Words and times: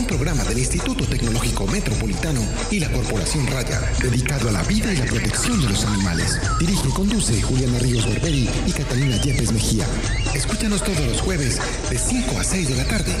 un 0.00 0.06
programa 0.06 0.42
del 0.44 0.58
Instituto 0.58 1.04
Tecnológico 1.04 1.66
Metropolitano 1.66 2.40
y 2.70 2.80
la 2.80 2.90
Corporación 2.90 3.46
Raya, 3.48 3.80
dedicado 4.00 4.48
a 4.48 4.52
la 4.52 4.62
vida 4.62 4.92
y 4.94 4.96
la 4.96 5.04
protección 5.04 5.60
de 5.60 5.68
los 5.68 5.84
animales. 5.84 6.40
Dirige 6.58 6.88
y 6.88 6.92
conduce 6.92 7.42
Juliana 7.42 7.78
Ríos 7.78 8.08
Berberi 8.08 8.48
y 8.66 8.72
Catalina 8.72 9.20
Yepes 9.20 9.52
Mejía. 9.52 9.86
Escúchanos 10.34 10.82
todos 10.82 11.06
los 11.06 11.20
jueves 11.20 11.60
de 11.90 11.98
5 11.98 12.38
a 12.38 12.44
6 12.44 12.68
de 12.70 12.76
la 12.76 12.84
tarde. 12.84 13.14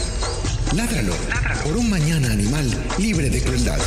Ládralo, 0.74 1.14
por 1.64 1.76
un 1.76 1.90
mañana 1.90 2.32
animal 2.32 2.66
libre 2.98 3.28
de 3.28 3.42
crueldad. 3.42 3.78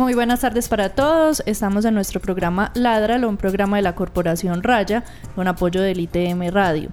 Muy 0.00 0.14
buenas 0.14 0.40
tardes 0.40 0.66
para 0.70 0.88
todos. 0.88 1.42
Estamos 1.44 1.84
en 1.84 1.92
nuestro 1.92 2.20
programa 2.20 2.72
Ladralo, 2.74 3.28
un 3.28 3.36
programa 3.36 3.76
de 3.76 3.82
la 3.82 3.94
Corporación 3.94 4.62
Raya 4.62 5.04
con 5.34 5.46
apoyo 5.46 5.82
del 5.82 6.00
ITM 6.00 6.48
Radio. 6.48 6.88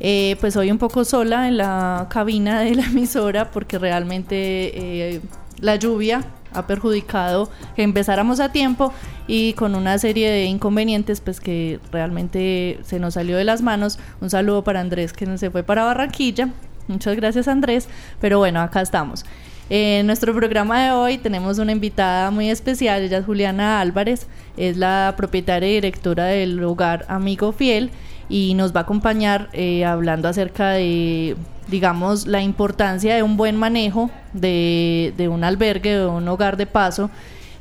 Eh, 0.00 0.36
pues 0.40 0.56
hoy 0.56 0.72
un 0.72 0.78
poco 0.78 1.04
sola 1.04 1.46
en 1.46 1.58
la 1.58 2.08
cabina 2.10 2.58
de 2.58 2.74
la 2.74 2.86
emisora 2.86 3.52
porque 3.52 3.78
realmente 3.78 4.34
eh, 4.34 5.20
la 5.60 5.76
lluvia 5.76 6.24
ha 6.52 6.66
perjudicado 6.66 7.48
que 7.76 7.84
empezáramos 7.84 8.40
a 8.40 8.50
tiempo 8.50 8.92
y 9.28 9.52
con 9.52 9.76
una 9.76 9.96
serie 9.98 10.28
de 10.28 10.46
inconvenientes 10.46 11.20
pues 11.20 11.38
que 11.38 11.78
realmente 11.92 12.80
se 12.82 12.98
nos 12.98 13.14
salió 13.14 13.36
de 13.36 13.44
las 13.44 13.62
manos. 13.62 14.00
Un 14.20 14.28
saludo 14.28 14.64
para 14.64 14.80
Andrés 14.80 15.12
que 15.12 15.38
se 15.38 15.52
fue 15.52 15.62
para 15.62 15.84
Barranquilla. 15.84 16.48
Muchas 16.88 17.14
gracias 17.14 17.46
Andrés, 17.46 17.88
pero 18.20 18.38
bueno, 18.38 18.60
acá 18.60 18.80
estamos. 18.80 19.24
En 19.72 20.08
nuestro 20.08 20.34
programa 20.34 20.82
de 20.82 20.90
hoy 20.90 21.16
tenemos 21.16 21.60
una 21.60 21.70
invitada 21.70 22.32
muy 22.32 22.50
especial, 22.50 23.02
ella 23.02 23.18
es 23.18 23.24
Juliana 23.24 23.80
Álvarez, 23.80 24.26
es 24.56 24.76
la 24.76 25.14
propietaria 25.16 25.68
y 25.68 25.74
directora 25.74 26.24
del 26.24 26.60
hogar 26.64 27.06
Amigo 27.06 27.52
Fiel 27.52 27.92
y 28.28 28.54
nos 28.54 28.74
va 28.74 28.80
a 28.80 28.82
acompañar 28.82 29.48
eh, 29.52 29.84
hablando 29.84 30.26
acerca 30.26 30.70
de, 30.70 31.36
digamos, 31.68 32.26
la 32.26 32.42
importancia 32.42 33.14
de 33.14 33.22
un 33.22 33.36
buen 33.36 33.54
manejo 33.54 34.10
de, 34.32 35.14
de 35.16 35.28
un 35.28 35.44
albergue, 35.44 35.98
de 35.98 36.06
un 36.06 36.26
hogar 36.26 36.56
de 36.56 36.66
paso 36.66 37.08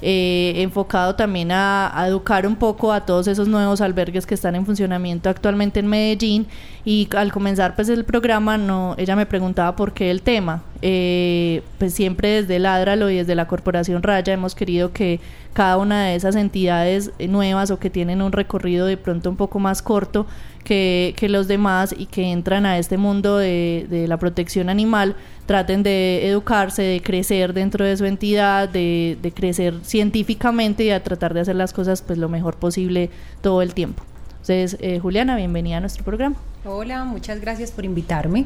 eh, 0.02 0.54
enfocado 0.56 1.16
también 1.16 1.52
a, 1.52 2.06
educar 2.08 2.48
un 2.48 2.56
poco 2.56 2.94
a 2.94 3.06
todos 3.06 3.28
esos 3.28 3.50
nuevos 3.50 3.82
albergues 3.82 4.26
que 4.26 4.34
están 4.34 4.56
en 4.56 4.66
funcionamiento 4.66 5.30
actualmente 5.30 5.82
en 5.82 5.88
Medellín. 5.88 6.48
Y 6.90 7.08
al 7.16 7.32
comenzar 7.32 7.76
pues 7.76 7.88
el 7.90 8.04
programa, 8.04 8.58
no, 8.58 8.96
ella 8.98 9.16
me 9.16 9.28
preguntaba 9.28 9.76
por 9.76 9.94
qué 9.94 10.10
el 10.10 10.24
tema. 10.24 10.64
Eh, 10.82 11.62
pues 11.78 11.94
siempre 11.94 12.42
desde 12.42 12.58
Ládralo 12.58 13.12
y 13.12 13.18
desde 13.18 13.36
la 13.36 13.48
Corporación 13.48 14.02
Raya 14.02 14.34
hemos 14.34 14.56
querido 14.56 14.92
que 14.92 15.20
cada 15.54 15.78
una 15.78 16.06
de 16.06 16.16
esas 16.16 16.36
entidades 16.36 17.12
nuevas 17.20 17.70
o 17.70 17.78
que 17.78 17.92
tienen 17.92 18.24
un 18.24 18.32
recorrido 18.32 18.88
de 18.88 18.98
pronto 18.98 19.30
un 19.30 19.36
poco 19.36 19.60
más 19.60 19.84
corto 19.84 20.26
que, 20.64 21.14
los 21.30 21.48
demás 21.48 21.94
y 21.96 22.08
que 22.08 22.32
entran 22.32 22.66
a 22.66 22.80
este 22.80 22.98
mundo 22.98 23.38
de, 23.38 23.86
de 23.88 24.08
la 24.08 24.18
protección 24.18 24.68
animal 24.68 25.16
traten 25.46 25.84
de 25.84 26.28
educarse, 26.28 26.82
de 26.82 27.02
crecer 27.02 27.54
dentro 27.54 27.86
de 27.86 27.98
su 27.98 28.06
entidad, 28.06 28.68
de, 28.68 29.32
crecer 29.36 29.76
científicamente 29.84 30.86
y 30.86 30.90
a 30.90 31.04
tratar 31.04 31.36
de 31.36 31.42
hacer 31.42 31.56
las 31.56 31.72
cosas 31.72 32.02
pues 32.02 32.18
lo 32.18 32.30
mejor 32.30 32.56
posible 32.56 33.12
todo 33.44 33.62
el 33.62 33.76
tiempo. 33.76 34.02
Entonces, 34.42 34.78
eh, 34.80 35.00
Juliana, 35.00 35.36
bienvenida 35.36 35.78
a 35.78 35.80
nuestro 35.82 36.04
programa. 36.04 36.36
Hola, 36.66 37.04
muchas 37.04 37.42
gracias 37.42 37.72
por 37.72 37.86
invitarme. 37.86 38.46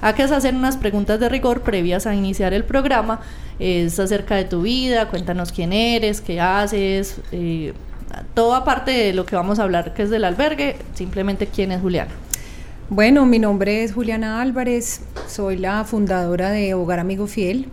Acá 0.00 0.24
es 0.24 0.32
hacer 0.32 0.54
unas 0.54 0.76
preguntas 0.76 1.20
de 1.20 1.28
rigor 1.28 1.62
previas 1.62 2.06
a 2.06 2.14
iniciar 2.14 2.54
el 2.54 2.64
programa. 2.64 3.20
Es 3.58 3.98
acerca 3.98 4.36
de 4.36 4.44
tu 4.44 4.62
vida, 4.62 5.08
cuéntanos 5.08 5.52
quién 5.52 5.72
eres, 5.72 6.20
qué 6.20 6.40
haces, 6.40 7.20
eh, 7.32 7.74
todo 8.34 8.54
aparte 8.54 8.92
de 8.92 9.12
lo 9.12 9.26
que 9.26 9.36
vamos 9.36 9.58
a 9.58 9.64
hablar 9.64 9.92
que 9.94 10.04
es 10.04 10.10
del 10.10 10.24
albergue, 10.24 10.76
simplemente 10.94 11.48
quién 11.48 11.72
es 11.72 11.80
Juliana. 11.80 12.12
Bueno, 12.88 13.26
mi 13.26 13.38
nombre 13.38 13.84
es 13.84 13.92
Juliana 13.92 14.40
Álvarez, 14.40 15.02
soy 15.28 15.58
la 15.58 15.84
fundadora 15.84 16.50
de 16.50 16.74
Hogar 16.74 16.98
Amigo 16.98 17.26
Fiel, 17.26 17.68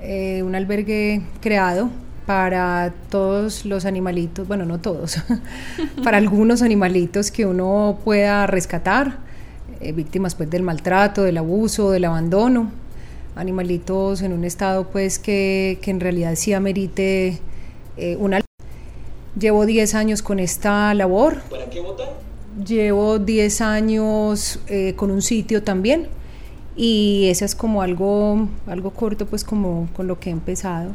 eh, 0.00 0.42
un 0.42 0.54
albergue 0.54 1.22
creado 1.40 1.90
para 2.26 2.94
todos 3.10 3.64
los 3.64 3.84
animalitos, 3.84 4.46
bueno, 4.46 4.64
no 4.64 4.80
todos, 4.80 5.18
para 6.04 6.18
algunos 6.18 6.62
animalitos 6.62 7.30
que 7.30 7.46
uno 7.46 7.98
pueda 8.04 8.46
rescatar, 8.46 9.18
eh, 9.80 9.92
víctimas 9.92 10.34
pues 10.34 10.48
del 10.48 10.62
maltrato, 10.62 11.22
del 11.22 11.38
abuso, 11.38 11.90
del 11.90 12.04
abandono, 12.04 12.70
animalitos 13.34 14.22
en 14.22 14.32
un 14.32 14.44
estado 14.44 14.88
pues 14.88 15.18
que, 15.18 15.80
en 15.84 16.00
realidad 16.00 16.34
sí 16.36 16.52
amerite 16.52 17.38
eh, 17.96 18.16
una... 18.18 18.40
Llevo 19.38 19.64
10 19.64 19.94
años 19.94 20.20
con 20.20 20.38
esta 20.38 20.92
labor. 20.92 21.40
¿Para 21.48 21.70
qué 21.70 21.80
votar? 21.80 22.18
Llevo 22.66 23.18
10 23.18 23.60
años 23.62 24.60
eh, 24.66 24.92
con 24.94 25.10
un 25.10 25.22
sitio 25.22 25.62
también 25.62 26.08
y 26.76 27.28
eso 27.30 27.46
es 27.46 27.54
como 27.54 27.80
algo, 27.80 28.46
algo 28.66 28.90
corto 28.90 29.26
pues 29.26 29.42
como 29.42 29.88
con 29.94 30.06
lo 30.06 30.20
que 30.20 30.28
he 30.28 30.32
empezado. 30.32 30.92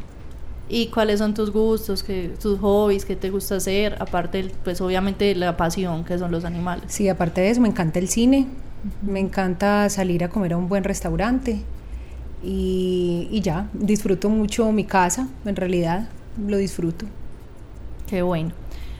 ¿Y 0.69 0.87
cuáles 0.87 1.19
son 1.19 1.33
tus 1.33 1.51
gustos, 1.51 2.03
que, 2.03 2.33
tus 2.41 2.59
hobbies, 2.59 3.05
qué 3.05 3.15
te 3.15 3.29
gusta 3.29 3.55
hacer? 3.55 3.95
Aparte, 3.99 4.51
pues 4.63 4.81
obviamente 4.81 5.33
la 5.35 5.55
pasión 5.55 6.03
que 6.03 6.17
son 6.17 6.31
los 6.31 6.43
animales. 6.43 6.85
Sí, 6.87 7.07
aparte 7.07 7.41
de 7.41 7.51
eso, 7.51 7.61
me 7.61 7.69
encanta 7.69 7.99
el 7.99 8.09
cine, 8.09 8.47
me 9.01 9.19
encanta 9.19 9.89
salir 9.89 10.23
a 10.23 10.29
comer 10.29 10.53
a 10.53 10.57
un 10.57 10.67
buen 10.67 10.83
restaurante 10.83 11.61
y, 12.43 13.27
y 13.31 13.41
ya, 13.41 13.69
disfruto 13.73 14.29
mucho 14.29 14.71
mi 14.71 14.83
casa, 14.83 15.27
en 15.45 15.55
realidad 15.55 16.09
lo 16.45 16.57
disfruto. 16.57 17.05
Qué 18.07 18.21
bueno. 18.21 18.51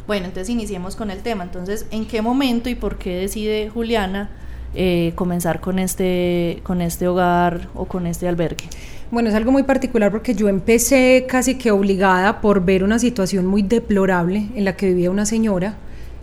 Bueno, 0.07 0.28
entonces 0.28 0.49
iniciemos 0.49 0.95
con 0.95 1.11
el 1.11 1.22
tema. 1.22 1.44
Entonces, 1.44 1.85
¿en 1.91 2.05
qué 2.05 2.22
momento 2.22 2.69
y 2.69 2.75
por 2.75 2.97
qué 2.97 3.17
decide 3.17 3.69
Juliana 3.69 4.29
eh, 4.73 5.11
comenzar 5.16 5.59
con 5.59 5.79
este, 5.79 6.61
con 6.63 6.81
este 6.81 7.07
hogar 7.07 7.67
o 7.75 7.85
con 7.85 8.07
este 8.07 8.28
albergue? 8.28 8.69
Bueno, 9.09 9.29
es 9.29 9.35
algo 9.35 9.53
muy 9.53 9.63
particular 9.63 10.12
porque 10.12 10.35
yo 10.35 10.50
empecé 10.50 11.25
casi 11.29 11.56
que 11.56 11.72
obligada 11.72 12.41
por 12.41 12.66
ver 12.66 12.84
una 12.84 13.00
situación 13.00 13.45
muy 13.45 13.62
deplorable 13.62 14.50
en 14.53 14.66
la 14.66 14.75
que 14.75 14.88
vivía 14.88 15.09
una 15.09 15.25
señora 15.25 15.78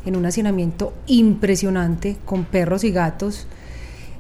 en 0.05 0.17
un 0.17 0.27
hacinamiento 0.27 0.93
impresionante 1.06 2.17
con 2.27 2.44
perros 2.44 2.84
y 2.84 2.91
gatos. 2.91 3.47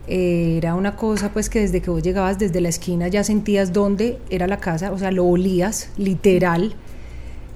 Eh, 0.08 0.54
era 0.56 0.76
una 0.76 0.96
cosa 0.96 1.30
pues 1.30 1.50
que 1.50 1.60
desde 1.60 1.82
que 1.82 1.90
vos 1.90 2.02
llegabas 2.02 2.38
desde 2.38 2.62
la 2.62 2.70
esquina 2.70 3.08
ya 3.08 3.22
sentías 3.22 3.74
dónde 3.74 4.18
era 4.30 4.46
la 4.46 4.58
casa, 4.58 4.92
o 4.92 4.98
sea, 4.98 5.10
lo 5.10 5.26
olías 5.26 5.90
literal 5.98 6.74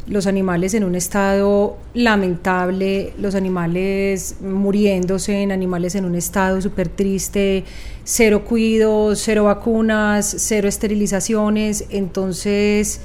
los 0.09 0.27
animales 0.27 0.75
en 0.75 0.85
un 0.85 0.95
estado 0.95 1.77
lamentable, 1.95 3.13
los 3.19 3.35
animales 3.35 4.37
muriéndose, 4.41 5.43
en 5.43 5.53
animales 5.53 5.95
en 5.95 6.05
un 6.05 6.15
estado 6.15 6.61
súper 6.61 6.89
triste, 6.89 7.65
cero 8.05 8.45
cuidos, 8.45 9.21
cero 9.23 9.45
vacunas, 9.45 10.35
cero 10.39 10.67
esterilizaciones, 10.67 11.85
entonces 11.91 13.03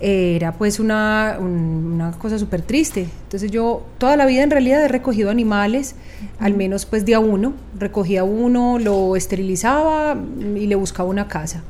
eh, 0.00 0.34
era 0.34 0.52
pues 0.52 0.80
una, 0.80 1.38
una 1.38 2.10
cosa 2.18 2.38
súper 2.38 2.62
triste. 2.62 3.06
Entonces 3.24 3.52
yo 3.52 3.84
toda 3.98 4.16
la 4.16 4.26
vida 4.26 4.42
en 4.42 4.50
realidad 4.50 4.84
he 4.84 4.88
recogido 4.88 5.30
animales, 5.30 5.94
al 6.40 6.54
menos 6.54 6.86
pues 6.86 7.04
de 7.06 7.14
a 7.14 7.20
uno, 7.20 7.54
recogía 7.78 8.24
uno, 8.24 8.80
lo 8.80 9.14
esterilizaba 9.14 10.16
y 10.56 10.66
le 10.66 10.74
buscaba 10.74 11.08
una 11.08 11.28
casa. 11.28 11.62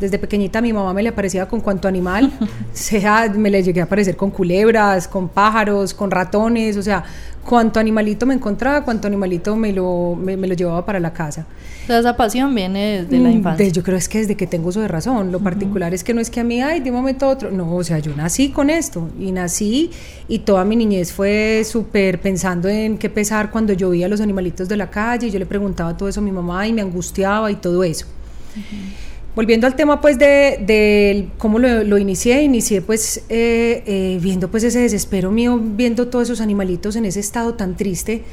Desde 0.00 0.18
pequeñita 0.18 0.60
mi 0.60 0.72
mamá 0.72 0.92
me 0.94 1.02
le 1.02 1.08
aparecía 1.10 1.46
con 1.46 1.60
cuanto 1.60 1.88
animal, 1.88 2.32
sea, 2.72 3.32
me 3.34 3.50
le 3.50 3.62
llegué 3.62 3.80
a 3.80 3.84
aparecer 3.84 4.16
con 4.16 4.30
culebras, 4.30 5.08
con 5.08 5.28
pájaros, 5.28 5.94
con 5.94 6.10
ratones, 6.10 6.76
o 6.76 6.82
sea, 6.82 7.04
cuanto 7.48 7.80
animalito 7.80 8.26
me 8.26 8.34
encontraba, 8.34 8.84
cuanto 8.84 9.06
animalito 9.06 9.56
me 9.56 9.72
lo, 9.72 10.14
me, 10.14 10.36
lo 10.36 10.54
llevaba 10.54 10.84
para 10.84 11.00
la 11.00 11.14
casa. 11.14 11.46
esa 11.88 12.14
pasión 12.14 12.54
viene 12.54 13.02
desde 13.02 13.18
la 13.18 13.30
mm, 13.30 13.32
infancia. 13.32 13.68
yo 13.68 13.82
creo 13.82 13.96
es 13.96 14.06
que 14.06 14.18
desde 14.18 14.36
que 14.36 14.46
tengo 14.46 14.68
uso 14.68 14.82
de 14.82 14.88
razón. 14.88 15.32
Lo 15.32 15.40
particular 15.40 15.94
es 15.94 16.04
que 16.04 16.12
no 16.12 16.20
es 16.20 16.28
que 16.28 16.40
a 16.40 16.44
mí, 16.44 16.60
ay, 16.60 16.80
de 16.80 16.90
un 16.90 16.96
momento 16.96 17.24
a 17.24 17.30
otro. 17.30 17.50
No, 17.50 17.74
o 17.74 17.82
sea, 17.82 18.00
yo 18.00 18.14
nací 18.14 18.50
con 18.50 18.68
esto 18.68 19.08
y 19.18 19.32
nací 19.32 19.90
y 20.28 20.40
toda 20.40 20.64
mi 20.66 20.76
niñez 20.76 21.10
fue 21.10 21.62
súper 21.64 22.20
pensando 22.20 22.68
en 22.68 22.98
qué 22.98 23.08
pesar 23.08 23.50
cuando 23.50 23.72
yo 23.72 23.88
veía 23.88 24.06
a 24.06 24.08
los 24.10 24.20
animalitos 24.20 24.68
de 24.68 24.76
la 24.76 24.90
calle 24.90 25.28
y 25.28 25.30
yo 25.30 25.38
le 25.38 25.46
preguntaba 25.46 25.96
todo 25.96 26.08
eso 26.08 26.20
a 26.20 26.22
mi 26.22 26.32
mamá 26.32 26.68
y 26.68 26.74
me 26.74 26.82
angustiaba 26.82 27.50
y 27.50 27.56
todo 27.56 27.82
eso. 27.82 28.04
Volviendo 29.38 29.68
al 29.68 29.76
tema 29.76 30.00
pues 30.00 30.18
de, 30.18 31.28
cómo 31.38 31.60
lo, 31.60 31.96
inicié, 31.96 32.42
inicié 32.42 32.82
pues 32.82 33.18
eh, 33.28 33.84
eh, 33.86 34.18
viendo 34.20 34.50
pues 34.50 34.64
ese 34.64 34.80
desespero 34.80 35.30
mío, 35.30 35.60
viendo 35.62 36.08
todos 36.08 36.24
esos 36.24 36.40
animalitos 36.40 36.96
en 36.96 37.04
ese 37.04 37.20
estado 37.20 37.54
tan 37.54 37.76
triste, 37.76 38.24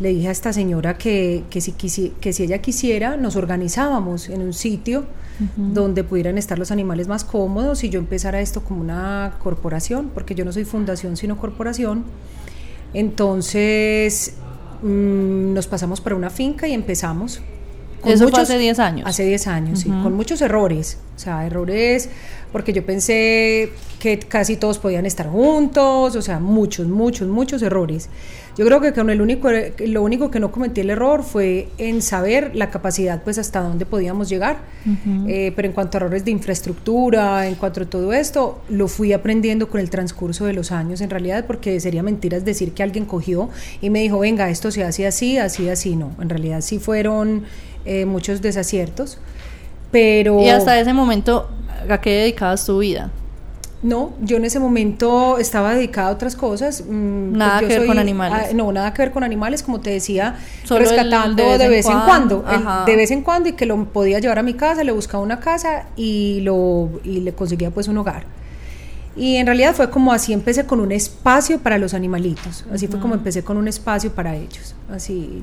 le 0.00 0.10
dije 0.10 0.28
a 0.28 0.32
esta 0.32 0.52
señora 0.52 0.98
que, 0.98 1.44
que, 1.48 1.62
si, 1.62 1.72
que 1.72 2.34
si 2.34 2.42
ella 2.42 2.58
quisiera 2.58 3.16
nos 3.16 3.36
organizábamos 3.36 4.28
en 4.28 4.42
un 4.42 4.52
sitio 4.52 5.06
donde 5.56 6.04
pudieran 6.04 6.36
estar 6.36 6.58
los 6.58 6.70
animales 6.70 7.08
más 7.08 7.24
cómodos 7.24 7.82
y 7.82 7.88
yo 7.88 7.98
empezara 7.98 8.42
esto 8.42 8.62
como 8.62 8.82
una 8.82 9.36
corporación, 9.38 10.10
porque 10.12 10.34
yo 10.34 10.44
no 10.44 10.52
soy 10.52 10.66
fundación 10.66 11.16
sino 11.16 11.38
corporación. 11.38 12.04
Entonces 12.92 14.34
mm, 14.82 15.54
nos 15.54 15.66
pasamos 15.66 16.02
para 16.02 16.16
una 16.16 16.28
finca 16.28 16.68
y 16.68 16.74
empezamos 16.74 17.40
Eso 18.04 18.28
fue 18.28 18.40
hace 18.40 18.58
10 18.58 18.78
años. 18.78 19.06
Hace 19.06 19.24
10 19.24 19.46
años, 19.46 19.80
sí, 19.80 19.88
con 19.88 20.14
muchos 20.14 20.40
errores. 20.40 20.98
O 21.16 21.18
sea, 21.18 21.46
errores 21.46 22.08
porque 22.52 22.72
yo 22.72 22.84
pensé 22.84 23.70
que 23.98 24.18
casi 24.18 24.56
todos 24.56 24.78
podían 24.78 25.06
estar 25.06 25.28
juntos, 25.28 26.16
o 26.16 26.22
sea, 26.22 26.40
muchos, 26.40 26.88
muchos, 26.88 27.28
muchos 27.28 27.62
errores. 27.62 28.08
Yo 28.56 28.66
creo 28.66 28.80
que 28.80 28.92
con 28.92 29.08
el 29.10 29.22
único, 29.22 29.48
lo 29.86 30.02
único 30.02 30.30
que 30.30 30.40
no 30.40 30.50
cometí 30.50 30.80
el 30.80 30.90
error 30.90 31.22
fue 31.22 31.68
en 31.78 32.02
saber 32.02 32.56
la 32.56 32.70
capacidad, 32.70 33.22
pues 33.22 33.38
hasta 33.38 33.60
dónde 33.60 33.86
podíamos 33.86 34.28
llegar. 34.28 34.58
Eh, 35.28 35.52
pero 35.54 35.68
en 35.68 35.72
cuanto 35.72 35.96
a 35.96 36.00
errores 36.00 36.24
de 36.24 36.32
infraestructura, 36.32 37.46
en 37.46 37.54
cuanto 37.54 37.82
a 37.82 37.84
todo 37.86 38.12
esto, 38.12 38.60
lo 38.68 38.88
fui 38.88 39.12
aprendiendo 39.12 39.68
con 39.68 39.80
el 39.80 39.88
transcurso 39.88 40.46
de 40.46 40.52
los 40.52 40.72
años, 40.72 41.00
en 41.00 41.10
realidad, 41.10 41.46
porque 41.46 41.78
sería 41.78 42.02
mentiras 42.02 42.44
decir 42.44 42.72
que 42.72 42.82
alguien 42.82 43.04
cogió 43.04 43.50
y 43.80 43.90
me 43.90 44.00
dijo, 44.00 44.18
venga, 44.18 44.50
esto 44.50 44.70
se 44.70 44.82
hace 44.82 45.06
así, 45.06 45.38
así, 45.38 45.68
así, 45.68 45.94
no. 45.94 46.10
En 46.20 46.28
realidad 46.28 46.60
sí 46.60 46.78
fueron 46.78 47.44
eh, 47.84 48.04
muchos 48.04 48.40
desaciertos. 48.42 49.18
Pero... 49.90 50.40
Y 50.40 50.48
hasta 50.48 50.78
ese 50.78 50.92
momento, 50.92 51.48
¿a 51.88 52.00
qué 52.00 52.10
dedicabas 52.10 52.64
tu 52.64 52.78
vida? 52.78 53.10
No, 53.82 54.12
yo 54.20 54.36
en 54.36 54.44
ese 54.44 54.60
momento 54.60 55.38
estaba 55.38 55.74
dedicada 55.74 56.08
a 56.08 56.12
otras 56.12 56.36
cosas. 56.36 56.84
Mm, 56.86 57.32
nada 57.32 57.60
pues 57.60 57.72
que 57.72 57.78
ver 57.78 57.88
con 57.88 57.98
animales. 57.98 58.54
No, 58.54 58.70
nada 58.72 58.92
que 58.92 59.02
ver 59.02 59.10
con 59.10 59.24
animales, 59.24 59.62
como 59.62 59.80
te 59.80 59.90
decía, 59.90 60.36
rescatando 60.68 61.56
de 61.56 61.68
vez, 61.68 61.86
en 61.86 62.00
cuando, 62.00 62.44
de 62.84 62.96
vez 62.96 63.10
en 63.10 63.22
cuando 63.22 63.48
y 63.48 63.52
que 63.52 63.64
lo 63.64 63.82
podía 63.86 64.18
llevar 64.18 64.38
a 64.38 64.42
mi 64.42 64.52
casa, 64.52 64.84
le 64.84 64.92
buscaba 64.92 65.22
una 65.22 65.40
casa 65.40 65.86
y 65.96 66.40
lo 66.42 66.90
y 67.04 67.20
le 67.20 67.32
conseguía 67.32 67.70
pues 67.70 67.88
un 67.88 67.96
hogar. 67.96 68.24
Y 69.16 69.36
en 69.36 69.46
realidad 69.46 69.74
fue 69.74 69.88
como 69.88 70.12
así 70.12 70.34
empecé 70.34 70.66
con 70.66 70.78
un 70.78 70.92
espacio 70.92 71.58
para 71.58 71.78
los 71.78 71.94
animalitos. 71.94 72.66
Así 72.72 72.86
fue 72.86 73.00
como 73.00 73.14
empecé 73.14 73.42
con 73.42 73.56
un 73.56 73.66
espacio 73.66 74.12
para 74.12 74.36
ellos. 74.36 74.74
Así 74.90 75.42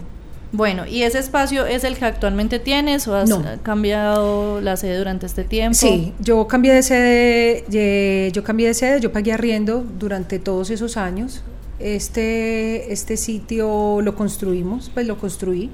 bueno, 0.52 0.86
¿y 0.88 1.04
ese 1.04 1.20
espacio 1.20 1.66
es 1.66 1.84
el 1.84 1.98
que 1.98 2.06
actualmente 2.06 2.60
tienes 2.60 3.08
o 3.08 3.16
has 3.16 3.30
cambiado 3.64 4.62
la 4.62 4.78
sede 4.78 4.98
durante 4.98 5.26
este 5.26 5.44
tiempo? 5.44 5.76
Sí, 5.76 6.14
yo 6.20 6.48
cambié 6.48 6.74
de 6.74 6.84
sede, 6.84 8.32
yo 8.32 8.44
cambié 8.44 8.68
de 8.68 8.74
sede, 8.74 9.00
yo 9.02 9.12
pagué 9.12 9.34
arriendo 9.34 9.86
durante 10.00 10.40
todos 10.40 10.70
esos 10.70 10.96
años. 10.98 11.44
Este, 11.80 12.92
este 12.92 13.18
sitio 13.18 14.02
lo 14.02 14.16
construimos, 14.16 14.90
pues 14.94 15.06
lo 15.06 15.18
construí. 15.18 15.70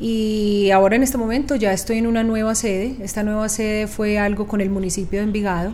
Y 0.00 0.70
ahora 0.70 0.94
en 0.94 1.02
este 1.02 1.18
momento 1.18 1.56
ya 1.56 1.72
estoy 1.72 1.98
en 1.98 2.06
una 2.06 2.22
nueva 2.22 2.54
sede. 2.54 2.96
Esta 3.00 3.24
nueva 3.24 3.48
sede 3.48 3.88
fue 3.88 4.18
algo 4.18 4.46
con 4.46 4.60
el 4.60 4.70
municipio 4.70 5.18
de 5.18 5.24
Envigado. 5.24 5.72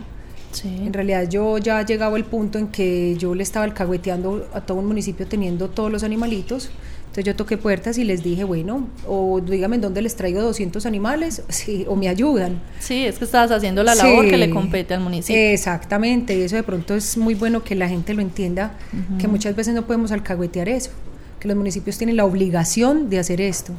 Sí. 0.51 0.69
En 0.69 0.93
realidad 0.93 1.29
yo 1.29 1.57
ya 1.57 1.85
llegaba 1.85 2.15
al 2.15 2.23
punto 2.23 2.57
en 2.57 2.69
que 2.69 3.15
yo 3.17 3.35
le 3.35 3.43
estaba 3.43 3.65
alcahueteando 3.65 4.47
a 4.53 4.61
todo 4.61 4.79
un 4.79 4.87
municipio 4.87 5.27
teniendo 5.27 5.69
todos 5.69 5.91
los 5.91 6.03
animalitos. 6.03 6.71
Entonces 7.15 7.31
yo 7.31 7.37
toqué 7.37 7.55
puertas 7.55 7.97
y 7.97 8.03
les 8.03 8.23
dije, 8.23 8.43
bueno, 8.43 8.89
o 9.07 9.39
dígame 9.39 9.77
en 9.77 9.81
dónde 9.81 10.01
les 10.01 10.17
traigo 10.17 10.41
200 10.41 10.85
animales, 10.85 11.43
sí, 11.47 11.85
o 11.87 11.95
me 11.95 12.09
ayudan. 12.09 12.59
Sí, 12.79 13.05
es 13.05 13.19
que 13.19 13.23
estabas 13.23 13.51
haciendo 13.51 13.83
la 13.83 13.95
labor 13.95 14.27
que 14.29 14.35
le 14.35 14.49
compete 14.49 14.95
al 14.95 14.99
municipio. 14.99 15.41
Exactamente, 15.41 16.37
y 16.37 16.41
eso 16.41 16.57
de 16.57 16.63
pronto 16.63 16.93
es 16.93 17.15
muy 17.15 17.33
bueno 17.33 17.63
que 17.63 17.73
la 17.73 17.87
gente 17.87 18.13
lo 18.13 18.21
entienda, 18.21 18.73
que 19.17 19.29
muchas 19.29 19.55
veces 19.55 19.73
no 19.73 19.85
podemos 19.85 20.11
alcahuetear 20.11 20.67
eso, 20.67 20.91
que 21.39 21.47
los 21.47 21.55
municipios 21.55 21.97
tienen 21.97 22.17
la 22.17 22.25
obligación 22.25 23.09
de 23.09 23.19
hacer 23.19 23.39
esto. 23.39 23.71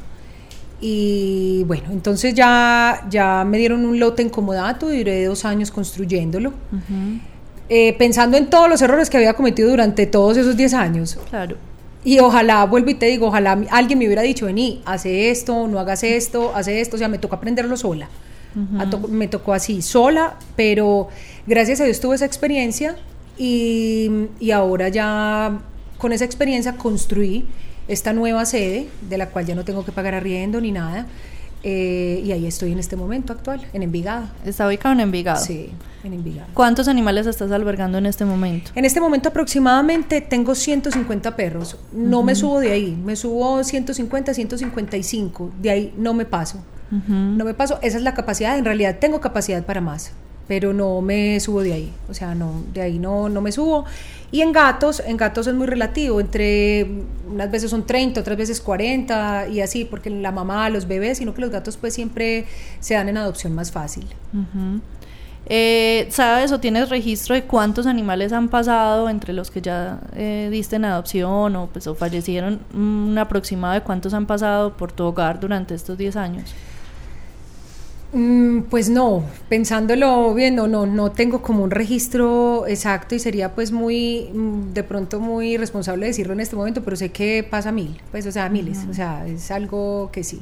Y 0.81 1.65
bueno, 1.65 1.91
entonces 1.93 2.33
ya, 2.33 3.07
ya 3.11 3.45
me 3.47 3.59
dieron 3.59 3.85
un 3.85 4.01
lote 4.01 4.23
en 4.23 4.31
comodato 4.31 4.89
duré 4.89 5.27
dos 5.27 5.45
años 5.45 5.71
construyéndolo. 5.71 6.55
Eh, 7.69 7.95
pensando 7.99 8.39
en 8.39 8.49
todos 8.49 8.71
los 8.71 8.81
errores 8.81 9.11
que 9.11 9.19
había 9.19 9.35
cometido 9.35 9.69
durante 9.69 10.07
todos 10.07 10.39
esos 10.39 10.57
10 10.57 10.73
años. 10.73 11.19
Claro. 11.29 11.57
Y 12.07 12.21
ojalá, 12.21 12.65
vuelvo 12.67 12.91
y 12.91 12.95
te 12.95 13.07
digo, 13.07 13.27
ojalá 13.27 13.61
alguien 13.69 13.99
me 13.99 14.07
hubiera 14.07 14.23
dicho, 14.23 14.47
vení, 14.47 14.81
hace 14.85 15.29
esto, 15.29 15.67
no 15.67 15.81
hagas 15.81 16.05
esto, 16.05 16.55
hace 16.55 16.81
esto, 16.81 16.95
o 16.95 16.99
sea, 17.01 17.09
me 17.09 17.19
tocó 17.19 17.35
aprenderlo 17.35 17.77
sola. 17.77 18.09
me 19.09 19.27
tocó 19.27 19.53
así, 19.53 19.83
sola, 19.83 20.37
pero 20.55 21.09
gracias 21.49 21.81
a 21.81 21.85
Dios 21.85 21.99
tuve 21.99 22.15
esa 22.15 22.25
experiencia 22.25 22.95
y, 23.37 24.29
y 24.39 24.53
ahora 24.53 24.89
ya 24.89 25.59
con 25.99 26.13
esa 26.13 26.25
experiencia 26.25 26.77
construí 26.77 27.45
esta 27.89 28.13
nueva 28.13 28.47
sede, 28.47 28.87
de 29.11 29.19
la 29.19 29.31
cual 29.31 29.45
ya 29.45 29.57
no 29.57 29.65
tengo 29.65 29.85
que 29.85 29.91
pagar 29.91 30.15
arriendo 30.15 30.61
ni 30.61 30.71
nada. 30.71 31.09
Eh, 31.69 32.23
y 32.25 32.31
ahí 32.31 32.47
estoy 32.47 32.71
en 32.71 32.79
este 32.79 32.95
momento 32.95 33.33
actual, 33.33 33.67
en 33.73 33.83
Envigado. 33.83 34.29
¿Está 34.45 34.69
ubicado 34.69 34.93
en 34.93 35.01
Envigado? 35.01 35.45
Sí, 35.45 35.71
en 36.05 36.13
Envigado. 36.13 36.49
¿Cuántos 36.55 36.87
animales 36.87 37.27
estás 37.27 37.51
albergando 37.51 37.99
en 37.99 38.07
este 38.07 38.25
momento? 38.25 38.71
En 38.77 38.85
este 38.85 39.01
momento 39.01 39.31
aproximadamente 39.31 40.21
tengo 40.21 40.55
150 40.55 41.35
perros. 41.35 41.77
No 41.93 42.23
me 42.23 42.37
subo 42.37 42.61
de 42.61 42.71
ahí, 42.71 42.97
me 43.05 43.17
subo 43.17 43.65
150, 43.65 44.33
155. 44.33 45.51
De 45.61 45.71
ahí 45.71 45.95
no 45.99 46.15
me 46.15 46.25
paso. 46.25 46.63
No 47.09 47.45
me 47.45 47.53
paso. 47.53 47.81
Esa 47.83 47.97
es 47.97 48.05
la 48.05 48.15
capacidad. 48.15 48.57
En 48.57 48.65
realidad 48.65 48.99
tengo 49.01 49.21
capacidad 49.21 49.67
para 49.67 49.81
más 49.81 50.13
pero 50.49 50.73
no 50.73 51.01
me 51.01 51.39
subo 51.41 51.63
de 51.63 51.73
ahí, 51.73 51.93
o 52.09 52.15
sea, 52.15 52.35
no, 52.35 52.63
de 52.73 52.81
ahí 52.81 52.99
no, 52.99 53.29
no 53.29 53.41
me 53.41 53.53
subo. 53.53 53.85
Y 54.31 54.43
en 54.43 54.53
gatos, 54.53 55.03
en 55.05 55.17
gatos 55.17 55.47
es 55.47 55.55
muy 55.55 55.67
relativo, 55.67 56.21
entre 56.21 56.87
unas 57.29 57.51
veces 57.51 57.71
son 57.71 57.87
30, 57.87 58.21
otras 58.21 58.37
veces 58.37 58.61
40 58.61 59.49
y 59.49 59.61
así, 59.61 59.85
porque 59.85 60.11
la 60.11 60.33
mamá, 60.33 60.69
los 60.71 60.87
bebés, 60.87 61.19
sino 61.19 61.35
que 61.35 61.41
los 61.41 61.51
gatos 61.51 61.77
pues 61.77 61.95
siempre 61.95 62.45
se 62.81 62.95
dan 62.95 63.09
en 63.09 63.17
adopción 63.17 63.55
más 63.55 63.71
fácil. 63.73 64.07
Eh, 65.49 66.09
¿Sabes 66.11 66.51
o 66.51 66.59
tienes 66.59 66.89
registro 66.89 67.37
de 67.37 67.45
cuántos 67.45 67.87
animales 67.87 68.33
han 68.33 68.49
pasado 68.49 69.09
entre 69.09 69.33
los 69.33 69.53
que 69.53 69.63
ya 69.63 70.01
eh, 70.17 70.49
diste 70.51 70.75
en 70.75 70.85
adopción 70.85 71.55
o, 71.55 71.69
pues, 71.69 71.87
o 71.87 71.95
fallecieron? 71.95 72.61
Un 72.75 73.17
aproximado 73.17 73.75
de 73.75 73.83
cuántos 73.83 74.13
han 74.13 74.27
pasado 74.27 74.77
por 74.77 74.91
tu 74.91 75.05
hogar 75.05 75.39
durante 75.39 75.75
estos 75.75 75.97
10 75.97 76.17
años. 76.17 76.55
Mm, 78.17 78.63
pues 78.71 78.89
no, 78.89 79.25
pensándolo 79.51 80.33
bien, 80.33 80.55
no, 80.57 80.67
no, 80.67 80.87
no 80.87 81.13
tengo 81.13 81.43
como 81.43 81.63
un 81.63 81.71
registro 81.71 82.67
exacto 82.67 83.15
y 83.15 83.19
sería 83.19 83.55
pues 83.55 83.73
muy, 83.73 84.31
mm, 84.33 84.73
de 84.73 84.83
pronto 84.85 85.21
muy 85.21 85.59
responsable 85.59 86.07
decirlo 86.07 86.33
en 86.33 86.41
este 86.41 86.57
momento, 86.57 86.83
pero 86.83 86.97
sé 86.97 87.13
que 87.13 87.47
pasa 87.49 87.73
mil, 87.73 88.01
pues 88.11 88.25
o 88.25 88.33
sea, 88.33 88.49
miles, 88.49 88.79
o 88.91 88.95
sea, 88.95 89.27
es 89.27 89.51
algo 89.51 90.09
que 90.13 90.25
sí. 90.25 90.41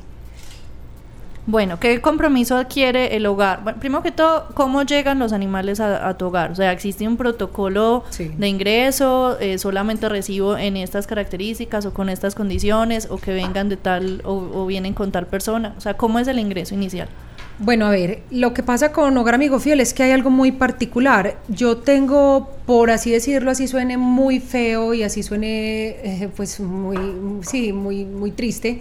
Bueno, 1.46 1.80
¿qué 1.80 2.00
compromiso 2.00 2.56
adquiere 2.56 3.16
el 3.16 3.26
hogar? 3.26 3.64
Bueno, 3.64 3.80
primero 3.80 4.04
que 4.04 4.12
todo, 4.12 4.46
¿cómo 4.54 4.84
llegan 4.84 5.18
los 5.18 5.32
animales 5.32 5.80
a, 5.80 6.16
tu 6.16 6.26
hogar? 6.26 6.52
O 6.52 6.54
sea, 6.54 6.70
¿existe 6.70 7.08
un 7.08 7.16
protocolo 7.16 8.04
de 8.18 8.48
ingreso? 8.48 9.36
Eh, 9.40 9.58
¿Solamente 9.58 10.08
recibo 10.08 10.56
en 10.56 10.76
estas 10.76 11.08
características 11.08 11.86
o 11.86 11.92
con 11.92 12.08
estas 12.08 12.36
condiciones? 12.36 13.08
¿O 13.10 13.18
que 13.18 13.32
vengan 13.32 13.68
de 13.68 13.76
tal 13.76 14.22
o 14.24 14.64
vienen 14.64 14.94
con 14.94 15.10
tal 15.10 15.26
persona? 15.26 15.74
O 15.76 15.80
sea, 15.80 15.94
¿cómo 15.94 16.20
es 16.20 16.28
el 16.28 16.38
ingreso 16.38 16.74
inicial? 16.76 17.08
Bueno, 17.58 17.86
a 17.86 17.90
ver, 17.90 18.20
lo 18.30 18.52
que 18.52 18.62
pasa 18.62 18.90
con 18.90 19.16
Hogar 19.16 19.36
Amigo 19.36 19.60
Fiel 19.60 19.80
es 19.80 19.94
que 19.94 20.02
hay 20.02 20.10
algo 20.10 20.30
muy 20.30 20.50
particular. 20.50 21.38
Yo 21.48 21.76
tengo, 21.76 22.50
por 22.66 22.90
así 22.90 23.12
decirlo, 23.12 23.50
así 23.50 23.68
suene 23.68 23.96
muy 23.96 24.40
feo 24.40 24.92
y 24.92 25.04
así 25.04 25.22
suene, 25.22 25.96
eh, 26.02 26.28
pues, 26.34 26.58
muy, 26.58 26.98
sí, 27.42 27.72
muy, 27.72 28.04
muy 28.04 28.32
triste. 28.32 28.80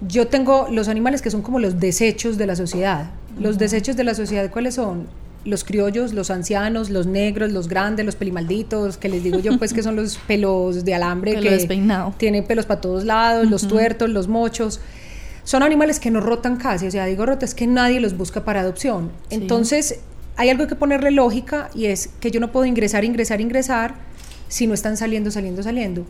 Yo 0.00 0.28
tengo 0.28 0.68
los 0.70 0.88
animales 0.88 1.20
que 1.20 1.30
son 1.30 1.42
como 1.42 1.58
los 1.58 1.80
desechos 1.80 2.38
de 2.38 2.46
la 2.46 2.56
sociedad. 2.56 3.10
Los 3.38 3.58
desechos 3.58 3.96
de 3.96 4.04
la 4.04 4.14
sociedad, 4.14 4.50
¿cuáles 4.50 4.76
son? 4.76 5.06
Los 5.44 5.64
criollos, 5.64 6.14
los 6.14 6.30
ancianos, 6.30 6.88
los 6.88 7.06
negros, 7.06 7.52
los 7.52 7.68
grandes, 7.68 8.06
los 8.06 8.16
pelimalditos, 8.16 8.96
que 8.96 9.10
les 9.10 9.22
digo 9.22 9.38
yo, 9.38 9.58
pues, 9.58 9.74
que 9.74 9.82
son 9.82 9.96
los 9.96 10.16
pelos 10.16 10.84
de 10.84 10.94
alambre 10.94 11.38
que 11.40 11.68
tienen 12.16 12.44
pelos 12.44 12.64
para 12.64 12.80
todos 12.80 13.04
lados, 13.04 13.50
los 13.50 13.68
tuertos, 13.68 14.08
los 14.08 14.28
mochos 14.28 14.80
son 15.48 15.62
animales 15.62 15.98
que 15.98 16.10
no 16.10 16.20
rotan 16.20 16.56
casi, 16.56 16.88
o 16.88 16.90
sea, 16.90 17.06
digo 17.06 17.24
rota, 17.24 17.46
es 17.46 17.54
que 17.54 17.66
nadie 17.66 18.00
los 18.00 18.18
busca 18.18 18.44
para 18.44 18.60
adopción. 18.60 19.10
Entonces, 19.30 20.00
hay 20.36 20.50
algo 20.50 20.66
que 20.66 20.74
ponerle 20.74 21.10
lógica 21.10 21.70
y 21.74 21.86
es 21.86 22.10
que 22.20 22.30
yo 22.30 22.38
no 22.38 22.52
puedo 22.52 22.66
ingresar, 22.66 23.02
ingresar, 23.02 23.40
ingresar 23.40 23.94
si 24.48 24.66
no 24.66 24.74
están 24.74 24.98
saliendo, 24.98 25.30
saliendo, 25.30 25.62
saliendo. 25.62 26.04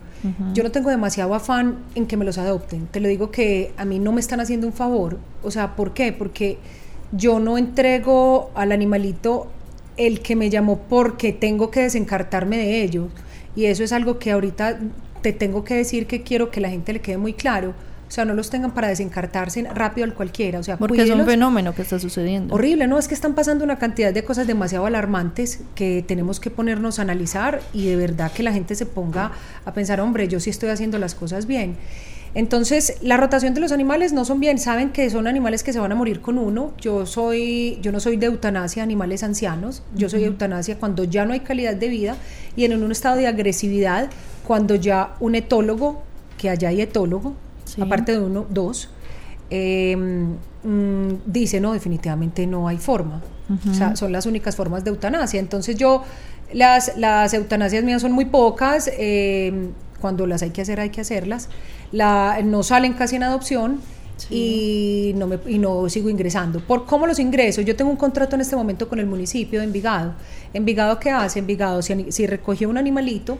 Yo 0.53 0.61
no 0.61 0.71
tengo 0.71 0.89
demasiado 0.89 1.33
afán 1.33 1.77
en 1.95 2.05
que 2.05 2.17
me 2.17 2.25
los 2.25 2.37
adopten. 2.37 2.87
Te 2.87 2.99
lo 2.99 3.07
digo 3.07 3.31
que 3.31 3.71
a 3.77 3.85
mí 3.85 3.97
no 3.97 4.11
me 4.11 4.19
están 4.19 4.41
haciendo 4.41 4.67
un 4.67 4.73
favor. 4.73 5.19
O 5.41 5.51
sea, 5.51 5.77
¿por 5.77 5.93
qué? 5.93 6.11
Porque 6.11 6.57
yo 7.13 7.39
no 7.39 7.57
entrego 7.57 8.51
al 8.55 8.73
animalito 8.73 9.47
el 9.95 10.19
que 10.19 10.35
me 10.35 10.49
llamó 10.49 10.79
porque 10.89 11.31
tengo 11.31 11.71
que 11.71 11.83
desencartarme 11.83 12.57
de 12.57 12.83
ellos. 12.83 13.07
Y 13.55 13.67
eso 13.67 13.85
es 13.85 13.93
algo 13.93 14.19
que 14.19 14.31
ahorita 14.31 14.79
te 15.21 15.31
tengo 15.31 15.63
que 15.63 15.75
decir 15.75 16.07
que 16.07 16.23
quiero 16.23 16.51
que 16.51 16.59
la 16.59 16.69
gente 16.69 16.91
le 16.91 16.99
quede 16.99 17.17
muy 17.17 17.31
claro 17.31 17.73
o 18.09 18.11
sea, 18.11 18.25
no 18.25 18.33
los 18.33 18.49
tengan 18.49 18.71
para 18.71 18.87
desencartarse 18.87 19.67
rápido 19.71 20.05
al 20.05 20.15
cualquiera. 20.15 20.57
O 20.57 20.63
sea, 20.63 20.77
porque 20.77 21.03
es 21.03 21.11
un 21.11 21.25
fenómeno 21.27 21.75
que 21.75 21.83
está 21.83 21.99
sucediendo. 21.99 22.55
Horrible, 22.55 22.87
¿no? 22.87 22.97
Es 22.97 23.07
que 23.07 23.13
están 23.13 23.35
pasando 23.35 23.63
una 23.63 23.77
cantidad 23.77 24.11
de 24.11 24.23
cosas 24.23 24.47
demasiado 24.47 24.87
alarmantes 24.87 25.59
que 25.75 26.03
tenemos 26.07 26.39
que 26.39 26.49
ponernos 26.49 26.97
a 26.97 27.03
analizar 27.03 27.61
y 27.71 27.85
de 27.85 27.95
verdad 27.95 28.31
que 28.31 28.41
la 28.41 28.51
gente 28.51 28.73
se 28.73 28.87
ponga 28.87 29.31
a 29.63 29.73
pensar, 29.73 30.01
hombre, 30.01 30.27
yo 30.27 30.39
sí 30.39 30.49
estoy 30.49 30.69
haciendo 30.69 30.97
las 30.97 31.13
cosas 31.13 31.45
bien. 31.45 31.77
Entonces, 32.33 32.97
la 33.01 33.15
rotación 33.15 33.53
de 33.53 33.61
los 33.61 33.71
animales 33.71 34.11
no 34.11 34.25
son 34.25 34.39
bien, 34.39 34.57
saben 34.57 34.89
que 34.89 35.07
son 35.11 35.27
animales 35.27 35.61
que 35.61 35.71
se 35.71 35.79
van 35.79 35.91
a 35.91 35.95
morir 35.95 36.19
con 36.19 36.39
uno. 36.39 36.73
Yo 36.79 37.05
soy 37.05 37.77
yo 37.83 37.91
no 37.91 37.99
soy 37.99 38.17
de 38.17 38.25
eutanasia 38.25 38.81
animales 38.81 39.21
ancianos, 39.21 39.83
yo 39.95 40.09
soy 40.09 40.21
de 40.21 40.27
eutanasia 40.27 40.79
cuando 40.79 41.03
ya 41.03 41.25
no 41.25 41.33
hay 41.33 41.41
calidad 41.41 41.75
de 41.75 41.89
vida 41.89 42.17
y 42.55 42.65
en 42.65 42.83
un 42.83 42.91
estado 42.91 43.17
de 43.17 43.27
agresividad 43.27 44.09
cuando 44.47 44.73
ya 44.73 45.15
un 45.19 45.35
etólogo, 45.35 46.01
que 46.39 46.49
allá 46.49 46.69
hay 46.69 46.81
etólogo, 46.81 47.35
aparte 47.79 48.13
de 48.13 48.19
uno, 48.19 48.45
dos, 48.49 48.89
em, 49.49 50.35
mm, 50.63 51.21
dice, 51.25 51.59
no, 51.59 51.73
definitivamente 51.73 52.45
no 52.47 52.67
hay 52.67 52.77
forma. 52.77 53.21
O 53.67 53.73
sea, 53.73 53.95
son 53.95 54.11
las 54.11 54.27
únicas 54.27 54.55
formas 54.55 54.83
de 54.83 54.91
eutanasia. 54.91 55.39
Entonces 55.39 55.75
yo, 55.75 56.03
las, 56.53 56.97
las 56.97 57.33
eutanasias 57.33 57.83
mías 57.83 58.01
son 58.01 58.11
muy 58.11 58.25
pocas, 58.25 58.89
em, 58.95 59.71
cuando 59.99 60.27
las 60.27 60.43
hay 60.43 60.51
que 60.51 60.61
hacer 60.61 60.79
hay 60.79 60.91
que 60.91 61.01
hacerlas. 61.01 61.49
La, 61.91 62.39
no 62.43 62.61
salen 62.61 62.93
casi 62.93 63.15
en 63.15 63.23
adopción. 63.23 63.81
Y, 64.29 65.13
no 65.15 65.27
me, 65.27 65.39
y 65.47 65.59
no 65.59 65.87
sigo 65.87 66.09
ingresando. 66.09 66.59
¿Por 66.59 66.85
cómo 66.85 67.07
los 67.07 67.19
ingreso? 67.19 67.61
Yo 67.61 67.77
tengo 67.77 67.89
un 67.89 67.95
contrato 67.95 68.35
en 68.35 68.41
este 68.41 68.53
momento 68.53 68.89
con 68.89 68.99
el 68.99 69.05
municipio 69.05 69.59
de 69.59 69.65
Envigado. 69.65 70.13
¿Envigado 70.53 70.99
qué 70.99 71.09
hace? 71.09 71.39
Envigado, 71.39 71.81
si, 71.81 72.11
si 72.11 72.27
recogió 72.27 72.69
un 72.69 72.77
animalito, 72.77 73.37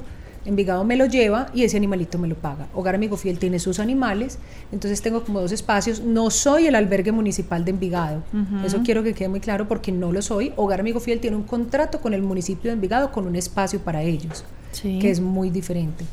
Envigado 0.49 0.83
me 0.83 0.95
lo 0.95 1.05
lleva 1.05 1.47
y 1.53 1.63
ese 1.63 1.77
animalito 1.77 2.17
me 2.17 2.27
lo 2.27 2.35
paga. 2.35 2.67
Hogar 2.73 2.95
Amigo 2.95 3.17
Fiel 3.17 3.39
tiene 3.39 3.59
sus 3.59 3.79
animales, 3.79 4.37
entonces 4.71 5.01
tengo 5.01 5.23
como 5.23 5.39
dos 5.39 5.51
espacios. 5.51 6.01
No 6.01 6.29
soy 6.29 6.67
el 6.67 6.75
albergue 6.75 7.11
municipal 7.11 7.63
de 7.63 7.71
Envigado, 7.71 8.23
eso 8.65 8.81
quiero 8.83 9.03
que 9.03 9.13
quede 9.13 9.29
muy 9.29 9.39
claro 9.39 9.67
porque 9.67 9.91
no 9.91 10.11
lo 10.11 10.21
soy. 10.21 10.51
Hogar 10.55 10.81
Amigo 10.81 10.99
Fiel 10.99 11.19
tiene 11.19 11.37
un 11.37 11.43
contrato 11.43 12.01
con 12.01 12.13
el 12.13 12.21
municipio 12.21 12.69
de 12.69 12.73
Envigado 12.73 13.11
con 13.11 13.27
un 13.27 13.35
espacio 13.35 13.79
para 13.79 14.01
ellos, 14.01 14.43
que 14.81 15.09
es 15.09 15.21
muy 15.21 15.49
diferente. 15.49 16.05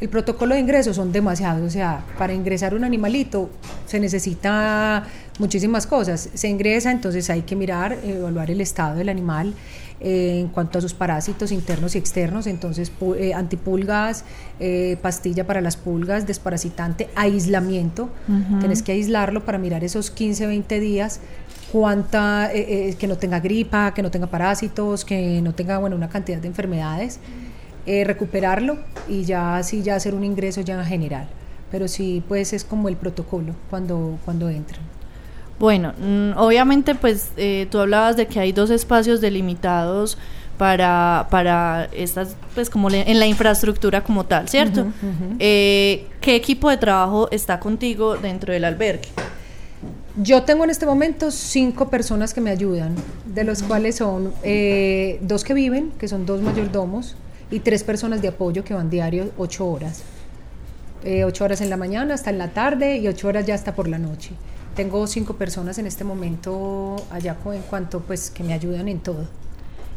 El 0.00 0.08
protocolo 0.08 0.54
de 0.54 0.60
ingreso 0.60 0.94
son 0.94 1.12
demasiados, 1.12 1.62
o 1.62 1.68
sea, 1.68 2.02
para 2.16 2.32
ingresar 2.32 2.74
un 2.74 2.84
animalito 2.84 3.50
se 3.84 4.00
necesita 4.00 5.04
muchísimas 5.38 5.86
cosas. 5.86 6.30
Se 6.32 6.48
ingresa, 6.48 6.90
entonces 6.90 7.28
hay 7.28 7.42
que 7.42 7.54
mirar, 7.54 7.98
evaluar 8.02 8.50
el 8.50 8.62
estado 8.62 8.96
del 8.96 9.10
animal, 9.10 9.52
en 10.00 10.48
cuanto 10.48 10.78
a 10.78 10.80
sus 10.80 10.94
parásitos 10.94 11.52
internos 11.52 11.94
y 11.94 11.98
externos, 11.98 12.46
entonces 12.46 12.90
eh, 13.18 13.34
antipulgas, 13.34 14.24
eh, 14.58 14.96
pastilla 15.02 15.46
para 15.46 15.60
las 15.60 15.76
pulgas, 15.76 16.26
desparasitante, 16.26 17.10
aislamiento, 17.14 18.08
tienes 18.60 18.82
que 18.82 18.92
aislarlo 18.92 19.44
para 19.44 19.58
mirar 19.58 19.84
esos 19.84 20.10
15, 20.10 20.46
20 20.46 20.80
días 20.80 21.20
cuánta, 21.70 22.50
eh, 22.52 22.96
que 22.98 23.06
no 23.06 23.16
tenga 23.18 23.40
gripa, 23.40 23.92
que 23.92 24.02
no 24.02 24.10
tenga 24.10 24.26
parásitos, 24.26 25.04
que 25.04 25.40
no 25.42 25.54
tenga 25.54 25.78
bueno, 25.78 25.96
una 25.96 26.08
cantidad 26.08 26.38
de 26.38 26.48
enfermedades, 26.48 27.20
recuperarlo 27.86 28.78
y 29.08 29.24
ya 29.24 29.56
así 29.56 29.82
ya 29.82 29.96
hacer 29.96 30.14
un 30.14 30.22
ingreso 30.22 30.60
ya 30.60 30.78
en 30.78 30.86
general. 30.86 31.28
Pero 31.72 31.88
sí, 31.88 32.22
pues 32.26 32.52
es 32.52 32.64
como 32.64 32.88
el 32.88 32.96
protocolo 32.96 33.54
cuando, 33.68 34.18
cuando 34.24 34.48
entran. 34.48 34.99
Bueno, 35.60 35.92
mm, 35.98 36.38
obviamente 36.38 36.94
pues 36.94 37.32
eh, 37.36 37.68
tú 37.70 37.78
hablabas 37.80 38.16
de 38.16 38.26
que 38.26 38.40
hay 38.40 38.50
dos 38.50 38.70
espacios 38.70 39.20
delimitados 39.20 40.16
para, 40.56 41.28
para 41.30 41.86
estas, 41.92 42.34
pues 42.54 42.70
como 42.70 42.90
en 42.90 43.18
la 43.18 43.26
infraestructura 43.26 44.02
como 44.02 44.24
tal, 44.24 44.48
¿cierto? 44.48 44.86
Eh, 45.38 46.06
¿Qué 46.22 46.34
equipo 46.34 46.70
de 46.70 46.78
trabajo 46.78 47.28
está 47.30 47.60
contigo 47.60 48.16
dentro 48.16 48.54
del 48.54 48.64
albergue? 48.64 49.10
Yo 50.16 50.44
tengo 50.44 50.64
en 50.64 50.70
este 50.70 50.86
momento 50.86 51.30
cinco 51.30 51.90
personas 51.90 52.32
que 52.32 52.40
me 52.40 52.50
ayudan, 52.50 52.94
de 53.26 53.44
los 53.44 53.62
cuales 53.62 53.96
son 53.96 54.32
eh, 54.42 55.18
dos 55.20 55.44
que 55.44 55.52
viven, 55.52 55.92
que 55.98 56.08
son 56.08 56.24
dos 56.24 56.40
mayordomos, 56.40 57.16
y 57.50 57.60
tres 57.60 57.84
personas 57.84 58.22
de 58.22 58.28
apoyo 58.28 58.64
que 58.64 58.72
van 58.72 58.88
diario 58.88 59.30
ocho 59.36 59.66
horas. 59.66 60.04
ocho 61.26 61.44
horas 61.44 61.60
en 61.60 61.68
la 61.68 61.76
mañana 61.76 62.14
hasta 62.14 62.30
en 62.30 62.38
la 62.38 62.48
tarde 62.48 62.96
y 62.96 63.08
ocho 63.08 63.28
horas 63.28 63.44
ya 63.44 63.54
hasta 63.54 63.74
por 63.74 63.88
la 63.88 63.98
noche. 63.98 64.30
Tengo 64.80 65.06
cinco 65.06 65.34
personas 65.34 65.76
en 65.76 65.86
este 65.86 66.04
momento 66.04 66.96
allá 67.10 67.36
en 67.52 67.60
cuanto 67.68 68.00
pues 68.00 68.30
que 68.30 68.42
me 68.42 68.54
ayudan 68.54 68.88
en 68.88 68.98
todo. 68.98 69.26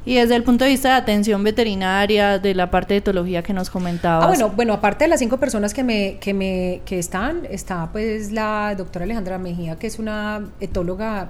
Y 0.04 0.16
desde 0.16 0.36
el 0.36 0.44
punto 0.44 0.66
de 0.66 0.72
vista 0.72 0.90
de 0.90 0.96
atención 0.96 1.42
veterinaria, 1.42 2.38
de 2.38 2.54
la 2.54 2.70
parte 2.70 2.94
de 2.94 2.98
etología 2.98 3.42
que 3.44 3.54
nos 3.54 3.70
comentabas. 3.70 4.26
Ah, 4.26 4.28
bueno, 4.28 4.50
bueno, 4.50 4.74
aparte 4.74 5.06
de 5.06 5.08
las 5.08 5.22
cinco 5.22 5.38
personas 5.38 5.74
que 5.74 5.86
me, 5.86 6.18
que 6.20 6.34
me, 6.34 6.82
que 6.84 7.00
están, 7.00 7.48
está 7.50 7.94
pues 7.94 8.34
la 8.34 8.76
doctora 8.76 9.06
Alejandra 9.06 9.38
Mejía, 9.38 9.78
que 9.78 9.88
es 9.88 10.00
una 10.00 10.50
etóloga 10.60 11.30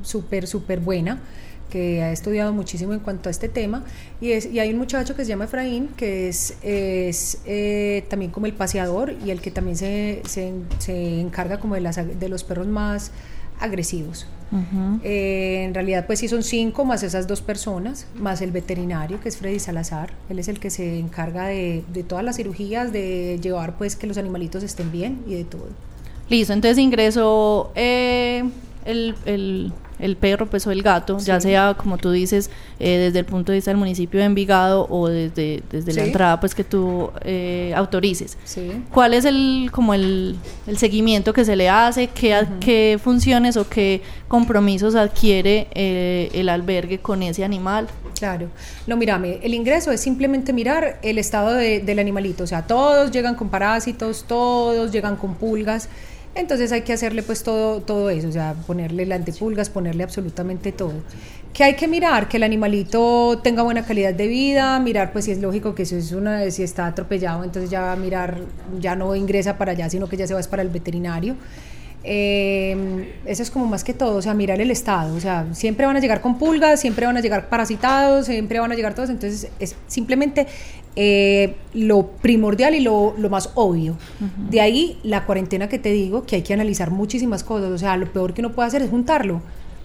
súper, 0.00 0.46
súper 0.46 0.80
buena 0.80 1.18
que 1.70 2.02
ha 2.02 2.12
estudiado 2.12 2.52
muchísimo 2.52 2.92
en 2.92 3.00
cuanto 3.00 3.28
a 3.28 3.32
este 3.32 3.48
tema, 3.48 3.84
y, 4.20 4.32
es, 4.32 4.46
y 4.46 4.58
hay 4.60 4.70
un 4.72 4.78
muchacho 4.78 5.14
que 5.16 5.24
se 5.24 5.28
llama 5.30 5.44
Efraín, 5.44 5.88
que 5.96 6.28
es, 6.28 6.56
es 6.62 7.38
eh, 7.46 8.04
también 8.08 8.30
como 8.30 8.46
el 8.46 8.52
paseador 8.52 9.14
y 9.24 9.30
el 9.30 9.40
que 9.40 9.50
también 9.50 9.76
se, 9.76 10.22
se, 10.26 11.20
encarga 11.20 11.58
como 11.58 11.74
de, 11.74 11.80
las, 11.80 11.96
de 11.96 12.28
los 12.28 12.44
perros 12.44 12.66
más 12.66 13.10
agresivos. 13.60 14.26
Eh, 15.02 15.64
en 15.64 15.74
realidad, 15.74 16.06
pues 16.06 16.20
sí 16.20 16.28
son 16.28 16.44
cinco 16.44 16.84
más 16.84 17.02
esas 17.02 17.26
dos 17.26 17.40
personas, 17.40 18.06
más 18.14 18.40
el 18.40 18.52
veterinario, 18.52 19.20
que 19.20 19.28
es 19.28 19.36
Freddy 19.36 19.58
Salazar. 19.58 20.12
Él 20.28 20.38
es 20.38 20.46
el 20.46 20.60
que 20.60 20.70
se 20.70 20.98
encarga 20.98 21.46
de, 21.46 21.82
de 21.92 22.04
todas 22.04 22.24
las 22.24 22.36
cirugías, 22.36 22.92
de 22.92 23.40
llevar 23.42 23.76
pues 23.76 23.96
que 23.96 24.06
los 24.06 24.16
animalitos 24.16 24.62
estén 24.62 24.92
bien 24.92 25.24
y 25.26 25.34
de 25.34 25.44
todo. 25.44 25.66
Listo, 26.28 26.52
entonces 26.52 26.78
ingreso 26.78 27.72
eh, 27.74 28.44
el, 28.84 29.14
el 29.26 29.72
el 29.98 30.16
perro 30.16 30.46
pues 30.46 30.66
o 30.66 30.70
el 30.70 30.82
gato, 30.82 31.18
ya 31.18 31.40
sea 31.40 31.74
como 31.74 31.98
tú 31.98 32.10
dices 32.10 32.50
eh, 32.78 32.98
desde 32.98 33.20
el 33.20 33.24
punto 33.24 33.52
de 33.52 33.58
vista 33.58 33.70
del 33.70 33.78
municipio 33.78 34.20
de 34.20 34.26
Envigado 34.26 34.86
o 34.90 35.08
desde, 35.08 35.62
desde 35.70 35.92
la 35.92 36.04
entrada 36.04 36.40
pues 36.40 36.54
que 36.54 36.64
tú 36.64 37.10
eh, 37.22 37.72
autorices. 37.76 38.36
¿Cuál 38.92 39.14
es 39.14 39.24
el 39.24 39.68
como 39.72 39.94
el, 39.94 40.36
seguimiento 40.76 41.32
que 41.32 41.44
se 41.44 41.56
le 41.56 41.68
hace? 41.68 42.08
¿Qué, 42.08 42.46
¿Qué, 42.60 42.98
funciones 43.02 43.56
o 43.56 43.68
qué 43.68 44.02
compromisos 44.28 44.94
adquiere 44.94 45.68
eh, 45.74 46.30
el 46.34 46.48
albergue 46.48 46.98
con 46.98 47.22
ese 47.22 47.44
animal? 47.44 47.88
Claro, 48.18 48.48
no 48.86 48.96
mírame, 48.96 49.40
el 49.42 49.54
ingreso 49.54 49.90
es 49.90 50.00
simplemente 50.00 50.52
mirar 50.52 50.98
el 51.02 51.18
estado 51.18 51.54
del 51.54 51.98
animalito, 51.98 52.44
o 52.44 52.46
sea, 52.46 52.62
todos 52.62 53.10
llegan 53.10 53.34
con 53.34 53.48
parásitos, 53.48 54.24
todos 54.26 54.92
llegan 54.92 55.16
con 55.16 55.34
pulgas. 55.34 55.88
Entonces 56.34 56.72
hay 56.72 56.82
que 56.82 56.92
hacerle 56.92 57.22
pues 57.22 57.42
todo, 57.44 57.80
todo 57.80 58.10
eso, 58.10 58.28
o 58.28 58.32
sea, 58.32 58.54
ponerle 58.66 59.06
la 59.06 59.14
antipulgas, 59.14 59.70
ponerle 59.70 60.02
absolutamente 60.02 60.72
todo. 60.72 60.94
Que 61.52 61.62
hay 61.62 61.74
que 61.74 61.86
mirar 61.86 62.28
que 62.28 62.38
el 62.38 62.42
animalito 62.42 63.40
tenga 63.42 63.62
buena 63.62 63.84
calidad 63.84 64.12
de 64.12 64.26
vida, 64.26 64.80
mirar 64.80 65.12
pues 65.12 65.26
si 65.26 65.30
es 65.30 65.40
lógico 65.40 65.76
que 65.76 65.86
si 65.86 65.94
es 65.94 66.10
una, 66.10 66.50
si 66.50 66.64
está 66.64 66.86
atropellado, 66.86 67.44
entonces 67.44 67.70
ya 67.70 67.94
mirar, 67.94 68.40
ya 68.80 68.96
no 68.96 69.14
ingresa 69.14 69.56
para 69.56 69.72
allá, 69.72 69.88
sino 69.88 70.08
que 70.08 70.16
ya 70.16 70.26
se 70.26 70.34
va 70.34 70.40
para 70.42 70.62
el 70.62 70.70
veterinario. 70.70 71.36
Eh, 72.06 73.14
eso 73.24 73.42
es 73.42 73.50
como 73.50 73.66
más 73.66 73.82
que 73.82 73.94
todo, 73.94 74.16
o 74.16 74.22
sea, 74.22 74.34
mirar 74.34 74.60
el 74.60 74.70
estado, 74.70 75.16
o 75.16 75.20
sea, 75.20 75.46
siempre 75.54 75.86
van 75.86 75.96
a 75.96 76.00
llegar 76.00 76.20
con 76.20 76.36
pulgas, 76.36 76.78
siempre 76.78 77.06
van 77.06 77.16
a 77.16 77.20
llegar 77.22 77.48
parasitados, 77.48 78.26
siempre 78.26 78.60
van 78.60 78.70
a 78.70 78.74
llegar 78.74 78.94
todos, 78.94 79.08
entonces 79.08 79.48
es 79.58 79.74
simplemente 79.86 80.46
eh, 80.96 81.56
lo 81.72 82.06
primordial 82.06 82.74
y 82.74 82.80
lo, 82.80 83.14
lo 83.18 83.30
más 83.30 83.50
obvio. 83.54 83.96
De 84.50 84.60
ahí 84.60 84.98
la 85.02 85.26
cuarentena 85.26 85.68
que 85.68 85.78
te 85.78 85.90
digo, 85.90 86.24
que 86.24 86.36
hay 86.36 86.42
que 86.42 86.54
analizar 86.54 86.90
muchísimas 86.90 87.42
cosas, 87.42 87.70
o 87.70 87.78
sea, 87.78 87.96
lo 87.96 88.12
peor 88.12 88.34
que 88.34 88.40
uno 88.40 88.52
puede 88.52 88.68
hacer 88.68 88.82
es 88.82 88.90
juntarlo. 88.90 89.36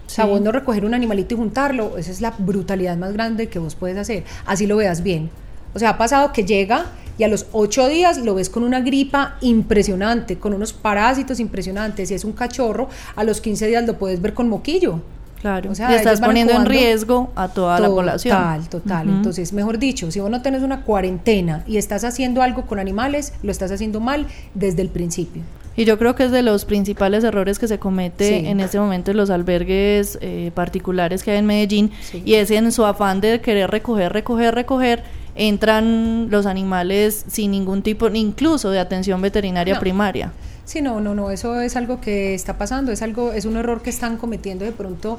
O 0.06 0.12
sea, 0.12 0.24
vos 0.24 0.40
no 0.40 0.50
recoger 0.50 0.84
un 0.84 0.94
animalito 0.94 1.34
y 1.34 1.36
juntarlo, 1.36 1.96
esa 1.96 2.10
es 2.10 2.20
la 2.20 2.34
brutalidad 2.36 2.96
más 2.96 3.12
grande 3.12 3.48
que 3.48 3.58
vos 3.58 3.76
puedes 3.76 3.96
hacer, 3.96 4.24
así 4.44 4.66
lo 4.66 4.76
veas 4.76 5.02
bien. 5.02 5.30
O 5.72 5.78
sea, 5.78 5.90
ha 5.90 5.98
pasado 5.98 6.32
que 6.32 6.44
llega 6.44 6.86
y 7.16 7.22
a 7.22 7.28
los 7.28 7.46
ocho 7.52 7.86
días 7.86 8.18
lo 8.18 8.34
ves 8.34 8.48
con 8.48 8.64
una 8.64 8.80
gripa 8.80 9.36
impresionante, 9.40 10.38
con 10.38 10.54
unos 10.54 10.72
parásitos 10.72 11.38
impresionantes. 11.38 12.08
Si 12.08 12.14
es 12.14 12.24
un 12.24 12.32
cachorro, 12.32 12.88
a 13.14 13.24
los 13.24 13.40
15 13.40 13.66
días 13.66 13.86
lo 13.86 13.98
puedes 13.98 14.22
ver 14.22 14.34
con 14.34 14.48
moquillo. 14.48 15.00
Claro, 15.40 15.70
o 15.70 15.74
sea, 15.74 15.94
estás 15.96 16.20
poniendo 16.20 16.52
en 16.52 16.66
riesgo 16.66 17.32
a 17.34 17.48
toda 17.48 17.80
la 17.80 17.88
población. 17.88 18.36
Total, 18.36 18.68
total. 18.68 19.08
Entonces, 19.08 19.52
mejor 19.52 19.78
dicho, 19.78 20.10
si 20.10 20.20
vos 20.20 20.30
no 20.30 20.42
tenés 20.42 20.62
una 20.62 20.82
cuarentena 20.82 21.64
y 21.66 21.78
estás 21.78 22.04
haciendo 22.04 22.42
algo 22.42 22.66
con 22.66 22.78
animales, 22.78 23.32
lo 23.42 23.50
estás 23.50 23.72
haciendo 23.72 24.00
mal 24.00 24.26
desde 24.54 24.82
el 24.82 24.90
principio. 24.90 25.42
Y 25.76 25.86
yo 25.86 25.98
creo 25.98 26.14
que 26.14 26.24
es 26.24 26.30
de 26.30 26.42
los 26.42 26.66
principales 26.66 27.24
errores 27.24 27.58
que 27.58 27.66
se 27.66 27.78
comete 27.78 28.50
en 28.50 28.60
este 28.60 28.78
momento 28.78 29.12
en 29.12 29.16
los 29.16 29.30
albergues 29.30 30.18
eh, 30.20 30.50
particulares 30.54 31.22
que 31.22 31.30
hay 31.30 31.38
en 31.38 31.46
Medellín 31.46 31.90
y 32.12 32.34
es 32.34 32.50
en 32.50 32.70
su 32.70 32.84
afán 32.84 33.22
de 33.22 33.40
querer 33.40 33.70
recoger, 33.70 34.12
recoger, 34.12 34.54
recoger 34.54 35.04
entran 35.34 36.28
los 36.30 36.44
animales 36.44 37.24
sin 37.28 37.52
ningún 37.52 37.82
tipo, 37.82 38.08
incluso 38.08 38.70
de 38.70 38.78
atención 38.78 39.22
veterinaria 39.22 39.78
primaria. 39.78 40.32
Sí, 40.70 40.82
no, 40.82 41.00
no, 41.00 41.16
no, 41.16 41.32
eso 41.32 41.60
es 41.60 41.74
algo 41.74 42.00
que 42.00 42.32
está 42.32 42.56
pasando, 42.56 42.92
es 42.92 43.02
algo, 43.02 43.32
es 43.32 43.44
un 43.44 43.56
error 43.56 43.82
que 43.82 43.90
están 43.90 44.16
cometiendo 44.16 44.64
de 44.64 44.70
pronto 44.70 45.18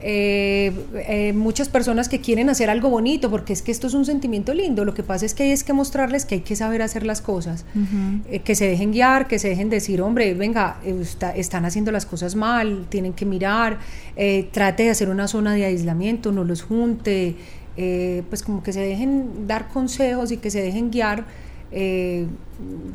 eh, 0.00 0.72
eh, 1.06 1.34
muchas 1.34 1.68
personas 1.68 2.08
que 2.08 2.22
quieren 2.22 2.48
hacer 2.48 2.70
algo 2.70 2.88
bonito, 2.88 3.28
porque 3.28 3.52
es 3.52 3.60
que 3.60 3.70
esto 3.70 3.88
es 3.88 3.92
un 3.92 4.06
sentimiento 4.06 4.54
lindo, 4.54 4.86
lo 4.86 4.94
que 4.94 5.02
pasa 5.02 5.26
es 5.26 5.34
que 5.34 5.42
hay 5.42 5.58
que 5.58 5.74
mostrarles 5.74 6.24
que 6.24 6.36
hay 6.36 6.40
que 6.40 6.56
saber 6.56 6.80
hacer 6.80 7.04
las 7.04 7.20
cosas, 7.20 7.66
eh, 8.30 8.38
que 8.38 8.54
se 8.54 8.66
dejen 8.66 8.90
guiar, 8.90 9.28
que 9.28 9.38
se 9.38 9.50
dejen 9.50 9.68
decir, 9.68 10.00
hombre, 10.00 10.32
venga, 10.32 10.78
están 11.36 11.66
haciendo 11.66 11.92
las 11.92 12.06
cosas 12.06 12.34
mal, 12.34 12.86
tienen 12.88 13.12
que 13.12 13.26
mirar, 13.26 13.80
trate 14.50 14.84
de 14.84 14.88
hacer 14.88 15.10
una 15.10 15.28
zona 15.28 15.52
de 15.52 15.66
aislamiento, 15.66 16.32
no 16.32 16.42
los 16.44 16.62
junte, 16.62 17.36
eh, 17.80 18.24
pues 18.28 18.42
como 18.42 18.60
que 18.64 18.72
se 18.72 18.80
dejen 18.80 19.46
dar 19.46 19.68
consejos 19.68 20.32
y 20.32 20.38
que 20.38 20.50
se 20.50 20.60
dejen 20.60 20.90
guiar 20.90 21.24
eh, 21.70 22.26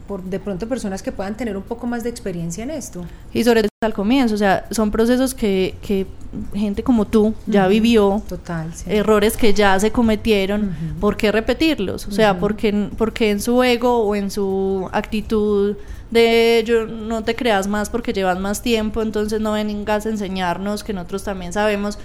por 0.08 0.24
de 0.24 0.40
pronto 0.40 0.68
personas 0.68 1.02
que 1.04 1.12
puedan 1.12 1.38
tener 1.38 1.56
un 1.56 1.64
poco 1.64 1.88
más 1.88 2.04
de 2.04 2.10
experiencia 2.10 2.64
en 2.64 2.72
esto. 2.72 3.06
Y 3.34 3.44
sobre 3.44 3.62
todo 3.62 3.70
al 3.82 3.94
comienzo, 3.94 4.36
o 4.36 4.38
sea, 4.38 4.66
son 4.72 4.92
procesos 4.92 5.34
que, 5.34 5.76
que 5.82 6.08
gente 6.54 6.84
como 6.84 7.06
tú 7.06 7.34
ya 7.46 7.68
vivió 7.68 8.22
Total, 8.28 8.74
sí. 8.74 8.86
errores 8.88 9.38
que 9.38 9.54
ya 9.54 9.80
se 9.80 9.92
cometieron, 9.92 10.76
¿por 11.00 11.18
qué 11.18 11.32
repetirlos? 11.32 12.08
O 12.08 12.12
sea, 12.12 12.40
porque, 12.40 12.90
porque 12.98 13.30
en 13.30 13.42
su 13.42 13.62
ego 13.64 14.00
o 14.00 14.16
en 14.16 14.32
su 14.32 14.90
actitud 14.92 15.76
de 16.12 16.64
yo 16.66 16.86
no 16.86 17.24
te 17.24 17.36
creas 17.36 17.68
más 17.68 17.90
porque 17.90 18.14
llevas 18.14 18.40
más 18.40 18.62
tiempo, 18.62 19.02
entonces 19.02 19.42
no 19.42 19.54
vengas 19.54 20.06
a 20.06 20.10
enseñarnos 20.10 20.84
que 20.84 20.94
nosotros 20.94 21.24
también 21.24 21.54
sabemos 21.54 21.98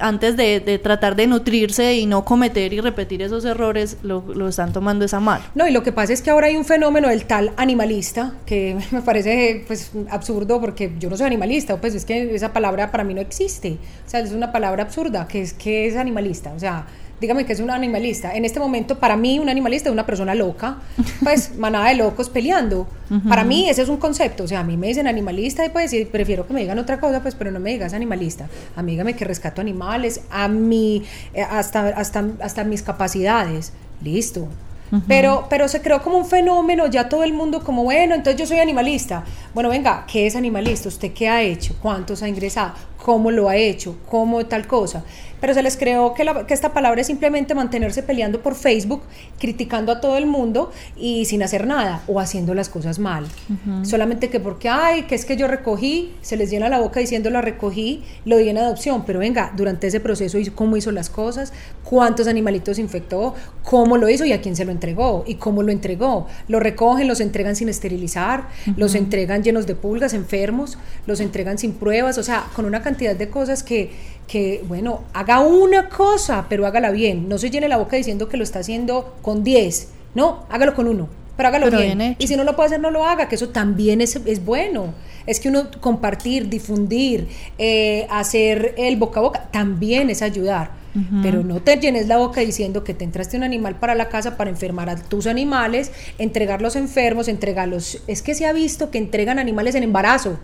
antes 0.00 0.36
de, 0.36 0.60
de, 0.60 0.78
tratar 0.78 1.16
de 1.16 1.26
nutrirse 1.26 1.94
y 1.94 2.06
no 2.06 2.24
cometer 2.24 2.72
y 2.72 2.80
repetir 2.80 3.22
esos 3.22 3.44
errores, 3.44 3.98
lo, 4.02 4.24
lo, 4.34 4.48
están 4.48 4.72
tomando 4.72 5.04
esa 5.04 5.20
mal. 5.20 5.42
No, 5.54 5.68
y 5.68 5.72
lo 5.72 5.82
que 5.82 5.92
pasa 5.92 6.12
es 6.12 6.22
que 6.22 6.30
ahora 6.30 6.48
hay 6.48 6.56
un 6.56 6.64
fenómeno 6.64 7.08
del 7.08 7.24
tal 7.24 7.52
animalista, 7.56 8.34
que 8.46 8.76
me 8.90 9.02
parece 9.02 9.64
pues 9.66 9.92
absurdo 10.10 10.60
porque 10.60 10.92
yo 10.98 11.10
no 11.10 11.16
soy 11.16 11.26
animalista, 11.26 11.80
pues 11.80 11.94
es 11.94 12.04
que 12.04 12.34
esa 12.34 12.52
palabra 12.52 12.90
para 12.90 13.04
mí 13.04 13.14
no 13.14 13.20
existe. 13.20 13.78
O 14.06 14.10
sea, 14.10 14.20
es 14.20 14.32
una 14.32 14.52
palabra 14.52 14.82
absurda, 14.82 15.28
que 15.28 15.42
es 15.42 15.52
que 15.52 15.86
es 15.86 15.96
animalista. 15.96 16.52
O 16.52 16.58
sea, 16.58 16.86
dígame 17.20 17.44
que 17.44 17.52
es 17.52 17.60
un 17.60 17.70
animalista. 17.70 18.34
En 18.34 18.44
este 18.44 18.58
momento, 18.58 18.98
para 18.98 19.16
mí, 19.16 19.38
un 19.38 19.48
animalista 19.48 19.88
es 19.88 19.92
una 19.92 20.06
persona 20.06 20.34
loca, 20.34 20.78
pues 21.22 21.54
manada 21.58 21.88
de 21.88 21.96
locos 21.96 22.30
peleando. 22.30 22.88
Uh 23.10 23.14
-huh. 23.14 23.28
Para 23.28 23.44
mí, 23.44 23.68
ese 23.68 23.82
es 23.82 23.88
un 23.88 23.98
concepto. 23.98 24.44
O 24.44 24.48
sea, 24.48 24.60
a 24.60 24.64
mí 24.64 24.76
me 24.76 24.88
dicen 24.88 25.06
animalista 25.06 25.64
y 25.64 25.68
pues 25.68 25.94
prefiero 26.10 26.46
que 26.46 26.54
me 26.54 26.60
digan 26.60 26.78
otra 26.78 26.98
cosa, 26.98 27.20
pues, 27.20 27.34
pero 27.34 27.50
no 27.50 27.60
me 27.60 27.70
digas 27.70 27.92
animalista. 27.92 28.48
A 28.76 28.82
mí, 28.82 28.92
dígame 28.92 29.14
que 29.14 29.24
rescato 29.24 29.60
animales, 29.60 30.22
a 30.30 30.48
mí, 30.48 31.02
eh, 31.34 31.42
hasta, 31.42 31.88
hasta, 31.88 32.24
hasta 32.40 32.64
mis 32.64 32.82
capacidades. 32.82 33.72
Listo. 34.02 34.48
Uh 34.92 34.96
-huh. 34.96 35.02
pero, 35.06 35.46
pero 35.48 35.68
se 35.68 35.80
creó 35.82 36.02
como 36.02 36.18
un 36.18 36.26
fenómeno, 36.26 36.86
ya 36.88 37.08
todo 37.08 37.22
el 37.22 37.32
mundo 37.32 37.62
como, 37.62 37.84
bueno, 37.84 38.14
entonces 38.14 38.40
yo 38.40 38.46
soy 38.46 38.58
animalista. 38.58 39.22
Bueno, 39.54 39.68
venga, 39.68 40.04
¿qué 40.10 40.26
es 40.26 40.34
animalista? 40.34 40.88
¿Usted 40.88 41.12
qué 41.12 41.28
ha 41.28 41.42
hecho? 41.42 41.76
¿Cuántos 41.80 42.22
ha 42.22 42.28
ingresado? 42.28 42.72
¿Cómo 43.02 43.30
lo 43.30 43.48
ha 43.48 43.56
hecho? 43.56 43.96
¿Cómo 44.08 44.44
tal 44.46 44.66
cosa? 44.66 45.04
pero 45.40 45.54
se 45.54 45.62
les 45.62 45.76
creó 45.76 46.14
que, 46.14 46.24
la, 46.24 46.46
que, 46.46 46.54
esta 46.54 46.72
palabra 46.72 47.00
es 47.00 47.06
simplemente 47.06 47.54
mantenerse 47.54 48.02
peleando 48.02 48.42
por 48.42 48.54
Facebook, 48.54 49.02
criticando 49.38 49.90
a 49.90 50.00
todo 50.00 50.16
el 50.16 50.26
mundo 50.26 50.70
y 50.96 51.24
sin 51.24 51.42
hacer 51.42 51.66
nada 51.66 52.02
o 52.06 52.20
haciendo 52.20 52.54
las 52.54 52.68
cosas 52.68 52.98
mal. 52.98 53.24
Uh 53.24 53.70
-huh. 53.70 53.84
Solamente 53.84 54.28
que 54.28 54.38
porque, 54.38 54.68
ay, 54.68 55.02
que 55.02 55.14
es 55.14 55.24
que 55.24 55.36
yo 55.36 55.48
recogí, 55.48 56.12
se 56.20 56.36
les 56.36 56.50
llena 56.50 56.68
la 56.68 56.78
boca 56.78 57.00
diciendo 57.00 57.30
la 57.30 57.40
recogí, 57.40 58.02
lo 58.24 58.36
di 58.36 58.48
en 58.48 58.58
adopción, 58.58 59.04
pero 59.06 59.18
venga, 59.18 59.52
durante 59.56 59.86
ese 59.86 60.00
proceso, 60.00 60.38
¿cómo 60.54 60.76
hizo 60.76 60.92
las 60.92 61.08
cosas? 61.08 61.52
¿Cuántos 61.84 62.26
animalitos 62.26 62.78
infectó? 62.78 63.34
¿Cómo 63.64 63.96
lo 63.96 64.08
hizo 64.08 64.24
y 64.24 64.32
a 64.32 64.40
quién 64.40 64.56
se 64.56 64.64
lo 64.64 64.72
entregó? 64.72 65.24
¿Y 65.26 65.36
cómo 65.36 65.62
lo 65.62 65.72
entregó? 65.72 66.26
Lo 66.48 66.60
recogen, 66.60 67.08
los 67.08 67.20
entregan 67.20 67.56
sin 67.56 67.68
esterilizar, 67.68 68.40
uh 68.40 68.70
-huh. 68.70 68.76
los 68.76 68.94
entregan 68.94 69.42
llenos 69.42 69.66
de 69.66 69.74
pulgas, 69.74 70.12
enfermos, 70.12 70.78
los 71.06 71.20
entregan 71.20 71.56
sin 71.58 71.72
pruebas, 71.72 72.18
o 72.18 72.22
sea, 72.22 72.44
con 72.54 72.66
una 72.66 72.82
cantidad 72.82 72.89
de 72.96 73.30
cosas 73.30 73.62
que 73.62 73.90
que, 74.30 74.62
bueno, 74.68 75.02
haga 75.12 75.40
una 75.40 75.88
cosa, 75.88 76.46
pero 76.48 76.64
hágala 76.64 76.92
bien. 76.92 77.28
No 77.28 77.36
se 77.36 77.50
llene 77.50 77.66
la 77.66 77.78
boca 77.78 77.96
diciendo 77.96 78.28
que 78.28 78.36
lo 78.36 78.44
está 78.44 78.60
haciendo 78.60 79.16
con 79.22 79.42
10. 79.42 79.88
No, 80.14 80.44
hágalo 80.50 80.74
con 80.76 80.86
uno, 80.86 81.08
pero 81.36 81.48
hágalo 81.48 81.66
pero 81.66 81.78
bien. 81.78 81.98
bien 81.98 82.16
y 82.16 82.28
si 82.28 82.36
no 82.36 82.44
lo 82.44 82.54
puede 82.54 82.68
hacer, 82.68 82.80
no 82.80 82.92
lo 82.92 83.04
haga, 83.04 83.28
que 83.28 83.34
eso 83.34 83.48
también 83.48 84.00
es, 84.00 84.14
es 84.14 84.44
bueno. 84.44 84.94
Es 85.26 85.40
que 85.40 85.48
uno 85.48 85.68
compartir, 85.80 86.48
difundir, 86.48 87.26
eh, 87.58 88.06
hacer 88.08 88.74
el 88.78 88.96
boca 88.96 89.18
a 89.18 89.22
boca, 89.24 89.48
también 89.50 90.10
es 90.10 90.22
ayudar. 90.22 90.78
Uh 90.94 90.98
-huh. 90.98 91.22
Pero 91.22 91.42
no 91.42 91.60
te 91.60 91.76
llenes 91.78 92.06
la 92.06 92.16
boca 92.16 92.40
diciendo 92.40 92.84
que 92.84 92.94
te 92.94 93.04
entraste 93.04 93.36
un 93.36 93.42
animal 93.42 93.80
para 93.80 93.96
la 93.96 94.08
casa 94.08 94.36
para 94.36 94.50
enfermar 94.50 94.88
a 94.90 94.96
tus 94.96 95.26
animales, 95.26 95.90
entregarlos 96.18 96.76
enfermos, 96.76 97.26
entregarlos. 97.26 98.00
Es 98.06 98.22
que 98.22 98.36
se 98.36 98.46
ha 98.46 98.52
visto 98.52 98.92
que 98.92 98.98
entregan 98.98 99.40
animales 99.40 99.74
en 99.74 99.82
embarazo. 99.82 100.38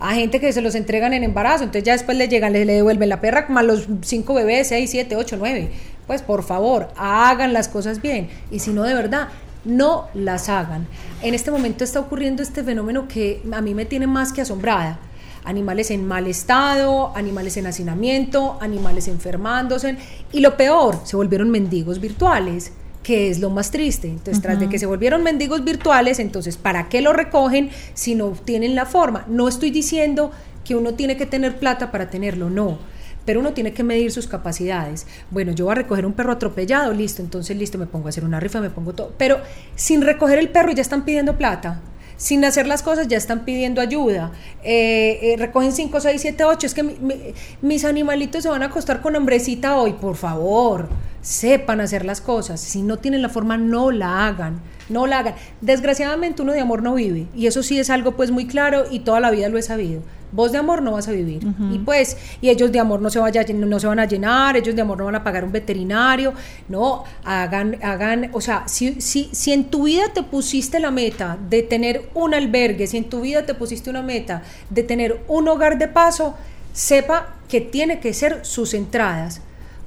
A 0.00 0.14
gente 0.14 0.38
que 0.40 0.52
se 0.52 0.62
los 0.62 0.74
entregan 0.74 1.12
en 1.12 1.24
embarazo, 1.24 1.64
entonces 1.64 1.84
ya 1.84 1.92
después 1.92 2.16
le 2.16 2.28
llegan, 2.28 2.52
le, 2.52 2.64
le 2.64 2.74
devuelven 2.74 3.08
la 3.08 3.20
perra 3.20 3.46
más 3.48 3.64
los 3.64 3.88
cinco 4.02 4.34
bebés, 4.34 4.68
seis, 4.68 4.90
siete, 4.90 5.16
ocho, 5.16 5.36
nueve. 5.36 5.72
Pues 6.06 6.22
por 6.22 6.42
favor, 6.42 6.90
hagan 6.96 7.52
las 7.52 7.68
cosas 7.68 8.00
bien. 8.00 8.28
Y 8.50 8.60
si 8.60 8.72
no, 8.72 8.84
de 8.84 8.94
verdad, 8.94 9.28
no 9.64 10.08
las 10.14 10.48
hagan. 10.48 10.86
En 11.22 11.34
este 11.34 11.50
momento 11.50 11.84
está 11.84 12.00
ocurriendo 12.00 12.42
este 12.42 12.62
fenómeno 12.62 13.08
que 13.08 13.42
a 13.52 13.60
mí 13.60 13.74
me 13.74 13.84
tiene 13.84 14.06
más 14.06 14.32
que 14.32 14.42
asombrada. 14.42 14.98
Animales 15.44 15.90
en 15.90 16.06
mal 16.06 16.28
estado, 16.28 17.16
animales 17.16 17.56
en 17.56 17.66
hacinamiento, 17.66 18.58
animales 18.60 19.08
enfermándose. 19.08 19.96
Y 20.30 20.40
lo 20.40 20.56
peor, 20.56 21.00
se 21.04 21.16
volvieron 21.16 21.50
mendigos 21.50 22.00
virtuales 22.00 22.72
que 23.02 23.30
es 23.30 23.40
lo 23.40 23.50
más 23.50 23.70
triste. 23.70 24.08
Entonces, 24.08 24.36
uh 24.36 24.38
-huh. 24.38 24.42
tras 24.42 24.60
de 24.60 24.68
que 24.68 24.78
se 24.78 24.86
volvieron 24.86 25.22
mendigos 25.22 25.64
virtuales, 25.64 26.18
entonces, 26.18 26.56
¿para 26.56 26.88
qué 26.88 27.00
lo 27.00 27.12
recogen 27.12 27.70
si 27.94 28.14
no 28.14 28.30
tienen 28.30 28.74
la 28.74 28.86
forma? 28.86 29.24
No 29.28 29.48
estoy 29.48 29.70
diciendo 29.70 30.30
que 30.64 30.76
uno 30.76 30.94
tiene 30.94 31.16
que 31.16 31.26
tener 31.26 31.58
plata 31.58 31.90
para 31.90 32.10
tenerlo, 32.10 32.50
no. 32.50 32.78
Pero 33.24 33.40
uno 33.40 33.52
tiene 33.52 33.72
que 33.72 33.84
medir 33.84 34.10
sus 34.10 34.26
capacidades. 34.26 35.06
Bueno, 35.30 35.52
yo 35.52 35.66
voy 35.66 35.72
a 35.72 35.76
recoger 35.76 36.06
un 36.06 36.12
perro 36.12 36.32
atropellado, 36.32 36.92
listo, 36.92 37.22
entonces 37.22 37.56
listo, 37.56 37.78
me 37.78 37.86
pongo 37.86 38.06
a 38.06 38.10
hacer 38.10 38.24
una 38.24 38.40
rifa, 38.40 38.60
me 38.60 38.70
pongo 38.70 38.94
todo. 38.94 39.14
Pero 39.16 39.38
sin 39.76 40.02
recoger 40.02 40.38
el 40.38 40.48
perro 40.48 40.72
ya 40.72 40.82
están 40.82 41.04
pidiendo 41.04 41.36
plata 41.36 41.80
sin 42.22 42.44
hacer 42.44 42.68
las 42.68 42.84
cosas 42.84 43.08
ya 43.08 43.16
están 43.16 43.44
pidiendo 43.44 43.80
ayuda. 43.80 44.30
Eh, 44.62 45.18
eh, 45.22 45.36
recogen 45.36 45.72
5, 45.72 45.98
6, 46.00 46.22
7, 46.22 46.44
8. 46.44 46.66
Es 46.68 46.72
que 46.72 46.84
mi, 46.84 46.94
mi, 47.00 47.16
mis 47.62 47.84
animalitos 47.84 48.44
se 48.44 48.48
van 48.48 48.62
a 48.62 48.66
acostar 48.66 49.00
con 49.00 49.16
hambrecita 49.16 49.76
hoy, 49.76 49.94
por 49.94 50.14
favor. 50.14 50.88
Sepan 51.20 51.80
hacer 51.80 52.04
las 52.04 52.20
cosas. 52.20 52.60
Si 52.60 52.82
no 52.82 53.00
tienen 53.00 53.22
la 53.22 53.28
forma, 53.28 53.56
no 53.56 53.90
la 53.90 54.28
hagan. 54.28 54.60
No 54.88 55.06
la 55.06 55.20
hagan. 55.20 55.34
Desgraciadamente 55.60 56.42
uno 56.42 56.52
de 56.52 56.60
amor 56.60 56.82
no 56.82 56.94
vive. 56.94 57.26
Y 57.34 57.46
eso 57.46 57.62
sí 57.62 57.78
es 57.78 57.90
algo 57.90 58.12
pues 58.12 58.30
muy 58.30 58.46
claro 58.46 58.84
y 58.90 59.00
toda 59.00 59.20
la 59.20 59.30
vida 59.30 59.48
lo 59.48 59.58
he 59.58 59.62
sabido. 59.62 60.02
Vos 60.32 60.50
de 60.50 60.58
amor 60.58 60.80
no 60.80 60.92
vas 60.92 61.08
a 61.08 61.12
vivir. 61.12 61.46
Uh 61.46 61.50
-huh. 61.50 61.74
Y 61.74 61.78
pues, 61.80 62.16
y 62.40 62.48
ellos 62.48 62.72
de 62.72 62.80
amor 62.80 63.02
no 63.02 63.10
se, 63.10 63.18
vaya, 63.18 63.44
no 63.52 63.78
se 63.78 63.86
van 63.86 63.98
a 63.98 64.06
llenar, 64.06 64.56
ellos 64.56 64.74
de 64.74 64.80
amor 64.80 64.96
no 64.96 65.04
van 65.04 65.16
a 65.16 65.22
pagar 65.22 65.44
un 65.44 65.52
veterinario. 65.52 66.32
No, 66.68 67.04
hagan, 67.22 67.76
hagan, 67.82 68.30
o 68.32 68.40
sea, 68.40 68.66
si, 68.66 69.00
si, 69.00 69.28
si 69.32 69.52
en 69.52 69.64
tu 69.64 69.84
vida 69.84 70.04
te 70.14 70.22
pusiste 70.22 70.80
la 70.80 70.90
meta 70.90 71.36
de 71.50 71.62
tener 71.62 72.08
un 72.14 72.32
albergue, 72.32 72.86
si 72.86 72.96
en 72.96 73.04
tu 73.04 73.20
vida 73.20 73.44
te 73.44 73.52
pusiste 73.54 73.90
una 73.90 74.02
meta 74.02 74.42
de 74.70 74.82
tener 74.82 75.20
un 75.28 75.48
hogar 75.48 75.78
de 75.78 75.88
paso, 75.88 76.34
sepa 76.72 77.34
que 77.48 77.60
tiene 77.60 78.00
que 78.00 78.14
ser 78.14 78.46
sus 78.46 78.72
entradas 78.72 79.42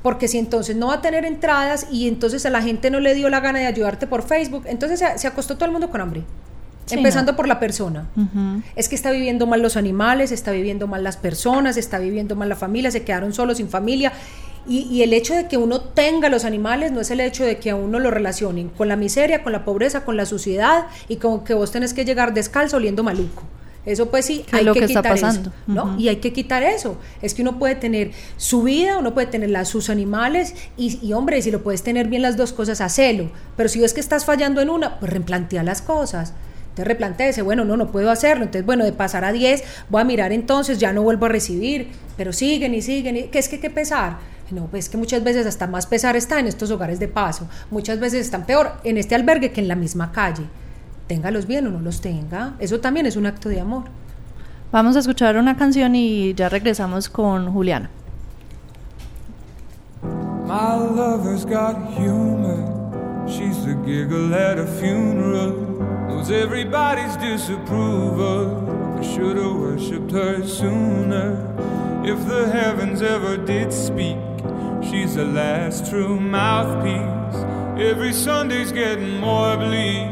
porque 0.06 0.28
si 0.28 0.38
entonces 0.38 0.76
no 0.76 0.90
va 0.90 0.94
a 0.94 1.02
tener 1.02 1.26
entradas 1.26 1.88
y 1.92 2.08
entonces 2.08 2.46
a 2.46 2.52
la 2.52 2.62
gente 2.62 2.92
no 2.92 3.00
le 3.00 3.16
dio 3.16 3.28
la 3.28 3.40
gana 3.40 3.58
de 3.58 3.66
ayudarte 3.66 4.06
por 4.06 4.22
Facebook, 4.22 4.66
entonces 4.68 5.00
se, 5.00 5.18
se 5.18 5.26
acostó 5.26 5.56
todo 5.56 5.66
el 5.66 5.72
mundo 5.72 5.90
con 5.90 6.00
hambre. 6.00 6.22
Sí, 6.86 6.94
empezando 6.94 7.32
no. 7.32 7.36
por 7.36 7.48
la 7.48 7.60
persona. 7.60 8.08
Uh 8.16 8.22
-huh. 8.22 8.64
Es 8.76 8.88
que 8.88 8.94
está 8.94 9.10
viviendo 9.10 9.48
mal 9.48 9.64
los 9.64 9.78
animales, 9.78 10.32
está 10.32 10.52
viviendo 10.52 10.86
mal 10.86 11.04
las 11.04 11.18
personas, 11.18 11.76
está 11.76 11.98
viviendo 11.98 12.36
mal 12.36 12.50
la 12.50 12.56
familia, 12.56 12.92
se 12.92 13.04
quedaron 13.04 13.34
solos 13.34 13.58
sin 13.58 13.68
familia. 13.68 14.14
Y, 14.68 14.82
y, 14.92 15.02
el 15.02 15.12
hecho 15.12 15.34
de 15.34 15.48
que 15.48 15.58
uno 15.58 15.80
tenga 15.82 16.30
los 16.30 16.46
animales 16.46 16.92
no 16.92 17.02
es 17.02 17.10
el 17.10 17.20
hecho 17.20 17.44
de 17.44 17.58
que 17.58 17.72
a 17.72 17.76
uno 17.76 17.98
lo 17.98 18.12
relacionen 18.12 18.70
con 18.70 18.88
la 18.88 18.98
miseria, 18.98 19.42
con 19.42 19.54
la 19.54 19.66
pobreza, 19.66 20.06
con 20.06 20.18
la 20.18 20.28
suciedad 20.28 20.86
y 21.08 21.16
con 21.16 21.44
que 21.44 21.56
vos 21.56 21.72
tenés 21.72 21.96
que 21.96 22.06
llegar 22.06 22.36
descalzo 22.36 22.78
oliendo 22.78 23.02
maluco. 23.02 23.42
Eso 23.86 24.10
pues 24.10 24.26
sí, 24.26 24.44
hay 24.52 24.66
que, 24.66 24.80
que, 24.80 24.88
quitar 24.88 25.16
eso, 25.16 25.52
¿no? 25.68 25.84
Uh 25.84 25.88
-huh. 25.88 26.00
Y 26.00 26.10
hay 26.10 26.16
que 26.18 26.34
quitar 26.34 26.64
eso. 26.64 26.98
Es 27.22 27.34
que 27.34 27.44
uno 27.44 27.60
puede 27.60 27.76
tener 27.76 28.12
su 28.38 28.64
vida, 28.64 28.98
uno 28.98 29.14
puede 29.14 29.28
tener 29.28 29.52
la, 29.52 29.64
sus 29.66 29.90
animales 29.90 30.56
y, 30.76 31.00
y, 31.06 31.14
hombre, 31.14 31.42
si 31.42 31.52
lo 31.52 31.62
puedes 31.62 31.84
tener 31.84 32.08
bien 32.08 32.24
las 32.24 32.36
dos 32.36 32.52
cosas, 32.52 32.82
hacelo. 32.82 33.30
Pero 33.56 33.70
si 33.70 33.80
ves 33.80 33.94
que 33.94 34.00
estás 34.00 34.26
fallando 34.26 34.62
en 34.62 34.70
una, 34.70 35.00
pues 35.00 35.12
replantea 35.12 35.64
las 35.64 35.82
cosas. 35.82 36.34
Te 36.74 36.84
replanteese, 36.84 37.42
bueno, 37.42 37.64
no, 37.64 37.78
no 37.78 37.92
puedo 37.92 38.12
hacerlo. 38.12 38.44
Entonces, 38.44 38.66
bueno, 38.66 38.84
de 38.84 38.92
pasar 38.92 39.24
a 39.24 39.32
10, 39.32 39.64
voy 39.90 40.02
a 40.02 40.04
mirar 40.04 40.34
entonces, 40.34 40.78
ya 40.80 40.92
no 40.92 41.04
vuelvo 41.04 41.28
a 41.28 41.30
recibir. 41.30 41.90
Pero 42.18 42.34
siguen 42.34 42.74
y 42.74 42.82
siguen. 42.82 43.18
Y, 43.18 43.24
¿Qué 43.24 43.40
es 43.40 43.48
que 43.48 43.60
que 43.60 43.70
pesar? 43.70 44.18
No, 44.52 44.66
pues 44.68 44.90
que 44.90 44.98
muchas 44.98 45.24
veces 45.24 45.46
hasta 45.46 45.68
más 45.68 45.88
pesar 45.88 46.16
está 46.16 46.40
en 46.40 46.48
estos 46.48 46.72
hogares 46.72 47.00
de 47.00 47.08
paso. 47.08 47.48
Muchas 47.72 48.00
veces 48.00 48.26
están 48.26 48.46
peor 48.46 48.74
en 48.84 48.98
este 48.98 49.16
albergue 49.16 49.52
que 49.52 49.62
en 49.62 49.68
la 49.68 49.76
misma 49.76 50.12
calle 50.12 50.44
téngalos 51.08 51.46
bien 51.46 51.68
o 51.68 51.72
no 51.72 51.80
los 51.80 52.02
tenga. 52.02 52.54
Eso 52.60 52.80
también 52.80 53.06
es 53.06 53.16
un 53.16 53.26
acto 53.26 53.50
de 53.50 53.60
amor. 53.60 53.84
Vamos 54.72 54.96
a 54.96 55.00
escuchar 55.00 55.38
una 55.38 55.56
canción 55.56 55.96
y 55.96 56.34
ya 56.34 56.50
regresamos 56.50 57.10
con 57.10 57.52
Juliana. 57.52 57.90
My 60.46 60.76
lover's 60.76 61.46
got 61.46 61.76
humor. 61.98 63.26
She's 63.28 63.66
the 63.66 63.76
giggle 63.86 64.34
at 64.34 64.60
a 64.60 64.66
funeral. 64.66 65.54
Knows 66.08 66.30
everybody's 66.30 67.18
disapproval. 67.18 69.00
I 69.00 69.04
should 69.04 69.38
have 69.38 69.56
worshipped 69.56 70.12
her 70.12 70.46
sooner. 70.46 71.36
If 72.04 72.28
the 72.28 72.48
heavens 72.52 73.02
ever 73.02 73.38
did 73.38 73.74
speak, 73.74 74.18
she's 74.84 75.16
the 75.16 75.26
last 75.26 75.90
true 75.90 76.20
mouthpiece. 76.20 77.44
Every 77.80 78.14
Sunday's 78.14 78.72
getting 78.72 79.20
more 79.20 79.58
bleak 79.58 80.12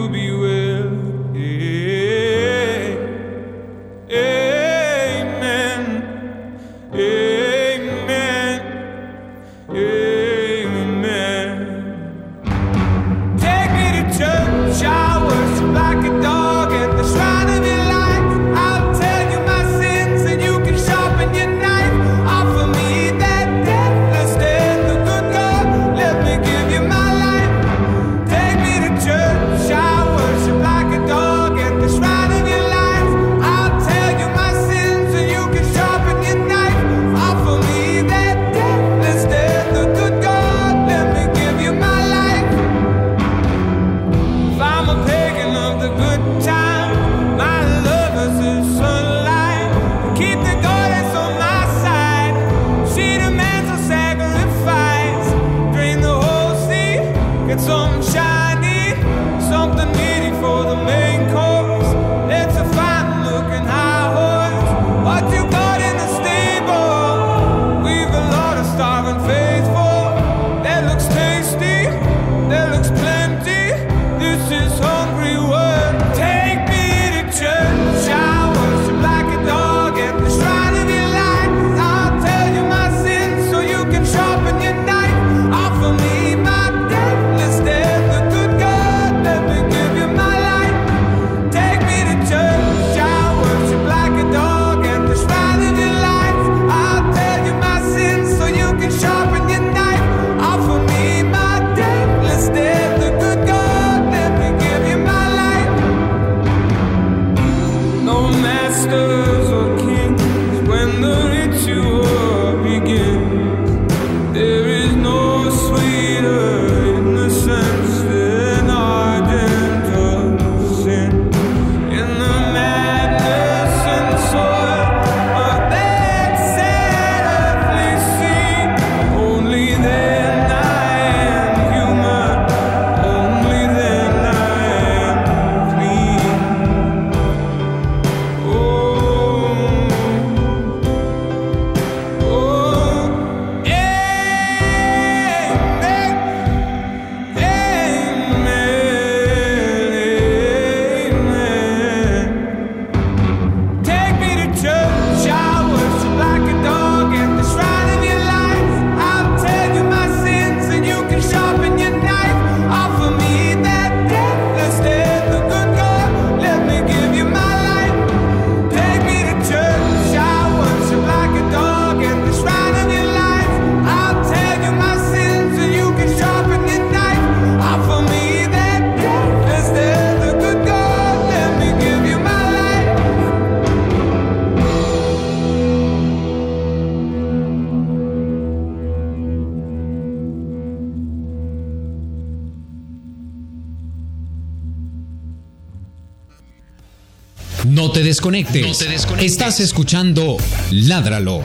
No 198.23 198.29
te 198.77 198.87
desconectes. 198.87 199.31
Estás 199.31 199.59
escuchando 199.61 200.37
Ládralo 200.71 201.41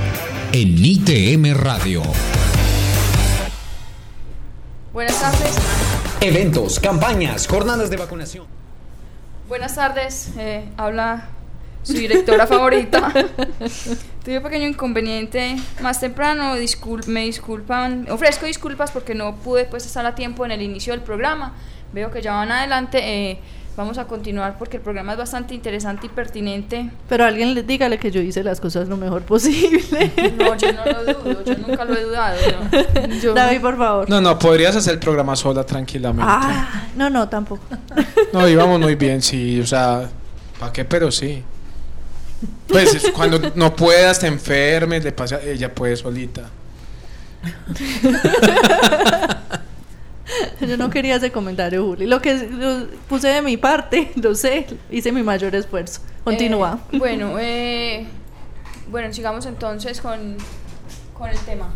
en 0.53 0.77
ITM 0.85 1.55
Radio. 1.55 2.03
Buenas 4.93 5.19
tardes. 5.19 5.57
Eventos, 6.21 6.79
campañas, 6.79 7.47
jornadas 7.47 7.89
de 7.89 7.97
vacunación. 7.97 8.45
Buenas 9.49 9.75
tardes. 9.75 10.33
eh, 10.39 10.67
habla 10.77 11.29
su 11.83 11.95
directora 11.95 12.47
favorita. 12.47 13.11
Tuve 14.23 14.37
un 14.37 14.43
pequeño 14.43 14.67
inconveniente 14.69 15.57
más 15.81 15.99
temprano. 15.99 16.57
discul- 16.57 17.07
me 17.07 17.23
disculpan. 17.25 18.07
Ofrezco 18.11 18.45
disculpas 18.45 18.91
porque 18.91 19.15
no 19.15 19.37
pude 19.37 19.65
pues 19.65 19.87
estar 19.87 20.05
a 20.05 20.15
tiempo 20.15 20.45
en 20.45 20.51
el 20.51 20.61
inicio 20.61 20.93
del 20.93 21.01
programa. 21.01 21.55
Veo 21.95 22.11
que 22.11 22.21
ya 22.21 22.33
van 22.33 22.53
adelante. 22.53 22.99
eh, 23.03 23.39
vamos 23.77 23.99
a 23.99 24.07
continuar 24.07 24.57
porque 24.59 24.79
el 24.79 24.83
programa 24.83 25.13
es 25.13 25.19
bastante 25.19 25.55
interesante 25.55 26.07
y 26.07 26.09
pertinente. 26.09 26.91
Pero 27.09 27.25
alguien 27.25 27.55
le 27.55 27.63
dígale 27.63 27.99
que 27.99 28.11
yo 28.11 28.21
hice 28.21 28.43
las 28.43 28.61
cosas 28.61 28.89
lo 28.89 28.97
mejor 28.97 29.23
posible. 29.23 29.83
No, 30.39 30.57
yo 30.57 30.73
no 30.73 30.85
lo 30.85 31.15
dudo. 31.15 31.45
Yo 31.45 31.55
nunca 31.59 31.85
lo 31.85 31.95
he 31.97 32.05
dudado. 32.05 32.37
yo- 32.73 33.07
yo- 33.23 33.35
David, 33.35 33.61
por 33.61 33.77
favor. 33.77 34.09
No, 34.09 34.21
no, 34.21 34.39
podrías 34.39 34.75
hacer 34.77 34.95
el 34.95 34.99
programa 35.01 35.37
sola 35.37 35.65
tranquilamente. 35.65 36.25
Ah, 36.27 36.87
no, 36.97 37.11
no, 37.11 37.29
tampoco. 37.29 37.63
No, 38.33 38.49
íbamos 38.49 38.81
muy 38.81 38.95
bien, 38.97 39.23
sí, 39.23 39.61
o 39.61 39.67
sea, 39.67 40.09
¿para 40.59 40.73
qué? 40.73 40.85
Pero 40.85 41.11
sí. 41.11 41.43
Pues 42.69 42.95
es 42.95 43.11
cuando 43.13 43.41
no 43.55 43.75
puedas, 43.75 44.19
te 44.21 44.27
enfermes, 44.27 45.05
le 45.05 45.13
pasa, 45.13 45.41
ella 45.43 45.75
puede 45.75 45.97
solita. 45.97 46.43
Yo 50.61 50.77
no 50.77 50.91
quería 50.91 51.17
ese 51.17 51.31
comentario, 51.31 51.85
Juli. 51.85 52.07
Lo 52.07 52.21
que 52.21 52.35
lo 52.35 52.87
puse 53.09 53.29
de 53.29 53.43
mi 53.43 53.57
parte, 53.57 54.13
lo 54.17 54.35
sé, 54.35 54.67
hice 54.91 55.13
mi 55.13 55.23
mayor 55.23 55.55
esfuerzo. 55.55 56.01
Continúa. 56.25 56.81
Eh, 56.93 56.99
bueno, 56.99 57.37
eh, 57.39 58.07
bueno, 58.91 59.13
sigamos 59.13 59.47
entonces 59.47 60.01
con, 60.01 60.37
con 61.15 61.31
el 61.31 61.39
tema. 61.41 61.73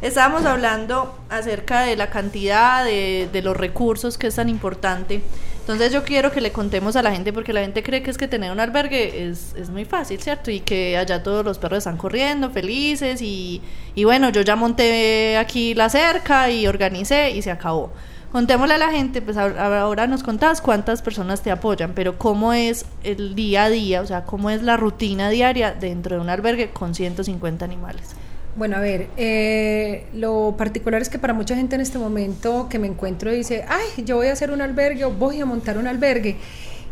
Estábamos 0.00 0.44
hablando 0.44 1.18
acerca 1.28 1.80
de 1.80 1.96
la 1.96 2.08
cantidad 2.08 2.84
de, 2.84 3.28
de 3.32 3.42
los 3.42 3.56
recursos 3.56 4.16
que 4.16 4.28
es 4.28 4.36
tan 4.36 4.48
importante. 4.48 5.22
Entonces 5.68 5.92
yo 5.92 6.02
quiero 6.02 6.32
que 6.32 6.40
le 6.40 6.50
contemos 6.50 6.96
a 6.96 7.02
la 7.02 7.12
gente 7.12 7.30
porque 7.30 7.52
la 7.52 7.60
gente 7.60 7.82
cree 7.82 8.02
que 8.02 8.10
es 8.10 8.16
que 8.16 8.26
tener 8.26 8.50
un 8.50 8.58
albergue 8.58 9.28
es, 9.28 9.54
es 9.54 9.68
muy 9.68 9.84
fácil, 9.84 10.18
¿cierto? 10.18 10.50
Y 10.50 10.60
que 10.60 10.96
allá 10.96 11.22
todos 11.22 11.44
los 11.44 11.58
perros 11.58 11.76
están 11.80 11.98
corriendo 11.98 12.48
felices 12.48 13.20
y, 13.20 13.60
y 13.94 14.04
bueno, 14.04 14.30
yo 14.30 14.40
ya 14.40 14.56
monté 14.56 15.36
aquí 15.36 15.74
la 15.74 15.90
cerca 15.90 16.50
y 16.50 16.66
organicé 16.66 17.32
y 17.32 17.42
se 17.42 17.50
acabó. 17.50 17.92
Contémosle 18.32 18.76
a 18.76 18.78
la 18.78 18.90
gente, 18.90 19.20
pues 19.20 19.36
ahora 19.36 20.06
nos 20.06 20.22
contás 20.22 20.62
cuántas 20.62 21.02
personas 21.02 21.42
te 21.42 21.50
apoyan, 21.50 21.92
pero 21.94 22.16
cómo 22.16 22.54
es 22.54 22.86
el 23.04 23.34
día 23.34 23.64
a 23.64 23.68
día, 23.68 24.00
o 24.00 24.06
sea, 24.06 24.24
cómo 24.24 24.48
es 24.48 24.62
la 24.62 24.78
rutina 24.78 25.28
diaria 25.28 25.74
dentro 25.74 26.16
de 26.16 26.22
un 26.22 26.30
albergue 26.30 26.70
con 26.70 26.94
150 26.94 27.62
animales. 27.62 28.14
Bueno, 28.58 28.76
a 28.76 28.80
ver, 28.80 29.06
eh, 29.16 30.06
lo 30.12 30.56
particular 30.58 31.00
es 31.00 31.08
que 31.08 31.20
para 31.20 31.32
mucha 31.32 31.54
gente 31.54 31.76
en 31.76 31.80
este 31.80 31.96
momento 31.96 32.66
que 32.68 32.80
me 32.80 32.88
encuentro 32.88 33.30
dice, 33.30 33.64
ay, 33.68 34.02
yo 34.04 34.16
voy 34.16 34.26
a 34.26 34.32
hacer 34.32 34.50
un 34.50 34.60
albergue 34.60 35.04
o 35.04 35.12
voy 35.12 35.40
a 35.40 35.46
montar 35.46 35.78
un 35.78 35.86
albergue. 35.86 36.34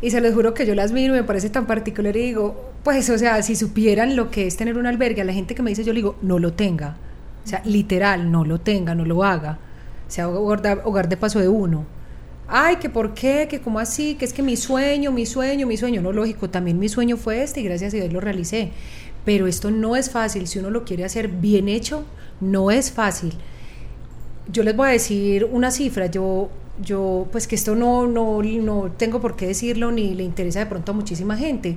Y 0.00 0.12
se 0.12 0.20
les 0.20 0.32
juro 0.32 0.54
que 0.54 0.64
yo 0.64 0.76
las 0.76 0.92
miro, 0.92 1.12
me 1.12 1.24
parece 1.24 1.50
tan 1.50 1.66
particular 1.66 2.16
y 2.16 2.20
digo, 2.20 2.70
pues, 2.84 3.10
o 3.10 3.18
sea, 3.18 3.42
si 3.42 3.56
supieran 3.56 4.14
lo 4.14 4.30
que 4.30 4.46
es 4.46 4.56
tener 4.56 4.78
un 4.78 4.86
albergue, 4.86 5.22
a 5.22 5.24
la 5.24 5.32
gente 5.32 5.56
que 5.56 5.62
me 5.62 5.70
dice, 5.70 5.82
yo 5.82 5.92
le 5.92 5.98
digo, 5.98 6.14
no 6.22 6.38
lo 6.38 6.52
tenga. 6.52 6.98
O 7.44 7.48
sea, 7.48 7.62
literal, 7.64 8.30
no 8.30 8.44
lo 8.44 8.60
tenga, 8.60 8.94
no 8.94 9.04
lo 9.04 9.24
haga. 9.24 9.58
Sea 10.06 10.28
hogar 10.28 10.62
de, 10.62 10.78
hogar 10.84 11.08
de 11.08 11.16
paso 11.16 11.40
de 11.40 11.48
uno. 11.48 11.84
Ay, 12.48 12.76
que 12.76 12.88
por 12.88 13.12
qué, 13.12 13.48
que 13.50 13.60
cómo 13.60 13.80
así, 13.80 14.14
que 14.14 14.24
es 14.24 14.32
que 14.32 14.42
mi 14.42 14.56
sueño, 14.56 15.10
mi 15.10 15.26
sueño, 15.26 15.66
mi 15.66 15.76
sueño. 15.76 16.00
No, 16.00 16.12
lógico, 16.12 16.48
también 16.48 16.78
mi 16.78 16.88
sueño 16.88 17.16
fue 17.16 17.42
este 17.42 17.60
y 17.60 17.64
gracias 17.64 17.92
a 17.92 17.96
Dios 17.96 18.12
lo 18.12 18.20
realicé. 18.20 18.70
Pero 19.26 19.46
esto 19.46 19.70
no 19.70 19.94
es 19.96 20.08
fácil. 20.08 20.46
Si 20.46 20.58
uno 20.58 20.70
lo 20.70 20.84
quiere 20.84 21.04
hacer 21.04 21.28
bien 21.28 21.68
hecho, 21.68 22.04
no 22.40 22.70
es 22.70 22.90
fácil. 22.90 23.34
Yo 24.50 24.62
les 24.62 24.74
voy 24.74 24.88
a 24.88 24.92
decir 24.92 25.44
una 25.44 25.70
cifra. 25.70 26.06
Yo 26.06 26.48
yo 26.82 27.28
pues 27.32 27.46
que 27.46 27.54
esto 27.54 27.74
no, 27.74 28.06
no, 28.06 28.42
no 28.42 28.92
tengo 28.96 29.20
por 29.20 29.36
qué 29.36 29.46
decirlo 29.46 29.92
ni 29.92 30.14
le 30.14 30.24
interesa 30.24 30.60
de 30.60 30.66
pronto 30.66 30.92
a 30.92 30.94
muchísima 30.94 31.36
gente, 31.36 31.76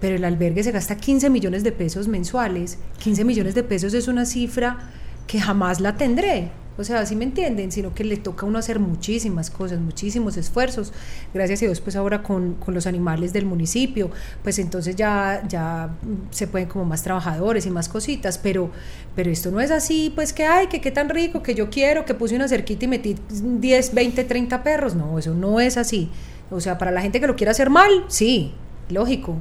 pero 0.00 0.16
el 0.16 0.24
albergue 0.24 0.62
se 0.62 0.72
gasta 0.72 0.96
15 0.96 1.30
millones 1.30 1.64
de 1.64 1.72
pesos 1.72 2.08
mensuales. 2.08 2.78
15 2.98 3.24
millones 3.24 3.54
de 3.54 3.62
pesos 3.62 3.94
es 3.94 4.08
una 4.08 4.26
cifra 4.26 4.90
que 5.26 5.40
jamás 5.40 5.80
la 5.80 5.96
tendré. 5.96 6.50
O 6.76 6.82
sea, 6.82 7.00
así 7.00 7.14
me 7.14 7.24
entienden, 7.24 7.70
sino 7.70 7.94
que 7.94 8.02
le 8.02 8.16
toca 8.16 8.46
a 8.46 8.48
uno 8.48 8.58
hacer 8.58 8.80
muchísimas 8.80 9.50
cosas, 9.50 9.78
muchísimos 9.78 10.36
esfuerzos. 10.36 10.92
Gracias 11.32 11.62
a 11.62 11.66
Dios, 11.66 11.80
pues 11.80 11.94
ahora 11.94 12.22
con, 12.22 12.54
con, 12.54 12.74
los 12.74 12.86
animales 12.86 13.32
del 13.32 13.46
municipio, 13.46 14.10
pues 14.42 14.58
entonces 14.58 14.96
ya, 14.96 15.42
ya 15.48 15.94
se 16.30 16.48
pueden 16.48 16.68
como 16.68 16.84
más 16.84 17.02
trabajadores 17.04 17.66
y 17.66 17.70
más 17.70 17.88
cositas, 17.88 18.38
pero, 18.38 18.70
pero 19.14 19.30
esto 19.30 19.52
no 19.52 19.60
es 19.60 19.70
así, 19.70 20.12
pues 20.14 20.32
que 20.32 20.44
ay, 20.44 20.66
que 20.66 20.80
qué 20.80 20.90
tan 20.90 21.08
rico, 21.08 21.42
que 21.42 21.54
yo 21.54 21.70
quiero, 21.70 22.04
que 22.04 22.14
puse 22.14 22.34
una 22.34 22.48
cerquita 22.48 22.86
y 22.86 22.88
metí 22.88 23.16
10, 23.30 23.94
20, 23.94 24.24
30 24.24 24.62
perros. 24.64 24.94
No, 24.96 25.18
eso 25.18 25.32
no 25.34 25.60
es 25.60 25.76
así. 25.76 26.10
O 26.50 26.60
sea, 26.60 26.76
para 26.78 26.90
la 26.90 27.00
gente 27.00 27.20
que 27.20 27.26
lo 27.26 27.36
quiera 27.36 27.52
hacer 27.52 27.70
mal, 27.70 28.04
sí, 28.08 28.52
lógico, 28.88 29.38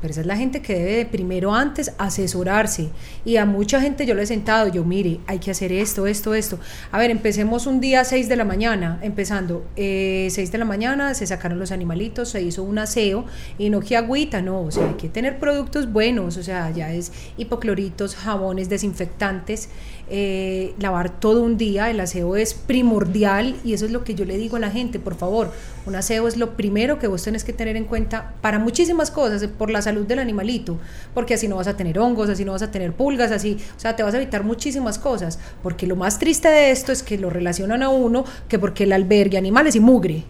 pero 0.00 0.12
esa 0.12 0.20
es 0.20 0.26
la 0.26 0.36
gente 0.36 0.62
que 0.62 0.74
debe 0.74 0.96
de 0.96 1.06
primero 1.06 1.54
antes 1.54 1.92
asesorarse. 1.98 2.88
Y 3.24 3.36
a 3.36 3.44
mucha 3.44 3.80
gente 3.80 4.06
yo 4.06 4.14
le 4.14 4.22
he 4.22 4.26
sentado, 4.26 4.68
yo 4.68 4.84
mire, 4.84 5.20
hay 5.26 5.38
que 5.38 5.50
hacer 5.50 5.72
esto, 5.72 6.06
esto, 6.06 6.34
esto. 6.34 6.58
A 6.92 6.98
ver, 6.98 7.10
empecemos 7.10 7.66
un 7.66 7.80
día 7.80 8.00
a 8.00 8.04
6 8.04 8.28
de 8.28 8.36
la 8.36 8.44
mañana, 8.44 8.98
empezando 9.02 9.66
eh, 9.76 10.28
6 10.30 10.52
de 10.52 10.58
la 10.58 10.64
mañana, 10.64 11.14
se 11.14 11.26
sacaron 11.26 11.58
los 11.58 11.72
animalitos, 11.72 12.30
se 12.30 12.42
hizo 12.42 12.62
un 12.62 12.78
aseo 12.78 13.24
y 13.58 13.70
no 13.70 13.80
que 13.80 13.96
agüita, 13.96 14.42
no, 14.42 14.62
o 14.62 14.70
sea, 14.70 14.88
hay 14.88 14.94
que 14.94 15.08
tener 15.08 15.38
productos 15.38 15.92
buenos, 15.92 16.36
o 16.36 16.42
sea, 16.42 16.70
ya 16.70 16.92
es 16.92 17.12
hipocloritos, 17.36 18.14
jabones, 18.16 18.68
desinfectantes, 18.68 19.70
eh, 20.10 20.74
lavar 20.78 21.20
todo 21.20 21.42
un 21.42 21.56
día, 21.56 21.90
el 21.90 22.00
aseo 22.00 22.36
es 22.36 22.54
primordial 22.54 23.56
y 23.64 23.74
eso 23.74 23.84
es 23.84 23.90
lo 23.90 24.04
que 24.04 24.14
yo 24.14 24.24
le 24.24 24.36
digo 24.36 24.56
a 24.56 24.60
la 24.60 24.70
gente, 24.70 24.98
por 24.98 25.14
favor, 25.14 25.52
un 25.86 25.94
aseo 25.94 26.28
es 26.28 26.36
lo 26.36 26.56
primero 26.56 26.98
que 26.98 27.06
vos 27.06 27.22
tenés 27.22 27.44
que 27.44 27.52
tener 27.52 27.76
en 27.76 27.84
cuenta 27.84 28.34
para 28.40 28.58
muchísimas 28.58 29.10
cosas, 29.10 29.46
por 29.46 29.70
la 29.70 29.82
salud 29.82 30.06
del 30.06 30.18
animalito, 30.18 30.78
porque 31.14 31.34
así 31.34 31.48
no 31.48 31.56
vas 31.56 31.68
a 31.68 31.76
tener 31.76 31.98
hongos, 31.98 32.28
así 32.28 32.44
no 32.44 32.52
vas 32.52 32.62
a 32.62 32.70
tener 32.70 32.92
pulgas, 32.92 33.30
así, 33.30 33.58
o 33.76 33.80
sea, 33.80 33.96
te 33.96 34.02
vas 34.02 34.14
a 34.14 34.16
evitar 34.16 34.44
muchísimas 34.44 34.98
cosas, 34.98 35.38
porque 35.62 35.86
lo 35.86 35.96
más 35.96 36.18
triste 36.18 36.48
de 36.48 36.70
esto 36.70 36.92
es 36.92 37.02
que 37.02 37.18
lo 37.18 37.30
relacionan 37.30 37.82
a 37.82 37.88
uno 37.88 38.24
que 38.48 38.58
porque 38.58 38.84
el 38.84 38.92
albergue 38.92 39.38
animales 39.38 39.76
y 39.76 39.80
mugre, 39.80 40.24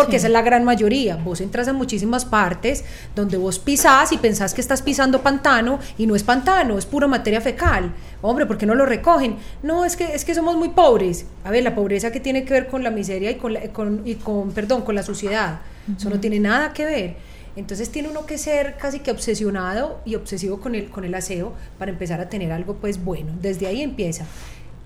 porque 0.00 0.12
sí. 0.12 0.16
esa 0.16 0.26
es 0.28 0.32
la 0.32 0.42
gran 0.42 0.64
mayoría. 0.64 1.16
Vos 1.16 1.40
entras 1.40 1.68
a 1.68 1.72
muchísimas 1.72 2.24
partes 2.24 2.84
donde 3.14 3.36
vos 3.36 3.58
pisás 3.58 4.12
y 4.12 4.18
pensás 4.18 4.54
que 4.54 4.60
estás 4.60 4.82
pisando 4.82 5.22
pantano 5.22 5.78
y 5.98 6.06
no 6.06 6.16
es 6.16 6.22
pantano, 6.22 6.78
es 6.78 6.86
pura 6.86 7.06
materia 7.06 7.40
fecal. 7.40 7.92
Hombre, 8.22 8.46
¿por 8.46 8.58
qué 8.58 8.66
no 8.66 8.74
lo 8.74 8.86
recogen? 8.86 9.36
No, 9.62 9.84
es 9.84 9.96
que, 9.96 10.14
es 10.14 10.24
que 10.24 10.34
somos 10.34 10.56
muy 10.56 10.70
pobres. 10.70 11.26
A 11.44 11.50
ver, 11.50 11.62
la 11.62 11.74
pobreza 11.74 12.10
que 12.10 12.20
tiene 12.20 12.44
que 12.44 12.52
ver 12.52 12.68
con 12.68 12.82
la 12.82 12.90
miseria 12.90 13.30
y 13.30 13.34
con, 13.36 13.52
la, 13.54 13.60
con, 13.72 14.02
y 14.04 14.14
con 14.16 14.52
perdón, 14.52 14.82
con 14.82 14.94
la 14.94 15.02
suciedad. 15.02 15.60
Uh 15.88 15.92
-huh. 15.92 15.96
Eso 15.96 16.10
no 16.10 16.20
tiene 16.20 16.40
nada 16.40 16.72
que 16.72 16.84
ver. 16.84 17.16
Entonces 17.56 17.90
tiene 17.90 18.08
uno 18.08 18.26
que 18.26 18.38
ser 18.38 18.76
casi 18.76 19.00
que 19.00 19.10
obsesionado 19.10 20.00
y 20.04 20.14
obsesivo 20.14 20.60
con 20.60 20.74
el, 20.74 20.88
con 20.88 21.04
el 21.04 21.14
aseo 21.14 21.52
para 21.78 21.90
empezar 21.90 22.20
a 22.20 22.28
tener 22.28 22.52
algo 22.52 22.74
pues 22.74 23.02
bueno. 23.04 23.32
Desde 23.40 23.66
ahí 23.66 23.82
empieza. 23.82 24.24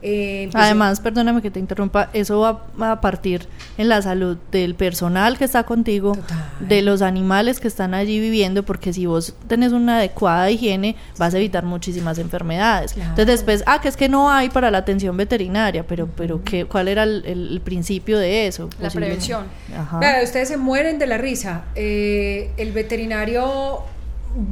Eh, 0.07 0.51
pues 0.53 0.63
Además, 0.63 1.01
perdóname 1.01 1.41
que 1.41 1.51
te 1.51 1.59
interrumpa, 1.59 2.11
eso 2.13 2.39
va 2.79 2.93
a 2.93 3.01
partir 3.01 3.49
en 3.79 3.89
la 3.89 4.03
salud 4.03 4.37
del 4.53 4.75
personal 4.75 5.39
que 5.39 5.47
está 5.47 5.65
contigo, 5.65 6.15
Total. 6.15 6.45
de 6.61 6.83
los 6.83 7.01
animales 7.01 7.59
que 7.59 7.69
están 7.69 7.95
allí 7.95 8.21
viviendo, 8.21 8.65
porque 8.65 8.93
si 8.93 9.07
vos 9.07 9.35
tenés 9.49 9.73
una 9.73 9.97
adecuada 9.97 10.51
higiene, 10.51 10.95
vas 11.17 11.33
a 11.33 11.39
evitar 11.39 11.65
muchísimas 11.65 12.19
enfermedades. 12.19 12.93
Claro. 12.93 13.09
Entonces 13.09 13.39
después, 13.39 13.65
ah, 13.67 13.81
que 13.81 13.89
es 13.89 13.97
que 13.97 14.11
no 14.11 14.31
hay 14.31 14.51
para 14.51 14.71
la 14.71 14.77
atención 14.77 15.17
veterinaria, 15.17 15.87
pero, 15.87 16.07
pero 16.07 16.45
¿qué, 16.45 16.67
¿cuál 16.67 16.89
era 16.89 17.05
el, 17.05 17.63
principio 17.65 18.19
de 18.19 18.47
eso? 18.47 18.69
La 18.81 18.91
prevención. 18.91 19.47
Ajá. 19.75 20.01
Claro, 20.01 20.23
ustedes 20.23 20.49
se 20.49 20.59
mueren 20.59 20.99
de 20.99 21.07
la 21.07 21.17
risa. 21.17 21.65
Eh, 21.77 22.51
el 22.59 22.73
veterinario 22.73 23.85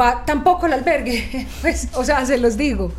va 0.00 0.24
tampoco 0.24 0.64
al 0.64 0.72
albergue, 0.72 1.46
pues, 1.60 1.88
o 1.92 2.04
sea, 2.04 2.24
se 2.24 2.38
los 2.38 2.56
digo. 2.56 2.90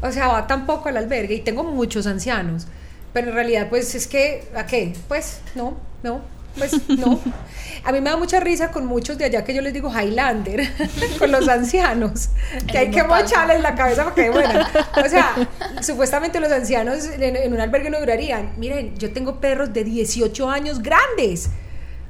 O 0.00 0.12
sea, 0.12 0.28
va 0.28 0.46
tampoco 0.46 0.88
al 0.88 0.96
albergue 0.96 1.34
y 1.34 1.40
tengo 1.40 1.64
muchos 1.64 2.06
ancianos. 2.06 2.66
Pero 3.12 3.28
en 3.28 3.34
realidad, 3.34 3.68
pues 3.68 3.94
es 3.94 4.06
que, 4.06 4.46
¿a 4.54 4.66
qué? 4.66 4.94
Pues 5.08 5.40
no, 5.54 5.76
no, 6.02 6.20
pues 6.56 6.88
no. 6.88 7.20
A 7.84 7.92
mí 7.92 8.00
me 8.00 8.10
da 8.10 8.16
mucha 8.16 8.40
risa 8.40 8.70
con 8.70 8.86
muchos 8.86 9.16
de 9.16 9.24
allá 9.24 9.44
que 9.44 9.54
yo 9.54 9.62
les 9.62 9.72
digo 9.72 9.90
Highlander, 9.90 10.68
con 11.18 11.30
los 11.30 11.48
ancianos, 11.48 12.30
que 12.70 12.78
hay 12.78 12.90
que 12.90 13.02
mocharles 13.02 13.62
la 13.62 13.74
cabeza 13.74 14.04
para 14.04 14.14
que 14.14 14.30
buena. 14.30 14.68
O 15.04 15.08
sea, 15.08 15.34
supuestamente 15.80 16.40
los 16.40 16.52
ancianos 16.52 17.06
en, 17.06 17.36
en, 17.36 17.52
un 17.52 17.60
albergue 17.60 17.88
no 17.90 17.98
durarían. 18.00 18.52
Miren, 18.58 18.96
yo 18.98 19.12
tengo 19.12 19.40
perros 19.40 19.72
de 19.72 19.84
18 19.84 20.50
años 20.50 20.82
grandes. 20.82 21.50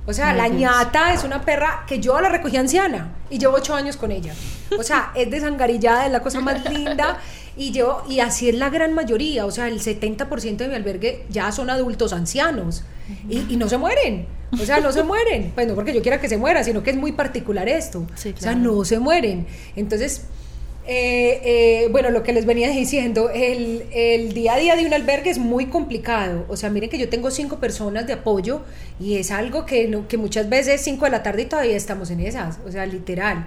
O 0.07 0.15
sea, 0.15 0.33
la 0.33 0.49
ñata 0.49 1.13
es 1.13 1.23
una 1.23 1.43
perra 1.43 1.85
que 1.87 2.01
yo 2.01 2.19
la 2.19 2.31
recogí 2.31 2.57
anciana 2.57 3.13
y 3.29 3.39
llevo 3.39 3.57
8 3.57 3.75
años 3.75 3.99
con 3.99 4.11
ella. 4.11 4.33
O 4.79 4.83
sea, 4.83 5.13
es 5.15 5.31
desangarillada, 5.31 6.07
es 6.07 6.13
la 6.13 6.21
cosa 6.21 6.41
más 6.41 6.65
linda. 6.71 7.19
Y 7.59 7.73
yo, 7.73 8.05
y 8.09 8.21
así 8.21 8.49
es 8.49 8.55
la 8.55 8.71
gran 8.71 8.95
mayoría, 8.95 9.45
o 9.45 9.51
sea, 9.51 9.67
el 9.67 9.81
70% 9.81 10.57
de 10.59 10.69
mi 10.69 10.77
albergue 10.77 11.25
ya 11.29 11.51
son 11.51 11.71
adultos 11.71 12.13
ancianos 12.13 12.85
y, 13.29 13.53
y, 13.53 13.57
no 13.57 13.69
se 13.69 13.79
mueren. 13.79 14.27
O 14.53 14.65
sea, 14.65 14.79
no 14.79 14.93
se 14.93 15.03
mueren. 15.13 15.51
Pues 15.57 15.67
no 15.67 15.75
porque 15.75 15.93
yo 15.93 16.01
quiera 16.01 16.21
que 16.21 16.29
se 16.29 16.37
mueran, 16.37 16.65
sino 16.65 16.85
que 16.85 16.91
es 16.91 16.97
muy 16.97 17.11
particular 17.11 17.69
esto. 17.69 18.07
Sí, 18.15 18.33
claro. 18.33 18.39
O 18.39 18.41
sea, 18.41 18.55
no 18.55 18.85
se 18.85 19.01
mueren. 19.01 19.47
Entonces, 19.75 20.23
eh, 20.87 21.41
eh, 21.45 21.89
bueno, 21.91 22.11
lo 22.11 22.23
que 22.23 22.33
les 22.33 22.47
venía 22.47 22.71
diciendo, 22.71 23.29
el, 23.29 23.87
el, 23.93 24.33
día 24.35 24.55
a 24.55 24.57
día 24.59 24.77
de 24.77 24.87
un 24.87 24.95
albergue 24.95 25.31
es 25.31 25.39
muy 25.39 25.67
complicado. 25.67 26.47
O 26.49 26.57
sea, 26.57 26.71
miren 26.71 26.89
que 26.89 26.99
yo 26.99 27.09
tengo 27.09 27.33
cinco 27.33 27.59
personas 27.59 28.07
de 28.07 28.13
apoyo 28.13 28.63
y 29.01 29.17
es 29.17 29.33
algo 29.33 29.67
que, 29.67 29.89
no, 29.89 30.07
que 30.07 30.17
muchas 30.17 30.49
veces 30.49 30.81
cinco 30.81 31.07
de 31.07 31.11
la 31.11 31.25
tarde 31.25 31.43
y 31.43 31.47
todavía 31.47 31.77
estamos 31.77 32.11
en 32.13 32.21
esas. 32.21 32.61
O 32.65 32.71
sea, 32.71 32.87
literal 32.87 33.47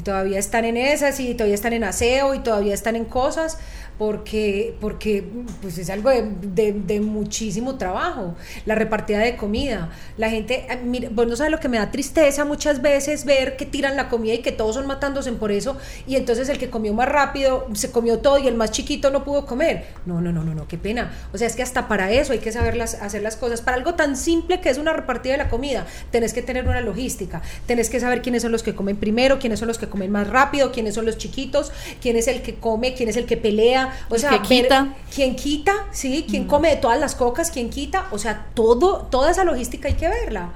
y 0.00 0.02
todavía 0.02 0.38
están 0.38 0.64
en 0.64 0.78
esas 0.78 1.20
y 1.20 1.34
todavía 1.34 1.54
están 1.54 1.74
en 1.74 1.84
aseo 1.84 2.34
y 2.34 2.38
todavía 2.38 2.72
están 2.72 2.96
en 2.96 3.04
cosas 3.04 3.58
porque, 4.00 4.74
porque 4.80 5.22
pues 5.60 5.76
es 5.76 5.90
algo 5.90 6.08
de, 6.08 6.72
de, 6.72 7.00
muchísimo 7.00 7.76
trabajo. 7.76 8.34
La 8.64 8.74
repartida 8.74 9.18
de 9.18 9.36
comida. 9.36 9.90
La 10.16 10.30
gente, 10.30 10.64
eh, 10.70 10.80
mira, 10.82 11.10
vos 11.12 11.26
no 11.26 11.36
sabes 11.36 11.52
lo 11.52 11.60
que 11.60 11.68
me 11.68 11.76
da 11.76 11.90
tristeza 11.90 12.46
muchas 12.46 12.80
veces 12.80 13.26
ver 13.26 13.58
que 13.58 13.66
tiran 13.66 13.96
la 13.96 14.08
comida 14.08 14.32
y 14.32 14.38
que 14.38 14.52
todos 14.52 14.76
son 14.76 14.86
matándose 14.86 15.30
por 15.32 15.52
eso 15.52 15.76
y 16.06 16.16
entonces 16.16 16.48
el 16.48 16.56
que 16.56 16.70
comió 16.70 16.94
más 16.94 17.10
rápido 17.10 17.66
se 17.74 17.90
comió 17.90 18.20
todo 18.20 18.38
y 18.38 18.48
el 18.48 18.54
más 18.54 18.70
chiquito 18.70 19.10
no 19.10 19.22
pudo 19.22 19.44
comer. 19.44 19.84
No, 20.06 20.22
no, 20.22 20.32
no, 20.32 20.44
no, 20.44 20.54
no, 20.54 20.66
qué 20.66 20.78
pena. 20.78 21.12
O 21.34 21.36
sea, 21.36 21.46
es 21.46 21.54
que 21.54 21.62
hasta 21.62 21.86
para 21.86 22.10
eso 22.10 22.32
hay 22.32 22.38
que 22.38 22.52
saber 22.52 22.80
hacer 22.80 23.20
las 23.20 23.36
cosas. 23.36 23.60
Para 23.60 23.76
algo 23.76 23.96
tan 23.96 24.16
simple 24.16 24.62
que 24.62 24.70
es 24.70 24.78
una 24.78 24.94
repartida 24.94 25.32
de 25.32 25.38
la 25.44 25.50
comida, 25.50 25.86
tenés 26.10 26.32
que 26.32 26.40
tener 26.40 26.66
una 26.66 26.80
logística. 26.80 27.42
Tenés 27.66 27.90
que 27.90 28.00
saber 28.00 28.22
quiénes 28.22 28.40
son 28.40 28.52
los 28.52 28.62
que 28.62 28.74
comen 28.74 28.96
primero, 28.96 29.38
quiénes 29.38 29.58
son 29.58 29.68
los 29.68 29.76
que 29.76 29.90
comen 29.90 30.10
más 30.10 30.26
rápido, 30.26 30.72
quiénes 30.72 30.94
son 30.94 31.04
los 31.04 31.18
chiquitos, 31.18 31.70
quién 32.00 32.16
es 32.16 32.28
el 32.28 32.40
que 32.40 32.54
come, 32.54 32.94
quién 32.94 33.10
es 33.10 33.18
el 33.18 33.26
que 33.26 33.36
pelea, 33.36 33.89
o 34.08 34.18
sea, 34.18 34.30
que 34.30 34.42
quita. 34.42 34.82
Ver, 34.82 34.92
quién 35.14 35.36
quita, 35.36 35.72
sí, 35.90 36.26
quién 36.28 36.44
mm. 36.44 36.48
come 36.48 36.70
de 36.70 36.76
todas 36.76 36.98
las 36.98 37.14
cocas, 37.14 37.50
quién 37.50 37.70
quita, 37.70 38.06
o 38.10 38.18
sea, 38.18 38.46
todo, 38.54 39.06
toda 39.10 39.30
esa 39.30 39.44
logística 39.44 39.88
hay 39.88 39.94
que 39.94 40.08
verla. 40.08 40.50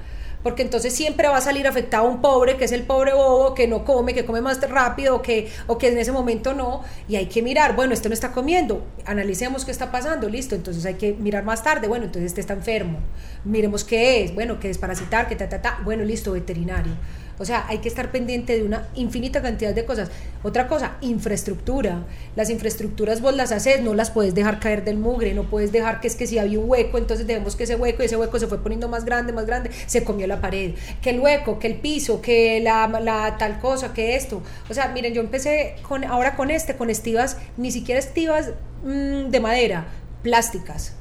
Porque 0.44 0.60
entonces 0.60 0.94
siempre 0.94 1.26
va 1.26 1.38
a 1.38 1.40
salir 1.40 1.66
afectado 1.66 2.06
un 2.06 2.20
pobre, 2.20 2.58
que 2.58 2.66
es 2.66 2.72
el 2.72 2.82
pobre 2.82 3.14
bobo, 3.14 3.54
que 3.54 3.66
no 3.66 3.86
come, 3.86 4.12
que 4.12 4.26
come 4.26 4.42
más 4.42 4.60
rápido, 4.68 5.22
que, 5.22 5.50
o 5.66 5.78
que 5.78 5.88
en 5.88 5.96
ese 5.96 6.12
momento 6.12 6.52
no. 6.52 6.82
Y 7.08 7.16
hay 7.16 7.26
que 7.26 7.40
mirar, 7.40 7.74
bueno, 7.74 7.94
este 7.94 8.10
no 8.10 8.12
está 8.12 8.32
comiendo, 8.32 8.84
analicemos 9.06 9.64
qué 9.64 9.70
está 9.70 9.90
pasando, 9.90 10.28
listo. 10.28 10.54
Entonces 10.54 10.84
hay 10.84 10.94
que 10.94 11.14
mirar 11.14 11.44
más 11.44 11.62
tarde, 11.62 11.88
bueno, 11.88 12.04
entonces 12.04 12.26
este 12.26 12.42
está 12.42 12.52
enfermo. 12.52 12.98
Miremos 13.44 13.84
qué 13.84 14.22
es, 14.22 14.34
bueno, 14.34 14.60
que 14.60 14.68
es 14.68 14.76
parasitar, 14.76 15.28
que 15.28 15.34
ta, 15.34 15.48
ta, 15.48 15.62
ta. 15.62 15.80
Bueno, 15.82 16.04
listo, 16.04 16.32
veterinario. 16.32 16.92
O 17.38 17.44
sea, 17.44 17.64
hay 17.68 17.78
que 17.78 17.88
estar 17.88 18.10
pendiente 18.10 18.56
de 18.56 18.62
una 18.62 18.88
infinita 18.94 19.42
cantidad 19.42 19.74
de 19.74 19.84
cosas. 19.84 20.10
Otra 20.42 20.68
cosa, 20.68 20.96
infraestructura. 21.00 22.04
Las 22.36 22.50
infraestructuras 22.50 23.20
vos 23.20 23.34
las 23.34 23.50
haces, 23.50 23.82
no 23.82 23.94
las 23.94 24.10
puedes 24.10 24.34
dejar 24.34 24.60
caer 24.60 24.84
del 24.84 24.98
mugre, 24.98 25.34
no 25.34 25.44
puedes 25.44 25.72
dejar 25.72 26.00
que 26.00 26.06
es 26.06 26.16
que 26.16 26.26
si 26.26 26.38
había 26.38 26.60
un 26.60 26.70
hueco, 26.70 26.98
entonces 26.98 27.26
dejemos 27.26 27.56
que 27.56 27.64
ese 27.64 27.76
hueco 27.76 28.02
y 28.02 28.06
ese 28.06 28.16
hueco 28.16 28.38
se 28.38 28.46
fue 28.46 28.62
poniendo 28.62 28.88
más 28.88 29.04
grande, 29.04 29.32
más 29.32 29.46
grande, 29.46 29.70
se 29.86 30.04
comió 30.04 30.26
la 30.26 30.40
pared. 30.40 30.74
Que 31.02 31.10
el 31.10 31.20
hueco, 31.20 31.58
que 31.58 31.66
el 31.66 31.76
piso, 31.76 32.20
que 32.20 32.60
la, 32.60 32.86
la 33.00 33.36
tal 33.38 33.58
cosa, 33.58 33.92
que 33.92 34.14
esto. 34.16 34.42
O 34.70 34.74
sea, 34.74 34.88
miren, 34.88 35.14
yo 35.14 35.20
empecé 35.20 35.76
con, 35.88 36.04
ahora 36.04 36.36
con 36.36 36.50
este, 36.50 36.76
con 36.76 36.90
estivas, 36.90 37.36
ni 37.56 37.72
siquiera 37.72 37.98
estivas 37.98 38.50
mm, 38.84 39.30
de 39.30 39.40
madera, 39.40 39.86
plásticas. 40.22 40.94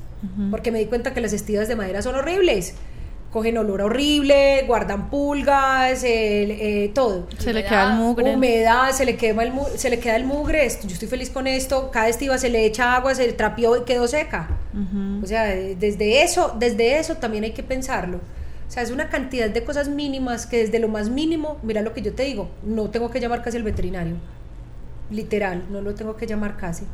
Porque 0.52 0.72
me 0.72 0.80
di 0.80 0.86
cuenta 0.86 1.14
que 1.14 1.20
las 1.20 1.34
estivas 1.34 1.68
de 1.68 1.76
madera 1.76 2.02
son 2.02 2.16
horribles 2.16 2.76
cogen 3.34 3.58
olor 3.58 3.82
horrible, 3.82 4.64
guardan 4.68 5.10
pulgas, 5.10 6.04
eh, 6.06 6.92
todo. 6.94 7.28
Se 7.40 7.52
le 7.52 7.64
queda 7.64 7.90
el 7.90 7.98
mugre. 7.98 8.36
Humedad, 8.36 8.92
se 8.92 9.06
le, 9.06 9.18
quema 9.18 9.42
el 9.42 9.52
se 9.76 9.90
le 9.90 10.00
queda 10.00 10.16
el 10.18 10.26
mugre. 10.26 10.70
Yo 10.84 10.94
estoy 10.94 11.08
feliz 11.08 11.32
con 11.32 11.48
esto. 11.48 11.90
Cada 11.90 12.10
estiva 12.10 12.38
se 12.38 12.50
le 12.50 12.64
echa 12.64 12.96
agua, 12.96 13.16
se 13.16 13.26
le 13.26 13.34
trapeó 13.34 13.76
y 13.76 13.86
quedó 13.86 14.08
seca. 14.08 14.50
O 15.24 15.26
sea, 15.26 15.46
desde 15.46 16.22
eso, 16.22 16.56
desde 16.60 17.00
eso 17.00 17.16
también 17.16 17.44
hay 17.44 17.52
que 17.52 17.64
pensarlo. 17.64 18.18
O 18.18 18.72
sea, 18.72 18.84
es 18.84 18.92
una 18.92 19.10
cantidad 19.10 19.50
de 19.50 19.64
cosas 19.64 19.88
mínimas 19.90 20.46
que 20.46 20.58
desde 20.58 20.78
lo 20.78 20.88
más 20.88 21.10
mínimo, 21.10 21.58
mira 21.64 21.82
lo 21.82 21.94
que 21.94 22.04
yo 22.04 22.14
te 22.14 22.24
digo, 22.24 22.50
no 22.64 22.90
tengo 22.92 23.10
que 23.10 23.20
llamar 23.20 23.42
casi 23.42 23.58
al 23.58 23.64
veterinario. 23.64 24.16
Literal, 25.10 25.64
no 25.72 25.82
lo 25.82 25.96
tengo 25.96 26.16
que 26.16 26.28
llamar 26.28 26.56
casi. 26.58 26.86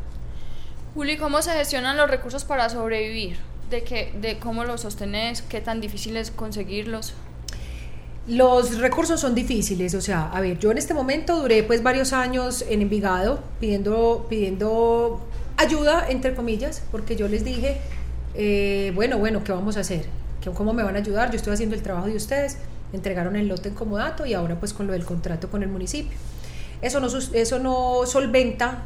Juli, 0.96 1.18
¿cómo 1.18 1.42
se 1.42 1.52
gestionan 1.52 1.98
los 1.98 2.10
recursos 2.10 2.46
para 2.46 2.70
sobrevivir? 2.70 3.38
De, 3.70 3.84
que, 3.84 4.12
de 4.20 4.40
cómo 4.40 4.64
los 4.64 4.82
sostenés, 4.82 5.42
qué 5.42 5.62
tan 5.62 5.82
difícil 5.82 6.18
es 6.18 6.32
conseguirlos. 6.32 7.14
Los 8.28 8.78
recursos 8.78 9.20
son 9.20 9.34
difíciles, 9.34 9.96
o 9.96 10.02
sea, 10.02 10.30
a 10.30 10.40
ver, 10.40 10.60
yo 10.60 10.72
en 10.72 10.78
este 10.78 10.94
momento 10.94 11.42
duré 11.42 11.64
pues 11.64 11.82
varios 11.82 12.14
años 12.14 12.64
en 12.70 12.82
Envigado 12.82 13.40
pidiendo, 13.60 14.28
pidiendo 14.30 15.22
ayuda, 15.58 16.06
entre 16.10 16.36
comillas, 16.36 16.84
porque 16.92 17.16
yo 17.16 17.28
les 17.28 17.44
dije, 17.44 17.78
eh, 18.36 18.92
bueno, 18.94 19.18
bueno, 19.18 19.44
¿qué 19.44 19.52
vamos 19.52 19.78
a 19.78 19.80
hacer? 19.80 20.06
¿Cómo 20.56 20.74
me 20.74 20.84
van 20.84 20.96
a 20.96 21.00
ayudar? 21.00 21.32
Yo 21.32 21.38
estoy 21.38 21.54
haciendo 21.54 21.76
el 21.76 21.82
trabajo 21.82 22.08
de 22.08 22.16
ustedes, 22.16 22.58
entregaron 22.94 23.36
el 23.36 23.48
lote 23.48 23.70
en 23.70 23.76
comodato 23.76 24.26
y 24.26 24.34
ahora 24.34 24.60
pues 24.60 24.74
con 24.74 24.88
lo 24.88 24.94
del 24.94 25.06
contrato 25.06 25.50
con 25.50 25.64
el 25.64 25.70
municipio. 25.70 26.18
Eso 26.82 27.00
no, 27.00 27.08
eso 27.08 27.60
no 27.60 28.06
solventa 28.06 28.84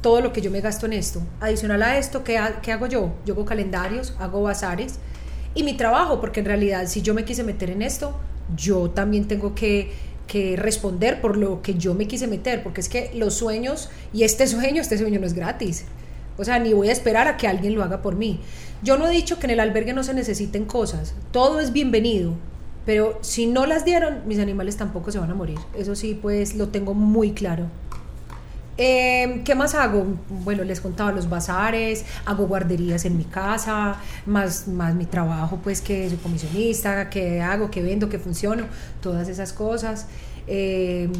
todo 0.00 0.20
lo 0.20 0.32
que 0.32 0.40
yo 0.40 0.50
me 0.50 0.60
gasto 0.60 0.86
en 0.86 0.94
esto. 0.94 1.22
Adicional 1.40 1.82
a 1.82 1.98
esto, 1.98 2.24
¿qué, 2.24 2.38
hago 2.38 2.86
yo? 2.86 3.12
Yo 3.26 3.34
hago 3.34 3.44
calendarios, 3.44 4.14
hago 4.18 4.42
bazares 4.42 4.94
y 5.54 5.62
mi 5.62 5.76
trabajo, 5.76 6.20
porque 6.20 6.40
en 6.40 6.46
realidad 6.46 6.86
si 6.86 7.02
yo 7.02 7.14
me 7.14 7.24
quise 7.24 7.44
meter 7.44 7.70
en 7.70 7.82
esto, 7.82 8.16
yo 8.56 8.90
también 8.90 9.28
tengo 9.28 9.54
que, 9.54 9.92
que 10.26 10.56
responder 10.56 11.20
por 11.20 11.36
lo 11.36 11.62
que 11.62 11.74
yo 11.74 11.94
me 11.94 12.06
quise 12.06 12.26
meter, 12.26 12.62
porque 12.62 12.80
es 12.80 12.88
que 12.88 13.10
los 13.14 13.34
sueños 13.34 13.90
y 14.12 14.24
este 14.24 14.46
sueño, 14.46 14.80
este 14.80 14.98
sueño 14.98 15.20
no 15.20 15.26
es 15.26 15.34
gratis. 15.34 15.84
O 16.38 16.44
sea, 16.44 16.58
ni 16.58 16.72
voy 16.72 16.88
a 16.88 16.92
esperar 16.92 17.28
a 17.28 17.36
que 17.36 17.46
alguien 17.46 17.74
lo 17.74 17.82
haga 17.82 18.00
por 18.00 18.16
mí. 18.16 18.40
Yo 18.82 18.96
no 18.96 19.06
he 19.06 19.10
dicho 19.10 19.38
que 19.38 19.46
en 19.46 19.50
el 19.50 19.60
albergue 19.60 19.92
no 19.92 20.02
se 20.02 20.14
necesiten 20.14 20.64
cosas, 20.64 21.14
todo 21.32 21.60
es 21.60 21.72
bienvenido, 21.72 22.32
pero 22.86 23.18
si 23.20 23.46
no 23.46 23.66
las 23.66 23.84
dieron, 23.84 24.26
mis 24.26 24.38
animales 24.38 24.76
tampoco 24.76 25.12
se 25.12 25.18
van 25.18 25.30
a 25.30 25.34
morir. 25.34 25.58
Eso 25.76 25.94
sí, 25.94 26.18
pues 26.20 26.54
lo 26.54 26.68
tengo 26.68 26.94
muy 26.94 27.32
claro. 27.32 27.66
Em, 28.82 29.44
¿Qué 29.44 29.54
más 29.54 29.74
hago? 29.74 30.06
Bueno, 30.30 30.64
les 30.64 30.80
contaba 30.80 31.12
los 31.12 31.28
bazares, 31.28 32.06
hago 32.24 32.46
guarderías 32.46 33.04
en 33.04 33.18
mi 33.18 33.24
casa, 33.24 33.96
más, 34.24 34.68
más 34.68 34.94
mi 34.94 35.04
trabajo, 35.04 35.58
pues 35.62 35.82
que 35.82 36.08
soy 36.08 36.16
comisionista, 36.16 37.10
que 37.10 37.42
hago, 37.42 37.70
que 37.70 37.82
vendo, 37.82 38.08
que 38.08 38.18
funciono, 38.18 38.64
todas 39.02 39.28
esas 39.28 39.52
cosas. 39.52 40.06
Em, 40.46 41.12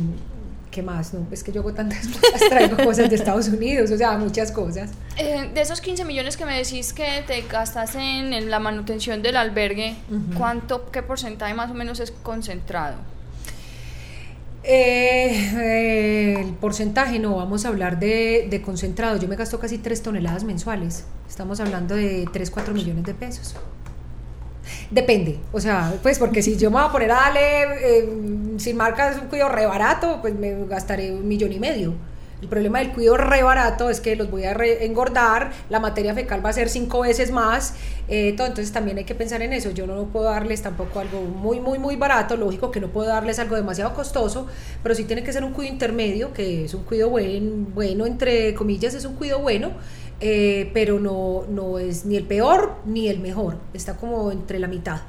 ¿Qué 0.70 0.82
más? 0.82 1.12
No, 1.12 1.26
es 1.30 1.44
que 1.44 1.52
yo 1.52 1.60
hago 1.60 1.74
tantas 1.74 2.08
cosas, 2.08 2.48
traigo 2.48 2.78
cosas 2.78 3.10
de 3.10 3.16
Estados 3.16 3.48
Unidos, 3.48 3.90
o 3.90 3.98
sea, 3.98 4.16
muchas 4.16 4.52
cosas. 4.52 4.92
Eh, 5.18 5.50
de 5.52 5.60
esos 5.60 5.82
15 5.82 6.06
millones 6.06 6.38
que 6.38 6.46
me 6.46 6.56
decís 6.56 6.94
que 6.94 7.22
te 7.26 7.42
gastas 7.42 7.94
en, 7.94 8.48
la 8.48 8.58
manutención 8.58 9.20
del 9.20 9.36
albergue, 9.36 9.96
¿cuánto, 10.34 10.90
qué 10.90 11.02
porcentaje 11.02 11.52
más 11.52 11.70
o 11.70 11.74
menos 11.74 12.00
es 12.00 12.10
concentrado? 12.10 13.19
Eh, 14.62 16.36
el 16.40 16.52
porcentaje, 16.54 17.18
no, 17.18 17.36
vamos 17.36 17.64
a 17.64 17.68
hablar 17.68 17.98
de, 17.98 18.62
concentrado. 18.64 19.16
Yo 19.18 19.28
me 19.28 19.36
gasto 19.36 19.58
casi 19.58 19.78
3 19.78 20.02
toneladas 20.02 20.44
mensuales. 20.44 21.04
Estamos 21.28 21.60
hablando 21.60 21.94
de 21.94 22.28
3, 22.32 22.50
4 22.50 22.74
millones 22.74 23.04
de 23.04 23.14
pesos. 23.14 23.54
Depende, 24.90 25.38
o 25.52 25.60
sea, 25.60 25.94
pues 26.02 26.18
porque 26.18 26.42
si 26.42 26.56
yo 26.56 26.70
me 26.70 26.76
voy 26.76 26.88
a 26.88 26.92
poner 26.92 27.10
a 27.12 27.14
darle, 27.14 27.62
eh, 27.80 28.08
sin 28.58 28.76
marcas, 28.76 29.20
un 29.20 29.28
cuidado 29.28 29.50
re 29.50 29.66
barato, 29.66 30.18
pues 30.20 30.34
me 30.34 30.64
gastaré 30.66 31.12
un 31.12 31.26
millón 31.26 31.52
y 31.52 31.58
medio 31.58 31.94
el 32.40 32.48
problema 32.48 32.79
del 32.79 32.92
cuido 32.92 33.16
re 33.16 33.42
barato 33.42 33.90
es 33.90 34.00
que 34.00 34.16
los 34.16 34.31
voy 34.31 34.44
a 34.44 34.53
engordar, 34.53 35.53
la 35.68 35.81
materia 35.81 36.14
fecal 36.14 36.44
va 36.44 36.50
a 36.50 36.53
ser 36.53 36.68
cinco 36.68 37.00
veces 37.00 37.31
más, 37.31 37.74
eh, 38.09 38.29
entonces 38.31 38.72
también 38.72 38.98
hay 38.98 39.05
que 39.05 39.14
pensar 39.14 39.42
en 39.42 39.53
eso. 39.53 39.70
Yo 39.70 39.87
no 39.87 40.05
puedo 40.07 40.26
darles 40.26 40.62
tampoco 40.62 41.00
algo 41.00 41.20
muy, 41.22 41.61
muy, 41.61 41.79
muy 41.79 41.96
barato, 41.96 42.37
lógico 42.37 42.70
que 42.70 42.81
no 42.81 42.88
puedo 42.88 43.09
darles 43.09 43.38
algo 43.38 43.57
demasiado 43.57 43.94
costoso, 43.94 44.46
pero 44.83 44.94
sí 44.94 45.05
tiene 45.05 45.22
que 45.22 45.33
ser 45.33 45.44
un 45.44 45.53
cuido 45.53 45.72
intermedio, 45.72 46.33
que 46.33 46.64
es 46.64 46.74
un 46.74 46.85
cuido 46.85 47.11
buen, 47.11 47.74
bueno, 47.74 48.07
entre 48.07 48.55
comillas, 48.55 48.94
es 48.94 49.05
un 49.05 49.14
cuido 49.16 49.40
bueno, 49.40 49.72
eh, 50.20 50.70
pero 50.72 50.98
no, 50.98 51.44
no 51.48 51.79
es 51.79 52.05
ni 52.05 52.16
el 52.16 52.24
peor 52.24 52.76
ni 52.87 53.09
el 53.09 53.20
mejor, 53.20 53.57
está 53.74 53.96
como 53.96 54.31
entre 54.33 54.59
la 54.59 54.68
mitad. 54.68 55.00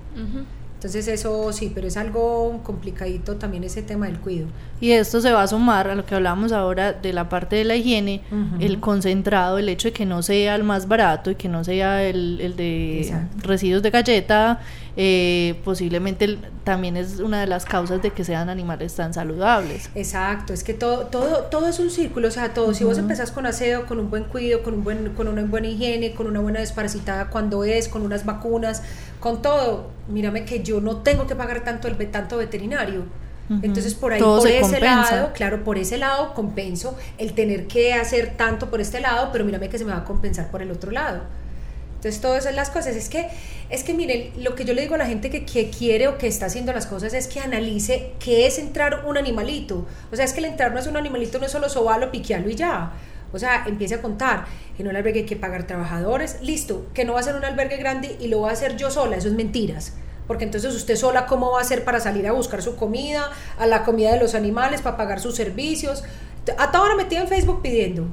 Entonces 0.82 1.08
eso 1.08 1.54
sí, 1.54 1.72
pero 1.76 1.86
es 1.86 1.96
algo 1.96 2.60
complicadito 2.63 3.36
también 3.36 3.63
ese 3.63 3.84
tema 3.84 4.08
del 4.08 4.17
cuido. 4.17 4.48
Y 4.80 4.94
esto 4.94 5.22
se 5.22 5.32
va 5.32 5.44
a 5.44 5.48
sumar 5.48 5.88
a 5.88 5.94
lo 5.94 6.08
que 6.08 6.15
hablamos 6.15 6.52
ahora 6.52 6.91
de 6.91 7.13
la 7.13 7.30
parte 7.30 7.56
de 7.56 7.65
la 7.65 7.76
higiene, 7.76 8.24
el 8.60 8.80
concentrado, 8.80 9.60
el 9.60 9.70
hecho 9.70 9.89
de 9.89 9.91
que 9.94 10.08
no 10.08 10.24
sea 10.24 10.56
el 10.56 10.63
más 10.63 10.88
barato 10.88 11.30
y 11.30 11.36
que 11.36 11.50
no 11.50 11.63
sea 11.63 12.04
el, 12.04 12.41
el 12.41 12.56
de 12.56 13.13
residuos 13.44 13.84
de 13.84 13.91
galleta, 13.91 14.60
eh, 14.97 15.60
posiblemente 15.63 16.38
también 16.63 16.97
es 16.97 17.19
una 17.19 17.39
de 17.39 17.47
las 17.47 17.65
causas 17.65 18.01
de 18.01 18.12
que 18.12 18.23
sean 18.23 18.49
animales 18.49 18.93
tan 18.95 19.13
saludables. 19.13 19.89
Exacto, 19.95 20.54
es 20.54 20.63
que 20.63 20.73
todo, 20.73 21.08
todo, 21.08 21.43
todo 21.45 21.67
es 21.67 21.80
un 21.80 21.89
círculo, 21.89 22.27
o 22.27 22.32
sea, 22.32 22.54
todo, 22.54 22.73
si 22.73 22.84
vos 22.84 22.97
empezás 22.97 23.32
con 23.32 23.45
aseo, 23.45 23.86
con 23.86 23.99
un 23.99 24.10
buen 24.10 24.25
cuido, 24.25 24.63
con, 24.63 24.73
un 24.75 24.84
buen, 24.84 25.13
con 25.13 25.27
una 25.27 25.43
buena 25.43 25.67
higiene, 25.67 26.13
con 26.13 26.27
una 26.27 26.39
buena 26.41 26.60
desparasitada 26.60 27.30
cuando 27.30 27.63
es, 27.63 27.88
con 27.88 28.01
unas 28.01 28.25
vacunas, 28.25 28.84
con 29.19 29.41
todo, 29.41 29.89
mírame 30.10 30.43
que 30.45 30.62
yo 30.62 30.82
no 30.82 30.97
tengo 30.97 31.25
que 31.25 31.36
pagar 31.36 31.63
tanto 31.63 31.88
el 31.88 31.95
tanto 32.10 32.38
veterinario. 32.38 33.06
Entonces 33.62 33.95
por 33.95 34.13
ahí, 34.13 34.21
por 34.21 34.47
ese 34.47 34.80
lado, 34.80 35.32
claro, 35.34 35.65
por 35.65 35.77
ese 35.77 35.97
lado 35.97 36.34
compenso 36.34 36.97
el 37.17 37.34
tener 37.34 37.67
que 37.67 37.93
hacer 37.93 38.38
tanto 38.38 38.69
por 38.69 38.80
este 38.80 39.01
lado, 39.01 39.30
pero 39.34 39.43
mírame 39.43 39.67
que 39.67 39.77
se 39.77 39.84
me 39.84 39.91
va 39.91 39.99
a 39.99 40.04
compensar 40.06 40.49
por 40.49 40.62
el 40.62 40.71
otro 40.71 40.91
lado. 40.91 41.21
Entonces 42.01 42.19
todas 42.19 42.39
esas 42.39 42.55
las 42.55 42.71
cosas. 42.71 42.95
Es 42.95 43.09
que, 43.09 43.27
es 43.69 43.83
que 43.83 43.93
miren, 43.93 44.31
lo 44.37 44.55
que 44.55 44.65
yo 44.65 44.73
le 44.73 44.81
digo 44.81 44.95
a 44.95 44.97
la 44.97 45.05
gente 45.05 45.29
que, 45.29 45.45
que, 45.45 45.69
quiere 45.69 46.07
o 46.07 46.17
que 46.17 46.25
está 46.25 46.47
haciendo 46.47 46.73
las 46.73 46.87
cosas 46.87 47.13
es 47.13 47.27
que 47.27 47.39
analice 47.39 48.13
qué 48.19 48.47
es 48.47 48.57
entrar 48.57 49.05
un 49.05 49.19
animalito. 49.19 49.85
O 50.11 50.15
sea, 50.15 50.25
es 50.25 50.33
que 50.33 50.39
el 50.39 50.45
entrar 50.45 50.73
no 50.73 50.79
es 50.79 50.87
un 50.87 50.97
animalito, 50.97 51.37
no 51.37 51.45
es 51.45 51.51
solo 51.51 51.69
sobalo, 51.69 52.09
piquearlo 52.09 52.49
y 52.49 52.55
ya. 52.55 52.93
O 53.31 53.37
sea, 53.37 53.65
empiece 53.67 53.93
a 53.93 54.01
contar. 54.01 54.45
En 54.79 54.87
un 54.87 54.95
albergue 54.95 55.19
hay 55.19 55.25
que 55.27 55.35
pagar 55.35 55.67
trabajadores. 55.67 56.41
Listo, 56.41 56.87
que 56.95 57.05
no 57.05 57.13
va 57.13 57.19
a 57.19 57.23
ser 57.23 57.35
un 57.35 57.45
albergue 57.45 57.77
grande 57.77 58.17
y 58.19 58.29
lo 58.29 58.41
va 58.41 58.49
a 58.49 58.53
hacer 58.53 58.77
yo 58.77 58.89
sola. 58.89 59.17
Eso 59.17 59.27
es 59.27 59.35
mentiras. 59.35 59.93
Porque 60.25 60.43
entonces 60.45 60.73
usted 60.73 60.95
sola, 60.95 61.27
¿cómo 61.27 61.51
va 61.51 61.59
a 61.59 61.61
hacer 61.61 61.85
para 61.85 61.99
salir 61.99 62.25
a 62.25 62.31
buscar 62.31 62.63
su 62.63 62.75
comida, 62.77 63.29
a 63.59 63.67
la 63.67 63.83
comida 63.83 64.11
de 64.11 64.19
los 64.19 64.33
animales, 64.33 64.81
para 64.81 64.97
pagar 64.97 65.19
sus 65.19 65.35
servicios? 65.35 66.03
Hasta 66.57 66.79
ahora 66.79 66.95
metida 66.95 67.21
en 67.21 67.27
Facebook 67.27 67.61
pidiendo. 67.61 68.07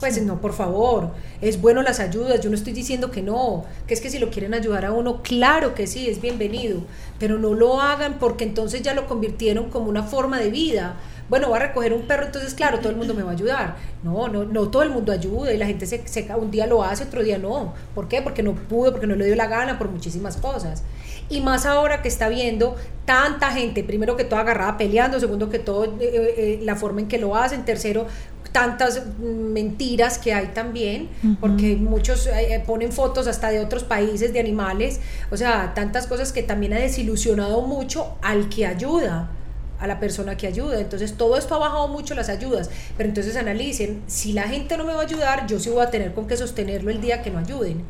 Pues 0.00 0.20
no, 0.22 0.40
por 0.40 0.54
favor, 0.54 1.10
es 1.42 1.60
bueno 1.60 1.82
las 1.82 2.00
ayudas, 2.00 2.40
yo 2.40 2.48
no 2.48 2.56
estoy 2.56 2.72
diciendo 2.72 3.10
que 3.10 3.20
no, 3.20 3.66
que 3.86 3.92
es 3.92 4.00
que 4.00 4.08
si 4.08 4.18
lo 4.18 4.30
quieren 4.30 4.54
ayudar 4.54 4.86
a 4.86 4.92
uno, 4.92 5.22
claro 5.22 5.74
que 5.74 5.86
sí, 5.86 6.08
es 6.08 6.22
bienvenido, 6.22 6.80
pero 7.18 7.38
no 7.38 7.52
lo 7.52 7.82
hagan 7.82 8.18
porque 8.18 8.44
entonces 8.44 8.80
ya 8.80 8.94
lo 8.94 9.06
convirtieron 9.06 9.68
como 9.68 9.90
una 9.90 10.02
forma 10.02 10.40
de 10.40 10.50
vida, 10.50 10.96
bueno, 11.30 11.46
voy 11.46 11.58
a 11.58 11.66
recoger 11.66 11.92
un 11.92 12.08
perro, 12.08 12.26
entonces 12.26 12.54
claro, 12.54 12.80
todo 12.80 12.88
el 12.90 12.96
mundo 12.96 13.14
me 13.14 13.22
va 13.22 13.30
a 13.30 13.34
ayudar. 13.34 13.76
No, 14.02 14.26
no, 14.26 14.44
no 14.44 14.68
todo 14.68 14.82
el 14.82 14.90
mundo 14.90 15.12
ayuda 15.12 15.52
y 15.52 15.58
la 15.58 15.66
gente 15.66 15.86
se, 15.86 16.04
se, 16.08 16.26
un 16.34 16.50
día 16.50 16.66
lo 16.66 16.82
hace, 16.82 17.04
otro 17.04 17.22
día 17.22 17.38
no. 17.38 17.72
¿Por 17.94 18.08
qué? 18.08 18.20
Porque 18.20 18.42
no 18.42 18.54
pudo, 18.54 18.90
porque 18.90 19.06
no 19.06 19.14
le 19.14 19.26
dio 19.26 19.36
la 19.36 19.46
gana, 19.46 19.78
por 19.78 19.88
muchísimas 19.88 20.36
cosas. 20.38 20.82
Y 21.28 21.40
más 21.40 21.66
ahora 21.66 22.02
que 22.02 22.08
está 22.08 22.28
viendo 22.28 22.74
tanta 23.04 23.52
gente, 23.52 23.84
primero 23.84 24.16
que 24.16 24.24
todo 24.24 24.40
agarrada 24.40 24.76
peleando, 24.76 25.20
segundo 25.20 25.50
que 25.50 25.60
todo 25.60 25.84
eh, 25.84 25.90
eh, 26.00 26.34
eh, 26.36 26.60
la 26.64 26.74
forma 26.74 27.00
en 27.00 27.06
que 27.06 27.18
lo 27.18 27.36
hacen, 27.36 27.64
tercero 27.64 28.08
tantas 28.52 29.02
mentiras 29.18 30.18
que 30.18 30.34
hay 30.34 30.48
también, 30.48 31.08
porque 31.40 31.76
muchos 31.76 32.28
ponen 32.66 32.92
fotos 32.92 33.26
hasta 33.26 33.50
de 33.50 33.60
otros 33.60 33.84
países 33.84 34.32
de 34.32 34.40
animales, 34.40 35.00
o 35.30 35.36
sea, 35.36 35.72
tantas 35.74 36.06
cosas 36.06 36.32
que 36.32 36.42
también 36.42 36.72
ha 36.72 36.78
desilusionado 36.78 37.62
mucho 37.62 38.16
al 38.22 38.48
que 38.48 38.66
ayuda 38.66 39.30
a 39.78 39.86
la 39.86 39.98
persona 39.98 40.36
que 40.36 40.46
ayuda. 40.46 40.78
Entonces 40.78 41.14
todo 41.16 41.38
esto 41.38 41.54
ha 41.54 41.58
bajado 41.58 41.88
mucho 41.88 42.14
las 42.14 42.28
ayudas, 42.28 42.68
pero 42.96 43.08
entonces 43.08 43.36
analicen, 43.36 44.02
si 44.06 44.32
la 44.32 44.42
gente 44.42 44.76
no 44.76 44.84
me 44.84 44.92
va 44.92 45.00
a 45.00 45.04
ayudar, 45.04 45.46
yo 45.46 45.58
sí 45.58 45.70
voy 45.70 45.82
a 45.82 45.90
tener 45.90 46.12
con 46.12 46.26
qué 46.26 46.36
sostenerlo 46.36 46.90
el 46.90 47.00
día 47.00 47.22
que 47.22 47.30
no 47.30 47.38
ayuden. 47.38 47.82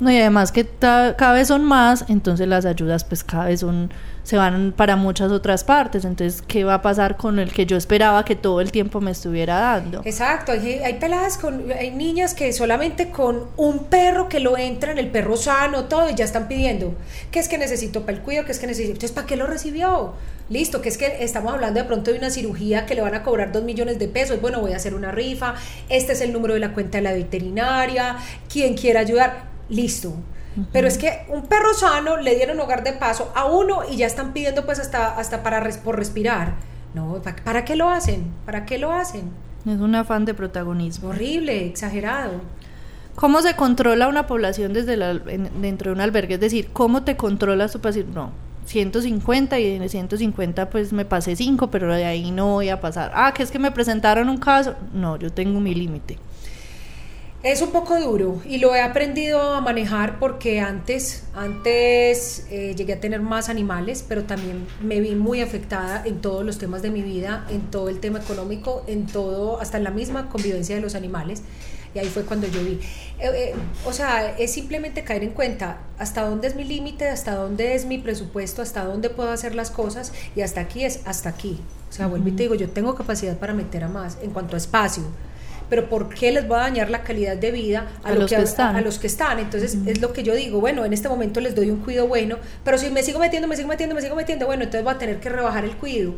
No, 0.00 0.10
y 0.12 0.18
además 0.18 0.52
que 0.52 0.64
cada 0.66 1.32
vez 1.32 1.48
son 1.48 1.64
más, 1.64 2.04
entonces 2.08 2.46
las 2.46 2.64
ayudas 2.64 3.02
pues 3.02 3.24
cada 3.24 3.46
vez 3.46 3.60
son, 3.60 3.90
se 4.22 4.36
van 4.36 4.72
para 4.76 4.94
muchas 4.94 5.32
otras 5.32 5.64
partes. 5.64 6.04
Entonces, 6.04 6.40
¿qué 6.42 6.62
va 6.62 6.74
a 6.74 6.82
pasar 6.82 7.16
con 7.16 7.40
el 7.40 7.52
que 7.52 7.66
yo 7.66 7.76
esperaba 7.76 8.24
que 8.24 8.36
todo 8.36 8.60
el 8.60 8.70
tiempo 8.70 9.00
me 9.00 9.10
estuviera 9.10 9.58
dando? 9.58 10.02
Exacto, 10.04 10.52
hay, 10.52 10.74
hay 10.84 10.94
peladas 10.94 11.36
con, 11.36 11.72
hay 11.72 11.90
niñas 11.90 12.34
que 12.34 12.52
solamente 12.52 13.10
con 13.10 13.46
un 13.56 13.84
perro 13.84 14.28
que 14.28 14.38
lo 14.38 14.56
entran, 14.56 14.98
el 14.98 15.08
perro 15.08 15.36
sano, 15.36 15.84
todo, 15.86 16.08
y 16.08 16.14
ya 16.14 16.24
están 16.24 16.46
pidiendo, 16.46 16.94
¿qué 17.32 17.40
es 17.40 17.48
que 17.48 17.58
necesito 17.58 18.02
para 18.02 18.18
el 18.18 18.22
cuido? 18.22 18.44
¿Qué 18.44 18.52
es 18.52 18.60
que 18.60 18.68
necesito? 18.68 18.92
Entonces, 18.92 19.12
¿para 19.12 19.26
qué 19.26 19.36
lo 19.36 19.46
recibió? 19.48 20.12
Listo, 20.48 20.80
que 20.80 20.88
es 20.88 20.96
que 20.96 21.24
estamos 21.24 21.52
hablando 21.52 21.80
de 21.80 21.86
pronto 21.86 22.10
de 22.10 22.18
una 22.18 22.30
cirugía 22.30 22.86
que 22.86 22.94
le 22.94 23.02
van 23.02 23.14
a 23.14 23.22
cobrar 23.22 23.52
dos 23.52 23.64
millones 23.64 23.98
de 23.98 24.08
pesos, 24.08 24.40
bueno, 24.40 24.60
voy 24.60 24.72
a 24.72 24.76
hacer 24.76 24.94
una 24.94 25.10
rifa, 25.10 25.54
este 25.88 26.12
es 26.12 26.20
el 26.20 26.32
número 26.32 26.54
de 26.54 26.60
la 26.60 26.72
cuenta 26.72 26.98
de 26.98 27.02
la 27.02 27.12
veterinaria, 27.12 28.16
quien 28.50 28.74
quiera 28.74 29.00
ayudar, 29.00 29.57
listo. 29.68 30.14
Pero 30.72 30.88
es 30.88 30.98
que 30.98 31.24
un 31.28 31.42
perro 31.42 31.72
sano 31.72 32.16
le 32.16 32.34
dieron 32.34 32.58
hogar 32.58 32.82
de 32.82 32.92
paso 32.92 33.30
a 33.36 33.44
uno 33.44 33.82
y 33.88 33.96
ya 33.98 34.06
están 34.06 34.32
pidiendo 34.32 34.66
pues 34.66 34.80
hasta, 34.80 35.16
hasta 35.16 35.42
para 35.44 35.60
res- 35.60 35.78
por 35.78 35.96
respirar. 35.96 36.54
No, 36.94 37.20
¿para, 37.22 37.36
¿para 37.44 37.64
qué 37.64 37.76
lo 37.76 37.88
hacen? 37.90 38.24
¿Para 38.44 38.64
qué 38.66 38.76
lo 38.78 38.90
hacen? 38.92 39.30
Es 39.66 39.78
un 39.78 39.94
afán 39.94 40.24
de 40.24 40.34
protagonismo. 40.34 41.10
Horrible, 41.10 41.66
exagerado. 41.66 42.40
¿Cómo 43.14 43.40
se 43.42 43.54
controla 43.54 44.08
una 44.08 44.26
población 44.26 44.72
desde 44.72 44.94
el 44.94 45.02
al- 45.02 45.22
en- 45.28 45.60
dentro 45.62 45.90
de 45.90 45.94
un 45.94 46.00
albergue? 46.00 46.34
Es 46.34 46.40
decir, 46.40 46.70
¿cómo 46.72 47.04
te 47.04 47.16
controlas 47.16 47.76
para 47.76 47.92
decir, 47.94 48.06
no, 48.12 48.30
150 48.66 49.58
y 49.60 49.78
de 49.78 49.88
150 49.88 50.70
pues 50.70 50.92
me 50.92 51.04
pasé 51.04 51.36
5, 51.36 51.70
pero 51.70 51.94
de 51.94 52.04
ahí 52.04 52.30
no 52.32 52.46
voy 52.54 52.68
a 52.68 52.80
pasar? 52.80 53.12
Ah, 53.14 53.32
que 53.32 53.42
es 53.44 53.50
que 53.50 53.58
me 53.58 53.70
presentaron 53.70 54.28
un 54.28 54.38
caso. 54.38 54.74
No, 54.92 55.16
yo 55.16 55.30
tengo 55.32 55.60
mi 55.60 55.74
límite. 55.74 56.18
Es 57.48 57.62
un 57.62 57.70
poco 57.70 57.98
duro 57.98 58.42
y 58.44 58.58
lo 58.58 58.74
he 58.74 58.82
aprendido 58.82 59.40
a 59.40 59.62
manejar 59.62 60.18
porque 60.18 60.60
antes, 60.60 61.22
antes 61.34 62.46
eh, 62.50 62.74
llegué 62.76 62.92
a 62.92 63.00
tener 63.00 63.22
más 63.22 63.48
animales, 63.48 64.04
pero 64.06 64.24
también 64.24 64.66
me 64.82 65.00
vi 65.00 65.14
muy 65.14 65.40
afectada 65.40 66.02
en 66.04 66.20
todos 66.20 66.44
los 66.44 66.58
temas 66.58 66.82
de 66.82 66.90
mi 66.90 67.00
vida, 67.00 67.46
en 67.48 67.62
todo 67.70 67.88
el 67.88 68.00
tema 68.00 68.18
económico, 68.18 68.84
en 68.86 69.06
todo, 69.06 69.62
hasta 69.62 69.78
en 69.78 69.84
la 69.84 69.90
misma 69.90 70.28
convivencia 70.28 70.74
de 70.74 70.82
los 70.82 70.94
animales. 70.94 71.40
Y 71.94 72.00
ahí 72.00 72.08
fue 72.08 72.24
cuando 72.24 72.46
yo 72.48 72.62
vi. 72.62 72.80
Eh, 73.18 73.30
eh, 73.34 73.54
o 73.86 73.94
sea, 73.94 74.36
es 74.36 74.52
simplemente 74.52 75.02
caer 75.02 75.22
en 75.22 75.30
cuenta 75.30 75.78
hasta 75.98 76.28
dónde 76.28 76.48
es 76.48 76.54
mi 76.54 76.64
límite, 76.64 77.08
hasta 77.08 77.34
dónde 77.34 77.74
es 77.74 77.86
mi 77.86 77.96
presupuesto, 77.96 78.60
hasta 78.60 78.84
dónde 78.84 79.08
puedo 79.08 79.30
hacer 79.30 79.54
las 79.54 79.70
cosas 79.70 80.12
y 80.36 80.42
hasta 80.42 80.60
aquí 80.60 80.84
es 80.84 81.00
hasta 81.06 81.30
aquí. 81.30 81.58
O 81.88 81.92
sea, 81.94 82.08
vuelvo 82.08 82.28
y 82.28 82.32
te 82.32 82.42
digo, 82.42 82.56
yo 82.56 82.68
tengo 82.68 82.94
capacidad 82.94 83.38
para 83.38 83.54
meter 83.54 83.84
a 83.84 83.88
más 83.88 84.18
en 84.20 84.32
cuanto 84.32 84.54
a 84.54 84.58
espacio 84.58 85.04
pero 85.70 85.88
¿por 85.88 86.08
qué 86.08 86.32
les 86.32 86.46
voy 86.48 86.56
a 86.58 86.60
dañar 86.60 86.90
la 86.90 87.02
calidad 87.02 87.36
de 87.36 87.50
vida 87.50 87.86
a, 88.02 88.08
A 88.08 88.14
lo 88.14 88.20
los 88.22 88.30
que, 88.30 88.36
están. 88.42 88.76
a 88.76 88.80
los 88.80 88.98
que 88.98 89.06
están? 89.06 89.38
Entonces 89.38 89.76
es 89.86 90.00
lo 90.00 90.12
que 90.12 90.22
yo 90.22 90.34
digo, 90.34 90.60
bueno, 90.60 90.84
en 90.84 90.92
este 90.92 91.08
momento 91.08 91.40
les 91.40 91.54
doy 91.54 91.70
un 91.70 91.80
cuido 91.80 92.06
bueno, 92.08 92.36
pero 92.64 92.78
si 92.78 92.90
me 92.90 93.02
sigo 93.02 93.18
metiendo, 93.18 93.48
me 93.48 93.56
sigo 93.56 93.68
metiendo, 93.68 93.94
me 93.94 94.02
sigo 94.02 94.16
metiendo, 94.16 94.46
bueno, 94.46 94.64
entonces 94.64 94.84
voy 94.84 94.94
a 94.94 94.98
tener 94.98 95.20
que 95.20 95.28
rebajar 95.28 95.64
el 95.64 95.76
cuido. 95.76 96.14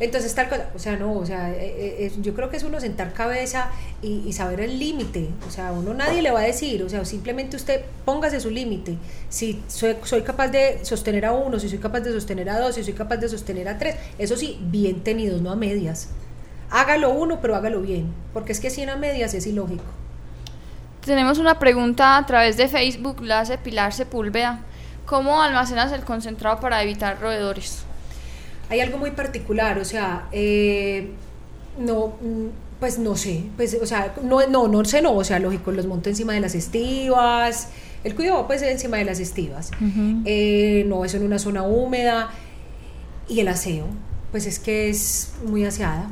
Entonces 0.00 0.32
tal 0.32 0.48
cosa, 0.48 0.68
o 0.76 0.78
sea, 0.78 0.96
no, 0.96 1.12
o 1.12 1.26
sea, 1.26 1.50
eh, 1.50 1.56
eh, 1.60 1.96
es- 2.06 2.22
yo 2.22 2.32
creo 2.32 2.50
que 2.50 2.56
es 2.56 2.62
uno 2.62 2.78
sentar 2.78 3.12
cabeza 3.12 3.68
y, 4.00 4.22
y 4.28 4.32
saber 4.32 4.60
el 4.60 4.78
límite, 4.78 5.26
o 5.44 5.50
sea, 5.50 5.72
uno 5.72 5.92
nadie 5.92 6.22
le 6.22 6.30
va 6.30 6.38
a 6.38 6.44
decir, 6.44 6.84
o 6.84 6.88
sea, 6.88 7.04
simplemente 7.04 7.56
usted 7.56 7.80
póngase 8.04 8.38
su 8.38 8.48
límite, 8.48 8.96
si 9.28 9.60
soy, 9.66 9.96
soy 10.04 10.22
capaz 10.22 10.48
de 10.48 10.78
sostener 10.84 11.26
a 11.26 11.32
uno, 11.32 11.58
si 11.58 11.68
soy 11.68 11.78
capaz 11.80 11.98
de 12.02 12.12
sostener 12.12 12.48
a 12.48 12.60
dos, 12.60 12.76
si 12.76 12.84
soy 12.84 12.92
capaz 12.92 13.16
de 13.16 13.28
sostener 13.28 13.66
a 13.68 13.76
tres, 13.76 13.96
eso 14.20 14.36
sí, 14.36 14.56
bien 14.70 15.00
tenidos, 15.02 15.42
no 15.42 15.50
a 15.50 15.56
medias. 15.56 16.10
Hágalo 16.70 17.10
uno, 17.10 17.40
pero 17.40 17.56
hágalo 17.56 17.80
bien, 17.80 18.12
porque 18.32 18.52
es 18.52 18.60
que 18.60 18.70
si 18.70 18.82
en 18.82 18.90
a 18.90 18.96
medias 18.96 19.34
es 19.34 19.46
ilógico. 19.46 19.84
Tenemos 21.04 21.38
una 21.38 21.58
pregunta 21.58 22.18
a 22.18 22.26
través 22.26 22.56
de 22.56 22.68
Facebook, 22.68 23.22
la 23.22 23.40
hace 23.40 23.56
Pilar 23.56 23.92
Sepúlveda. 23.92 24.60
¿Cómo 25.06 25.40
almacenas 25.40 25.90
el 25.92 26.04
concentrado 26.04 26.60
para 26.60 26.82
evitar 26.82 27.18
roedores? 27.20 27.84
Hay 28.68 28.80
algo 28.80 28.98
muy 28.98 29.12
particular, 29.12 29.78
o 29.78 29.84
sea, 29.84 30.28
eh, 30.32 31.10
no, 31.78 32.08
mm, 32.20 32.48
pues 32.78 32.98
no 32.98 33.16
sé, 33.16 33.44
pues, 33.56 33.78
o 33.80 33.86
sea, 33.86 34.14
no, 34.22 34.46
no, 34.46 34.68
no 34.68 34.84
sé, 34.84 35.00
no, 35.00 35.14
o 35.14 35.24
sea, 35.24 35.38
lógico, 35.38 35.72
los 35.72 35.86
monto 35.86 36.10
encima 36.10 36.34
de 36.34 36.40
las 36.40 36.54
estivas, 36.54 37.68
el 38.04 38.14
cuidado 38.14 38.46
pues 38.46 38.60
encima 38.62 38.98
de 38.98 39.04
las 39.04 39.18
estivas, 39.18 39.70
Eh, 40.26 40.84
no, 40.86 41.04
eso 41.04 41.16
en 41.16 41.24
una 41.24 41.38
zona 41.38 41.62
húmeda, 41.62 42.28
y 43.28 43.40
el 43.40 43.48
aseo, 43.48 43.86
pues 44.30 44.46
es 44.46 44.58
que 44.58 44.90
es 44.90 45.32
muy 45.44 45.64
aseada. 45.64 46.10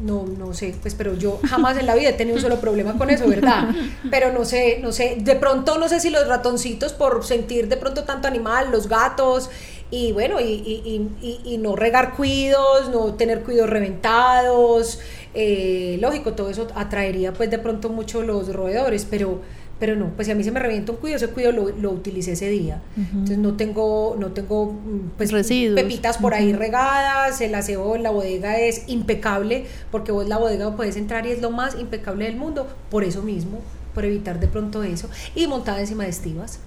No, 0.00 0.24
no 0.26 0.52
sé, 0.54 0.74
pues 0.82 0.94
pero 0.96 1.14
yo 1.14 1.38
jamás 1.48 1.78
en 1.78 1.86
la 1.86 1.94
vida 1.94 2.08
he 2.08 2.12
tenido 2.14 2.36
un 2.36 2.42
solo 2.42 2.56
problema 2.60 2.98
con 2.98 3.10
eso, 3.10 3.28
¿verdad? 3.28 3.68
Pero 4.10 4.32
no 4.32 4.44
sé, 4.44 4.80
no 4.82 4.90
sé, 4.90 5.18
de 5.20 5.36
pronto 5.36 5.78
no 5.78 5.88
sé 5.88 6.00
si 6.00 6.10
los 6.10 6.26
ratoncitos 6.26 6.92
por 6.92 7.24
sentir 7.24 7.68
de 7.68 7.76
pronto 7.76 8.02
tanto 8.02 8.26
animal, 8.26 8.72
los 8.72 8.88
gatos, 8.88 9.50
y 9.92 10.10
bueno, 10.10 10.40
y, 10.40 10.46
y- 10.46 11.40
y- 11.44 11.58
no 11.58 11.76
regar 11.76 12.14
cuidos, 12.16 12.88
no 12.90 13.14
tener 13.14 13.42
cuidos 13.44 13.70
reventados, 13.70 14.98
eh, 15.34 15.96
lógico, 16.00 16.32
todo 16.32 16.50
eso 16.50 16.66
atraería 16.74 17.32
pues 17.32 17.48
de 17.50 17.58
pronto 17.60 17.88
mucho 17.88 18.22
los 18.22 18.52
roedores, 18.52 19.06
pero, 19.08 19.42
pero 19.80 19.96
no, 19.96 20.10
pues 20.14 20.26
si 20.26 20.32
a 20.32 20.34
mí 20.34 20.44
se 20.44 20.52
me 20.52 20.60
revienta 20.60 20.92
un 20.92 20.98
cuido, 20.98 21.16
ese 21.16 21.28
cuido 21.28 21.50
lo, 21.52 21.68
lo 21.70 21.90
utilicé 21.90 22.32
ese 22.32 22.48
día, 22.48 22.80
entonces 22.96 23.38
no 23.38 23.54
tengo, 23.54 24.16
no 24.18 24.28
tengo 24.28 24.72
mm, 24.72 25.10
pues 25.16 25.32
Residuos. 25.32 25.80
pepitas 25.80 26.18
por 26.18 26.32
ahí 26.34 26.52
regadas, 26.52 27.40
el 27.40 27.54
aseo 27.54 27.96
en 27.96 28.02
la 28.04 28.10
bodega 28.10 28.58
es 28.58 28.84
impecable, 28.88 29.66
porque 29.90 30.12
vos 30.12 30.28
la 30.28 30.38
bodega 30.38 30.76
puedes 30.76 30.96
entrar 30.96 31.26
y 31.26 31.32
es 31.32 31.42
lo 31.42 31.50
más 31.50 31.78
impecable 31.78 32.26
del 32.26 32.36
mundo, 32.36 32.68
por 32.90 33.04
eso 33.04 33.22
mismo, 33.22 33.58
por 33.94 34.04
evitar 34.04 34.38
de 34.40 34.48
pronto 34.48 34.82
eso, 34.82 35.08
y 35.34 35.46
montada 35.48 35.80
encima 35.80 36.04
de 36.04 36.10
estivas. 36.10 36.60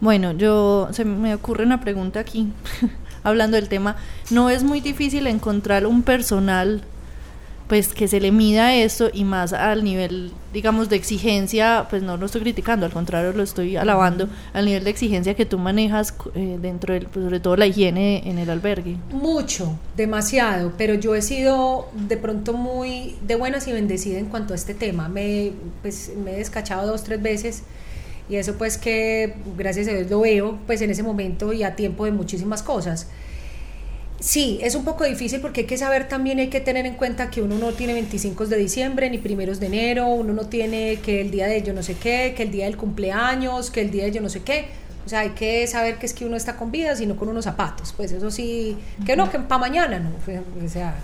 Bueno, 0.00 0.32
yo 0.32 0.88
se 0.92 1.04
me 1.04 1.34
ocurre 1.34 1.64
una 1.64 1.80
pregunta 1.80 2.20
aquí, 2.20 2.52
hablando 3.22 3.56
del 3.56 3.68
tema. 3.68 3.96
¿No 4.30 4.50
es 4.50 4.62
muy 4.62 4.80
difícil 4.80 5.26
encontrar 5.26 5.86
un 5.86 6.02
personal 6.02 6.82
pues 7.68 7.88
que 7.88 8.06
se 8.06 8.20
le 8.20 8.30
mida 8.30 8.74
esto 8.74 9.10
y 9.12 9.24
más 9.24 9.52
al 9.52 9.82
nivel, 9.82 10.32
digamos, 10.52 10.88
de 10.88 10.96
exigencia, 10.96 11.86
pues 11.90 12.02
no 12.02 12.16
lo 12.16 12.26
estoy 12.26 12.42
criticando, 12.42 12.86
al 12.86 12.92
contrario 12.92 13.32
lo 13.32 13.42
estoy 13.42 13.76
alabando, 13.76 14.28
al 14.52 14.66
nivel 14.66 14.84
de 14.84 14.90
exigencia 14.90 15.34
que 15.34 15.46
tú 15.46 15.58
manejas 15.58 16.14
eh, 16.34 16.58
dentro 16.60 16.94
del, 16.94 17.06
pues, 17.06 17.24
sobre 17.24 17.40
todo 17.40 17.56
la 17.56 17.66
higiene 17.66 18.22
en 18.28 18.38
el 18.38 18.50
albergue? 18.50 18.96
Mucho, 19.10 19.78
demasiado, 19.96 20.72
pero 20.78 20.94
yo 20.94 21.14
he 21.14 21.22
sido 21.22 21.88
de 21.94 22.16
pronto 22.16 22.52
muy 22.52 23.16
de 23.26 23.34
buenas 23.34 23.66
y 23.66 23.72
bendecida 23.72 24.18
en 24.18 24.26
cuanto 24.26 24.52
a 24.52 24.56
este 24.56 24.74
tema. 24.74 25.08
Me, 25.08 25.52
pues, 25.82 26.12
me 26.16 26.34
he 26.34 26.38
descachado 26.38 26.86
dos, 26.86 27.02
tres 27.02 27.20
veces 27.20 27.64
y 28.28 28.36
eso 28.36 28.54
pues 28.58 28.76
que 28.76 29.34
gracias 29.56 29.86
a 29.88 29.92
Dios 29.92 30.10
lo 30.10 30.20
veo 30.20 30.58
pues 30.66 30.82
en 30.82 30.90
ese 30.90 31.02
momento 31.02 31.52
y 31.52 31.62
a 31.62 31.76
tiempo 31.76 32.04
de 32.04 32.12
muchísimas 32.12 32.62
cosas. 32.62 33.08
Sí, 34.18 34.58
es 34.62 34.74
un 34.74 34.84
poco 34.84 35.04
difícil 35.04 35.40
porque 35.40 35.62
hay 35.62 35.66
que 35.66 35.76
saber 35.76 36.08
también, 36.08 36.38
hay 36.38 36.48
que 36.48 36.60
tener 36.60 36.86
en 36.86 36.94
cuenta 36.94 37.30
que 37.30 37.42
uno 37.42 37.58
no 37.58 37.72
tiene 37.72 37.92
25 37.92 38.46
de 38.46 38.56
diciembre 38.56 39.10
ni 39.10 39.18
primeros 39.18 39.60
de 39.60 39.66
enero, 39.66 40.08
uno 40.08 40.32
no 40.32 40.46
tiene 40.46 41.00
que 41.00 41.20
el 41.20 41.30
día 41.30 41.46
de 41.46 41.62
yo 41.62 41.74
no 41.74 41.82
sé 41.82 41.94
qué, 41.94 42.32
que 42.34 42.44
el 42.44 42.50
día 42.50 42.64
del 42.64 42.78
cumpleaños, 42.78 43.70
que 43.70 43.82
el 43.82 43.90
día 43.90 44.04
de 44.04 44.12
yo 44.12 44.22
no 44.22 44.30
sé 44.30 44.42
qué. 44.42 44.68
O 45.04 45.08
sea, 45.08 45.20
hay 45.20 45.30
que 45.30 45.66
saber 45.66 45.98
que 45.98 46.06
es 46.06 46.14
que 46.14 46.24
uno 46.24 46.36
está 46.36 46.56
con 46.56 46.72
vida, 46.72 46.96
sino 46.96 47.16
con 47.16 47.28
unos 47.28 47.44
zapatos. 47.44 47.92
Pues 47.96 48.10
eso 48.10 48.30
sí, 48.30 48.76
que 49.04 49.16
no, 49.16 49.30
que 49.30 49.38
para 49.38 49.60
mañana, 49.60 50.00
no. 50.00 50.10
O 50.64 50.68
sea, 50.68 50.96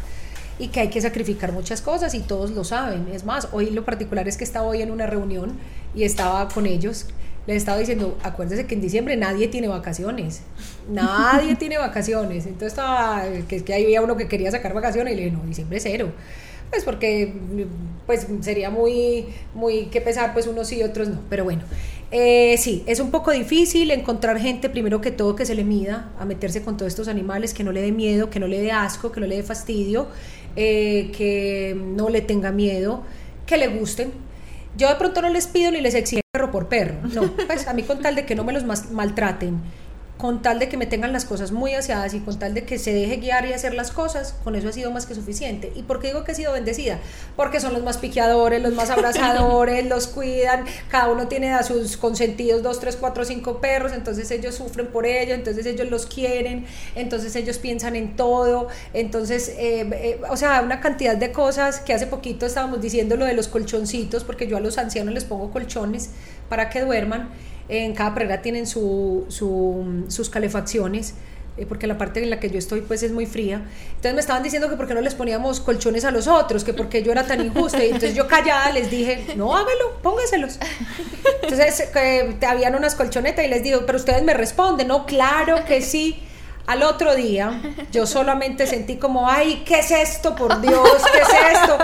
y 0.58 0.68
que 0.68 0.80
hay 0.80 0.88
que 0.88 1.00
sacrificar 1.00 1.52
muchas 1.52 1.82
cosas 1.82 2.14
y 2.14 2.20
todos 2.20 2.50
lo 2.50 2.64
saben. 2.64 3.08
Es 3.12 3.24
más, 3.24 3.48
hoy 3.52 3.70
lo 3.70 3.84
particular 3.84 4.26
es 4.26 4.36
que 4.36 4.44
estaba 4.44 4.66
hoy 4.66 4.82
en 4.82 4.90
una 4.90 5.06
reunión 5.06 5.52
y 5.94 6.04
estaba 6.04 6.48
con 6.48 6.66
ellos. 6.66 7.06
Les 7.46 7.58
estaba 7.58 7.78
diciendo, 7.78 8.18
acuérdense 8.22 8.66
que 8.66 8.74
en 8.74 8.80
diciembre 8.80 9.16
nadie 9.16 9.48
tiene 9.48 9.68
vacaciones. 9.68 10.40
Nadie 10.88 11.56
tiene 11.58 11.78
vacaciones. 11.78 12.46
Entonces 12.46 12.72
estaba, 12.72 13.24
que 13.48 13.62
que 13.62 13.74
ahí 13.74 13.84
había 13.84 14.02
uno 14.02 14.16
que 14.16 14.28
quería 14.28 14.50
sacar 14.50 14.74
vacaciones 14.74 15.12
y 15.12 15.16
le 15.16 15.24
dije, 15.24 15.36
no, 15.36 15.44
diciembre 15.44 15.80
cero. 15.80 16.12
Pues 16.70 16.84
porque 16.84 17.34
pues 18.06 18.26
sería 18.40 18.70
muy, 18.70 19.26
muy 19.54 19.86
que 19.86 20.00
pesar, 20.00 20.32
pues 20.32 20.46
unos 20.46 20.68
sí 20.68 20.78
y 20.78 20.82
otros 20.82 21.08
no. 21.08 21.20
Pero 21.28 21.44
bueno, 21.44 21.62
eh, 22.10 22.56
sí, 22.58 22.82
es 22.86 23.00
un 23.00 23.10
poco 23.10 23.30
difícil 23.30 23.90
encontrar 23.90 24.38
gente, 24.38 24.68
primero 24.68 25.00
que 25.00 25.10
todo, 25.10 25.36
que 25.36 25.46
se 25.46 25.54
le 25.54 25.64
mida 25.64 26.10
a 26.18 26.24
meterse 26.24 26.62
con 26.62 26.76
todos 26.76 26.92
estos 26.92 27.08
animales, 27.08 27.54
que 27.54 27.64
no 27.64 27.72
le 27.72 27.82
dé 27.82 27.92
miedo, 27.92 28.30
que 28.30 28.40
no 28.40 28.46
le 28.46 28.60
dé 28.60 28.72
asco, 28.72 29.12
que 29.12 29.20
no 29.20 29.26
le 29.26 29.36
dé 29.36 29.42
fastidio, 29.42 30.08
eh, 30.56 31.10
que 31.16 31.74
no 31.78 32.08
le 32.08 32.20
tenga 32.20 32.52
miedo, 32.52 33.02
que 33.46 33.56
le 33.56 33.68
gusten. 33.68 34.12
Yo 34.76 34.88
de 34.88 34.94
pronto 34.96 35.22
no 35.22 35.28
les 35.28 35.46
pido 35.46 35.70
ni 35.70 35.80
les 35.80 35.94
exijo 35.94 36.22
perro 36.32 36.50
por 36.50 36.68
perro, 36.68 36.94
no, 37.12 37.30
pues 37.46 37.66
a 37.66 37.74
mí 37.74 37.82
con 37.82 38.00
tal 38.00 38.14
de 38.14 38.24
que 38.24 38.34
no 38.34 38.44
me 38.44 38.54
los 38.54 38.64
maltraten, 38.90 39.60
con 40.22 40.40
tal 40.40 40.60
de 40.60 40.68
que 40.68 40.76
me 40.76 40.86
tengan 40.86 41.12
las 41.12 41.24
cosas 41.24 41.50
muy 41.50 41.74
aseadas 41.74 42.14
y 42.14 42.20
con 42.20 42.38
tal 42.38 42.54
de 42.54 42.62
que 42.62 42.78
se 42.78 42.94
deje 42.94 43.16
guiar 43.16 43.44
y 43.44 43.54
hacer 43.54 43.74
las 43.74 43.90
cosas, 43.90 44.36
con 44.44 44.54
eso 44.54 44.68
ha 44.68 44.72
sido 44.72 44.92
más 44.92 45.04
que 45.04 45.16
suficiente. 45.16 45.72
¿Y 45.74 45.82
por 45.82 45.98
qué 45.98 46.06
digo 46.06 46.22
que 46.22 46.30
he 46.30 46.34
sido 46.36 46.52
bendecida? 46.52 47.00
Porque 47.34 47.58
son 47.58 47.72
los 47.72 47.82
más 47.82 47.98
piqueadores, 47.98 48.62
los 48.62 48.72
más 48.72 48.88
abrazadores, 48.90 49.84
los 49.84 50.06
cuidan, 50.06 50.64
cada 50.88 51.10
uno 51.10 51.26
tiene 51.26 51.52
a 51.52 51.64
sus 51.64 51.96
consentidos 51.96 52.62
dos, 52.62 52.78
tres, 52.78 52.94
cuatro, 52.94 53.24
cinco 53.24 53.60
perros, 53.60 53.90
entonces 53.92 54.30
ellos 54.30 54.54
sufren 54.54 54.86
por 54.86 55.06
ello, 55.06 55.34
entonces 55.34 55.66
ellos 55.66 55.90
los 55.90 56.06
quieren, 56.06 56.66
entonces 56.94 57.34
ellos 57.34 57.58
piensan 57.58 57.96
en 57.96 58.14
todo, 58.14 58.68
entonces, 58.94 59.48
eh, 59.58 59.90
eh, 59.92 60.20
o 60.30 60.36
sea, 60.36 60.62
una 60.62 60.78
cantidad 60.80 61.16
de 61.16 61.32
cosas 61.32 61.80
que 61.80 61.94
hace 61.94 62.06
poquito 62.06 62.46
estábamos 62.46 62.80
diciendo 62.80 63.16
lo 63.16 63.24
de 63.24 63.32
los 63.32 63.48
colchoncitos, 63.48 64.22
porque 64.22 64.46
yo 64.46 64.56
a 64.56 64.60
los 64.60 64.78
ancianos 64.78 65.14
les 65.14 65.24
pongo 65.24 65.50
colchones 65.50 66.10
para 66.48 66.70
que 66.70 66.80
duerman. 66.80 67.30
En 67.68 67.94
cada 67.94 68.14
pradera 68.14 68.42
tienen 68.42 68.66
su, 68.66 69.24
su- 69.28 70.04
sus 70.08 70.28
calefacciones, 70.30 71.14
eh, 71.56 71.66
porque 71.66 71.86
la 71.86 71.98
parte 71.98 72.22
en 72.22 72.30
la 72.30 72.40
que 72.40 72.48
yo 72.50 72.58
estoy 72.58 72.80
pues 72.80 73.02
es 73.02 73.12
muy 73.12 73.26
fría. 73.26 73.62
Entonces 73.90 74.14
me 74.14 74.20
estaban 74.20 74.42
diciendo 74.42 74.68
que 74.70 74.76
por 74.76 74.86
qué 74.88 74.94
no 74.94 75.00
les 75.00 75.14
poníamos 75.14 75.60
colchones 75.60 76.04
a 76.04 76.10
los 76.10 76.26
otros, 76.26 76.64
que 76.64 76.72
porque 76.74 77.02
yo 77.02 77.12
era 77.12 77.26
tan 77.26 77.44
injusta. 77.44 77.78
Y 77.84 77.86
entonces 77.86 78.14
yo 78.14 78.26
callada 78.26 78.70
les 78.72 78.90
dije, 78.90 79.26
no, 79.36 79.54
hágalo, 79.54 79.98
póngaselos. 80.02 80.58
Entonces 81.42 81.88
eh, 81.94 82.36
habían 82.46 82.74
unas 82.74 82.94
colchonetas 82.94 83.44
y 83.44 83.48
les 83.48 83.62
digo, 83.62 83.84
pero 83.86 83.98
ustedes 83.98 84.22
me 84.22 84.34
responden, 84.34 84.88
no, 84.88 85.06
claro 85.06 85.64
que 85.66 85.82
sí. 85.82 86.22
Al 86.66 86.82
otro 86.84 87.14
día, 87.14 87.60
yo 87.90 88.06
solamente 88.06 88.66
sentí 88.66 88.96
como, 88.96 89.28
ay, 89.28 89.62
¿qué 89.66 89.80
es 89.80 89.90
esto? 89.90 90.34
Por 90.34 90.60
Dios, 90.60 90.88
¿qué 91.12 91.18
es 91.18 91.58
esto? 91.58 91.78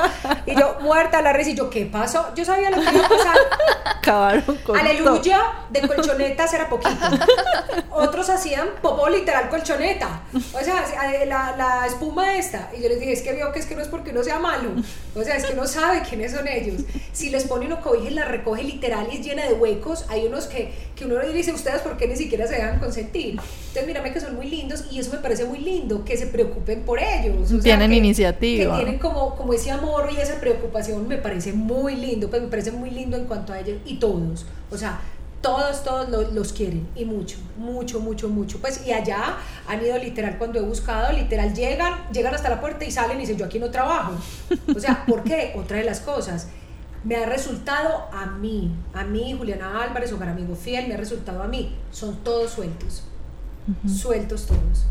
Y 0.46 0.58
yo, 0.58 0.76
muerta 0.80 1.20
la 1.20 1.32
risa, 1.32 1.50
y 1.50 1.54
yo, 1.54 1.68
¿qué 1.68 1.84
pasó? 1.86 2.32
Yo 2.34 2.44
sabía 2.44 2.70
lo 2.70 2.76
que 2.76 2.94
iba 2.94 3.06
a 3.06 3.08
pasar. 3.08 3.36
Acabaron 3.84 4.42
con 4.42 4.56
todo. 4.58 4.76
Aleluya, 4.76 5.40
de 5.70 5.86
colchonetas 5.86 6.54
era 6.54 6.68
poquito. 6.68 7.06
Otros 7.90 8.30
hacían 8.30 8.68
popó 8.80 9.08
literal 9.08 9.48
colchoneta. 9.48 10.22
O 10.32 10.60
sea, 10.60 10.84
eh, 11.12 11.26
la, 11.26 11.54
la 11.56 11.86
espuma 11.86 12.36
esta. 12.36 12.70
Y 12.76 12.82
yo 12.82 12.88
les 12.88 13.00
dije, 13.00 13.12
es 13.12 13.22
que 13.22 13.32
veo 13.32 13.52
que 13.52 13.58
es 13.58 13.66
que 13.66 13.74
no 13.74 13.82
es 13.82 13.88
porque 13.88 14.10
uno 14.10 14.22
sea 14.22 14.38
malo. 14.38 14.70
O 15.14 15.24
sea, 15.24 15.36
es 15.36 15.44
que 15.44 15.54
uno 15.54 15.66
sabe 15.66 16.02
quiénes 16.08 16.32
son 16.32 16.46
ellos. 16.46 16.82
Si 17.12 17.30
les 17.30 17.44
pone 17.44 17.66
uno 17.66 17.80
cobija 17.80 18.10
y 18.10 18.14
la 18.14 18.24
recoge 18.24 18.62
literal 18.62 19.08
y 19.10 19.16
es 19.16 19.26
llena 19.26 19.44
de 19.44 19.54
huecos, 19.54 20.04
hay 20.08 20.26
unos 20.26 20.46
que, 20.46 20.72
que 20.94 21.04
uno 21.04 21.20
le 21.20 21.32
dice, 21.32 21.52
¿ustedes 21.52 21.80
por 21.82 21.96
qué 21.96 22.06
ni 22.06 22.16
siquiera 22.16 22.46
se 22.46 22.54
dejan 22.54 22.78
consentir? 22.78 23.30
Entonces, 23.30 23.86
mírame 23.86 24.12
que 24.12 24.20
son 24.20 24.36
muy 24.36 24.46
lindos 24.48 24.77
y 24.90 24.98
eso 24.98 25.12
me 25.12 25.18
parece 25.18 25.44
muy 25.44 25.58
lindo, 25.60 26.04
que 26.04 26.16
se 26.16 26.26
preocupen 26.26 26.82
por 26.84 26.98
ellos. 27.00 27.36
O 27.50 27.54
sea, 27.54 27.60
Tienen 27.60 27.90
que- 27.90 27.96
iniciativa. 27.96 28.76
Que 28.78 28.84
tienen 28.84 28.98
como, 29.00 29.34
como 29.36 29.52
ese 29.52 29.70
amor 29.70 30.08
y 30.16 30.20
esa 30.20 30.40
preocupación, 30.40 31.06
me 31.08 31.18
parece 31.18 31.52
muy 31.52 31.96
lindo, 31.96 32.28
pues 32.30 32.42
me 32.42 32.48
parece 32.48 32.70
muy 32.72 32.90
lindo 32.90 33.16
en 33.16 33.24
cuanto 33.24 33.52
a 33.52 33.60
ellos 33.60 33.78
y 33.84 33.96
todos. 33.98 34.46
O 34.70 34.76
sea, 34.76 35.00
todos, 35.40 35.84
todos 35.84 36.08
lo- 36.08 36.30
los, 36.32 36.52
quieren 36.52 36.88
y 36.96 37.04
mucho, 37.04 37.36
mucho, 37.56 38.00
mucho, 38.00 38.28
mucho. 38.28 38.58
Pues 38.58 38.84
y 38.86 38.92
allá 38.92 39.36
han 39.68 39.84
ido 39.84 39.96
literal 39.98 40.36
cuando 40.36 40.58
he 40.58 40.62
buscado, 40.62 41.12
literal 41.12 41.54
llegan, 41.54 41.94
llegan 42.12 42.34
hasta 42.34 42.48
la 42.50 42.60
puerta 42.60 42.84
y 42.84 42.90
salen 42.90 43.18
y 43.18 43.20
dicen, 43.20 43.36
yo 43.36 43.44
aquí 43.44 43.58
no 43.60 43.70
trabajo. 43.70 44.12
O 44.76 44.80
sea, 44.80 45.04
¿por 45.06 45.22
qué? 45.22 45.52
Otra 45.56 45.76
de 45.78 45.84
las 45.84 46.00
cosas. 46.00 46.48
Me 47.04 47.14
ha 47.14 47.26
resultado 47.26 48.06
a 48.12 48.26
mí, 48.26 48.72
a 48.92 49.04
mí, 49.04 49.32
Juliana 49.38 49.84
Álvarez, 49.84 50.12
Hogar 50.12 50.30
Amigo 50.30 50.56
Fiel, 50.56 50.88
me 50.88 50.94
ha 50.94 50.96
resultado 50.96 51.40
a 51.40 51.46
mí. 51.46 51.76
Son 51.92 52.16
todos 52.24 52.50
sueltos, 52.50 53.04
sueltos 53.86 54.46
todos. 54.46 54.86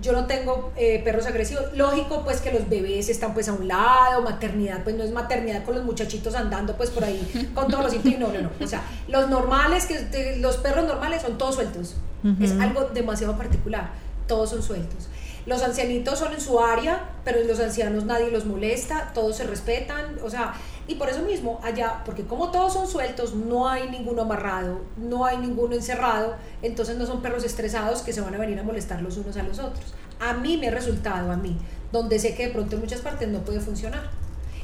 Yo 0.00 0.12
no 0.12 0.26
tengo 0.26 0.72
eh, 0.76 1.00
perros 1.04 1.26
agresivos. 1.26 1.66
Lógico, 1.74 2.24
pues 2.24 2.40
que 2.40 2.52
los 2.52 2.68
bebés 2.68 3.08
están 3.08 3.34
pues 3.34 3.48
a 3.48 3.52
un 3.52 3.68
lado, 3.68 4.20
maternidad, 4.22 4.82
pues 4.82 4.96
no 4.96 5.04
es 5.04 5.12
maternidad 5.12 5.64
con 5.64 5.76
los 5.76 5.84
muchachitos 5.84 6.34
andando 6.34 6.76
pues 6.76 6.90
por 6.90 7.04
ahí 7.04 7.50
con 7.54 7.68
todos 7.68 7.84
los 7.84 7.92
síntomas. 7.92 8.18
No, 8.18 8.32
no, 8.32 8.40
no. 8.42 8.50
O 8.60 8.66
sea, 8.66 8.82
los 9.06 9.28
normales, 9.28 9.86
que 9.86 10.36
los 10.40 10.56
perros 10.56 10.86
normales 10.86 11.22
son 11.22 11.38
todos 11.38 11.54
sueltos. 11.54 11.94
Es 12.40 12.52
algo 12.52 12.90
demasiado 12.92 13.36
particular. 13.36 13.90
Todos 14.26 14.50
son 14.50 14.62
sueltos. 14.62 15.08
Los 15.44 15.62
ancianitos 15.62 16.18
son 16.18 16.32
en 16.32 16.40
su 16.40 16.60
área, 16.60 17.10
pero 17.24 17.42
los 17.44 17.58
ancianos 17.58 18.04
nadie 18.04 18.30
los 18.30 18.44
molesta, 18.44 19.10
todos 19.12 19.36
se 19.36 19.44
respetan, 19.44 20.18
o 20.22 20.30
sea, 20.30 20.54
y 20.88 20.96
por 20.96 21.08
eso 21.08 21.22
mismo 21.22 21.60
allá, 21.62 22.02
porque 22.04 22.24
como 22.24 22.50
todos 22.50 22.72
son 22.72 22.88
sueltos, 22.88 23.34
no 23.34 23.68
hay 23.68 23.88
ninguno 23.88 24.22
amarrado, 24.22 24.80
no 24.96 25.24
hay 25.24 25.38
ninguno 25.38 25.74
encerrado, 25.74 26.34
entonces 26.60 26.96
no 26.96 27.06
son 27.06 27.22
perros 27.22 27.44
estresados 27.44 28.02
que 28.02 28.12
se 28.12 28.20
van 28.20 28.34
a 28.34 28.38
venir 28.38 28.58
a 28.58 28.62
molestar 28.64 29.00
los 29.00 29.16
unos 29.16 29.36
a 29.36 29.42
los 29.42 29.58
otros. 29.58 29.94
A 30.18 30.34
mí 30.34 30.56
me 30.56 30.68
ha 30.68 30.70
resultado, 30.72 31.30
a 31.30 31.36
mí, 31.36 31.56
donde 31.92 32.18
sé 32.18 32.34
que 32.34 32.48
de 32.48 32.52
pronto 32.52 32.76
en 32.76 32.82
muchas 32.82 33.00
partes 33.00 33.28
no 33.28 33.40
puede 33.40 33.60
funcionar. 33.60 34.10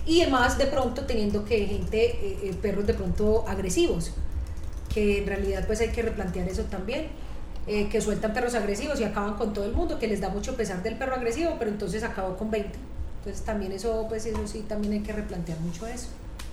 Y 0.06 0.22
además 0.22 0.58
de 0.58 0.66
pronto 0.66 1.02
teniendo 1.02 1.44
que 1.44 1.66
gente, 1.66 2.06
eh, 2.06 2.38
eh, 2.42 2.54
perros 2.60 2.86
de 2.86 2.94
pronto 2.94 3.44
agresivos, 3.46 4.12
que 4.92 5.18
en 5.18 5.26
realidad 5.26 5.66
pues 5.66 5.80
hay 5.80 5.90
que 5.90 6.02
replantear 6.02 6.48
eso 6.48 6.62
también, 6.64 7.08
eh, 7.66 7.88
que 7.90 8.00
sueltan 8.00 8.32
perros 8.32 8.54
agresivos 8.54 8.98
y 8.98 9.04
acaban 9.04 9.34
con 9.34 9.52
todo 9.52 9.66
el 9.66 9.72
mundo, 9.72 9.98
que 9.98 10.08
les 10.08 10.20
da 10.20 10.30
mucho 10.30 10.56
pesar 10.56 10.82
del 10.82 10.96
perro 10.96 11.14
agresivo, 11.14 11.56
pero 11.58 11.70
entonces 11.70 12.02
acabó 12.02 12.36
con 12.36 12.50
20. 12.50 12.87
Entonces 13.28 13.44
también 13.44 13.72
eso, 13.72 14.06
pues 14.08 14.24
eso 14.24 14.38
sí, 14.46 14.64
también 14.66 14.94
hay 14.94 15.00
que 15.00 15.12
replantear 15.12 15.60
mucho 15.60 15.86
eso. 15.86 16.08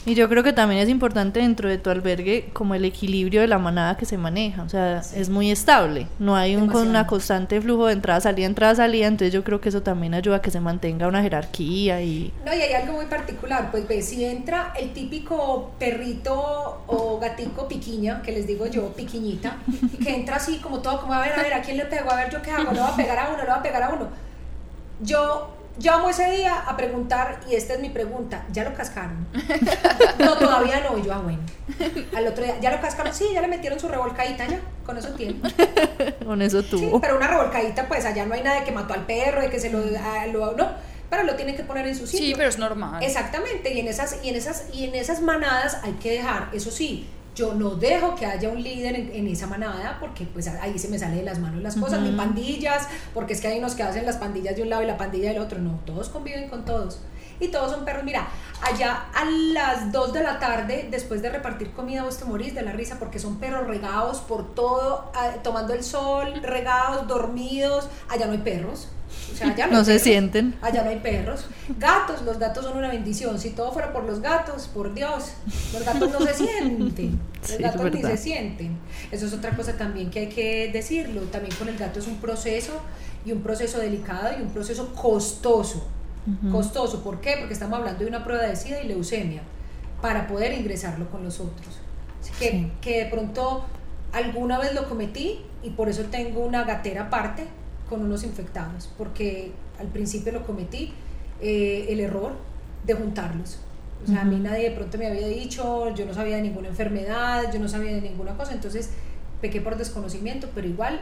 Y 0.06 0.14
yo 0.14 0.28
creo 0.28 0.44
que 0.44 0.52
también 0.52 0.82
es 0.82 0.90
importante 0.90 1.40
dentro 1.40 1.70
de 1.70 1.78
tu 1.78 1.90
albergue 1.90 2.50
como 2.52 2.76
el 2.76 2.84
equilibrio 2.84 3.40
de 3.40 3.48
la 3.48 3.58
manada 3.58 3.96
que 3.96 4.06
se 4.06 4.18
maneja, 4.18 4.62
o 4.62 4.68
sea, 4.68 5.02
es 5.16 5.30
muy 5.30 5.50
estable, 5.50 6.08
no 6.20 6.36
hay 6.36 6.58
un 6.58 6.68
con 6.68 6.86
una 6.88 7.08
constante 7.08 7.62
flujo 7.62 7.88
de 7.88 7.94
entrada, 7.94 8.20
salida, 8.20 8.46
entrada, 8.46 8.76
salida, 8.76 9.08
entonces 9.08 9.34
yo 9.34 9.44
creo 9.46 9.62
que 9.62 9.70
eso 9.70 9.82
también 9.84 10.14
ayuda 10.14 10.36
a 10.36 10.42
que 10.42 10.52
se 10.52 10.60
mantenga 10.60 11.08
una 11.08 11.24
jerarquía 11.24 12.02
y 12.02 12.34
No, 12.46 12.54
y 12.54 12.62
hay 12.62 12.74
algo 12.74 12.94
muy 12.98 13.06
particular, 13.06 13.72
pues 13.72 13.88
ve, 13.88 14.02
si 14.02 14.26
entra 14.26 14.74
el 14.78 14.92
típico 14.92 15.72
perrito 15.80 16.84
o 16.88 17.20
gatico 17.20 17.70
piquiña, 17.70 18.22
que 18.22 18.34
les 18.34 18.46
digo 18.46 18.68
yo, 18.68 18.90
piquiñita, 18.90 19.58
y 19.82 20.04
que 20.04 20.14
entra 20.14 20.36
así 20.36 20.58
como 20.58 20.82
todo, 20.82 21.00
como 21.02 21.14
a 21.14 21.22
ver, 21.22 21.34
a 21.34 21.42
ver, 21.42 21.54
¿a 21.54 21.62
quién 21.62 21.78
le 21.78 21.86
pego? 21.86 22.12
A 22.12 22.18
ver, 22.18 22.30
¿yo 22.30 22.42
qué 22.42 22.52
hago? 22.52 22.74
¿Le 22.74 22.82
voy 22.82 22.92
a 22.92 22.96
pegar 22.96 23.18
a 23.18 23.30
uno? 23.30 23.38
¿Le 23.38 23.46
voy 23.46 23.58
a 23.60 23.64
pegar 23.64 23.82
a 23.82 23.90
uno? 23.90 24.08
Yo 25.02 25.56
llamo 25.80 26.10
ese 26.10 26.30
día 26.32 26.56
a 26.62 26.76
preguntar, 26.78 27.40
y 27.50 27.56
esta 27.56 27.74
es 27.74 27.80
mi 27.80 27.90
pregunta, 27.90 28.46
¿ya 28.52 28.64
lo 28.64 28.74
cascaron? 28.74 29.28
No, 30.20 30.38
todavía 30.38 30.80
no, 30.90 30.98
y 30.98 31.04
yo, 31.04 31.14
ah, 31.14 31.20
bueno. 31.20 31.40
Al 32.16 32.28
otro 32.28 32.44
día, 32.44 32.60
¿ya 32.62 32.72
lo 32.72 32.80
cascaron? 32.82 33.14
Sí, 33.14 33.26
ya 33.34 33.42
le 33.42 33.48
metieron 33.48 33.80
su 33.80 33.88
revolcadita, 33.90 34.48
ya, 34.48 34.60
con 34.86 34.98
eso 34.98 35.10
tiene. 35.10 35.40
con 36.26 36.42
eso 36.42 36.62
Sí, 36.62 36.68
tuvo. 36.70 37.02
pero 37.02 37.18
una 37.18 37.28
revolcadita, 37.28 37.88
pues 37.88 38.06
allá 38.06 38.26
no 38.26 38.34
hay 38.34 38.42
nada 38.44 38.60
de 38.60 38.66
que 38.66 38.72
mató 38.72 38.94
al 38.94 39.06
perro, 39.06 39.42
de 39.42 39.50
que 39.50 39.60
se 39.60 39.70
lo, 39.70 39.80
lo- 39.82 40.52
no, 40.54 40.70
pero 41.10 41.24
lo 41.24 41.36
tienen 41.36 41.56
que 41.56 41.64
poner 41.64 41.86
en 41.88 41.96
su 41.96 42.08
sitio. 42.08 42.26
Sí, 42.28 42.34
pero 42.36 42.50
es 42.50 42.58
normal. 42.58 43.04
Exactamente, 43.04 43.74
y 43.74 43.80
en 43.80 43.88
esas, 43.88 44.18
y 44.24 44.30
en 44.30 44.36
esas, 44.36 44.66
y 44.74 44.86
en 44.86 44.96
esas 44.96 45.22
manadas 45.22 45.80
hay 45.84 45.94
que 45.94 46.12
dejar, 46.12 46.50
eso 46.54 46.72
sí, 46.72 47.08
yo 47.36 47.54
no 47.54 47.72
dejo 47.76 48.16
que 48.16 48.26
haya 48.26 48.50
un 48.50 48.64
líder 48.64 48.96
en, 48.96 49.12
en 49.14 49.28
esa 49.28 49.46
manada 49.46 49.98
porque 50.00 50.26
pues 50.26 50.48
ahí 50.48 50.80
se 50.80 50.88
me 50.88 50.98
sale 50.98 51.18
de 51.18 51.24
las 51.24 51.40
manos 51.40 51.62
las 51.62 51.76
cosas, 51.76 52.00
ni 52.02 52.12
pandillas, 52.12 52.88
porque 53.14 53.34
es 53.34 53.42
que 53.42 53.48
hay 53.50 53.60
unos 53.60 53.76
que 53.76 53.84
hacen 53.84 54.06
las 54.06 54.18
pandillas 54.18 54.56
de 54.56 54.64
un 54.64 54.70
lado 54.70 54.84
y 54.84 54.86
la 54.86 54.98
pandilla 54.98 55.30
del 55.30 55.40
otro, 55.40 55.60
no, 55.60 55.80
todos 55.86 56.10
conviven 56.10 56.50
con 56.50 56.66
todos. 56.66 57.02
Y 57.38 57.50
todos 57.50 57.72
son 57.72 57.84
perros. 57.84 58.06
Mira, 58.06 58.28
allá 58.62 59.08
a 59.14 59.26
las 59.26 59.92
2 59.92 60.14
de 60.14 60.24
la 60.24 60.40
tarde, 60.40 60.88
después 60.90 61.22
de 61.22 61.30
repartir 61.30 61.72
comida, 61.72 62.04
vos 62.04 62.18
te 62.18 62.24
morís 62.24 62.56
de 62.56 62.62
la 62.62 62.72
risa 62.72 62.98
porque 62.98 63.20
son 63.20 63.40
perros 63.40 63.68
regados 63.68 64.20
por 64.22 64.56
todo, 64.56 65.12
ah, 65.14 65.32
tomando 65.44 65.74
el 65.74 65.84
sol, 65.84 66.34
regados, 66.42 67.08
dormidos. 67.10 67.90
Allá 68.08 68.28
no 68.28 68.32
hay 68.32 68.38
perros. 68.38 68.88
O 69.34 69.38
sea, 69.38 69.50
allá 69.52 69.68
no, 69.68 69.80
se 69.84 69.92
perros. 69.92 70.02
sienten. 70.04 70.56
Allá 70.62 70.84
no 70.84 70.90
hay 70.92 71.00
perros. 71.00 71.46
Gatos, 71.80 72.22
los 72.22 72.38
gatos 72.40 72.64
son 72.66 72.78
una 72.78 72.90
bendición. 72.90 73.38
Si 73.40 73.50
todo 73.52 73.72
fuera 73.72 73.92
por 73.92 74.04
los 74.06 74.22
gatos, 74.22 74.68
por 74.74 74.94
Dios, 74.94 75.34
los 75.74 75.84
gatos 75.84 76.12
no 76.12 76.20
se 76.26 76.34
sienten. 76.46 77.20
Los 77.42 77.52
Sí, 77.52 77.58
gatos 77.62 77.92
ni 77.94 78.02
se 78.02 78.18
sienten. 78.18 78.78
Eso 79.12 79.26
es 79.26 79.34
otra 79.34 79.56
cosa 79.56 79.74
también 79.74 80.10
que 80.10 80.20
hay 80.22 80.30
que 80.30 80.70
decirlo. 80.72 81.22
También 81.24 81.54
con 81.56 81.68
el 81.70 81.78
gato 81.78 82.00
es 82.00 82.08
un 82.08 82.18
proceso 82.18 82.74
y 83.26 83.32
un 83.32 83.42
proceso 83.42 83.80
delicado 83.80 84.30
y 84.38 84.42
un 84.42 84.50
proceso 84.50 84.94
costoso. 84.94 85.88
Costoso, 86.52 87.04
¿por 87.04 87.22
qué? 87.22 87.36
Porque 87.38 87.54
estamos 87.54 87.78
hablando 87.78 88.00
de 88.04 88.08
una 88.10 88.24
prueba 88.24 88.44
de 88.44 88.56
SIDA 88.56 88.82
y 88.82 88.88
leucemia 88.88 89.42
para 90.02 90.26
poder 90.28 90.54
ingresarlo 90.54 91.08
con 91.12 91.24
los 91.24 91.40
otros. 91.40 91.80
Así 92.22 92.32
que, 92.40 92.50
Sí. 92.50 92.72
que 92.82 93.04
de 93.04 93.10
pronto 93.12 93.64
alguna 94.12 94.58
vez 94.58 94.74
lo 94.74 94.90
cometí 94.90 95.42
y 95.62 95.70
por 95.72 95.88
eso 95.88 96.04
tengo 96.10 96.40
una 96.44 96.64
gatera 96.64 97.04
aparte 97.04 97.46
con 97.90 98.02
unos 98.02 98.24
infectados, 98.24 98.90
porque 98.98 99.52
al 99.80 99.88
principio 99.88 100.32
lo 100.32 100.46
cometí 100.46 100.94
eh, 101.42 101.86
el 101.90 102.00
error 102.00 102.34
de 102.86 102.94
juntarlos. 102.94 103.60
O 104.04 104.08
sea, 104.08 104.22
a 104.22 104.26
mí 104.26 104.38
nadie 104.40 104.70
de 104.70 104.76
pronto 104.76 104.98
me 104.98 105.08
había 105.08 105.28
dicho, 105.28 105.94
yo 105.96 106.06
no 106.06 106.14
sabía 106.14 106.36
de 106.38 106.44
ninguna 106.44 106.68
enfermedad, 106.68 107.52
yo 107.54 107.60
no 107.60 107.68
sabía 107.68 107.94
de 107.94 108.02
ninguna 108.02 108.36
cosa, 108.38 108.54
entonces 108.54 108.90
pequé 109.42 109.62
por 109.62 109.78
desconocimiento, 109.78 110.50
pero 110.54 110.68
igual 110.68 111.02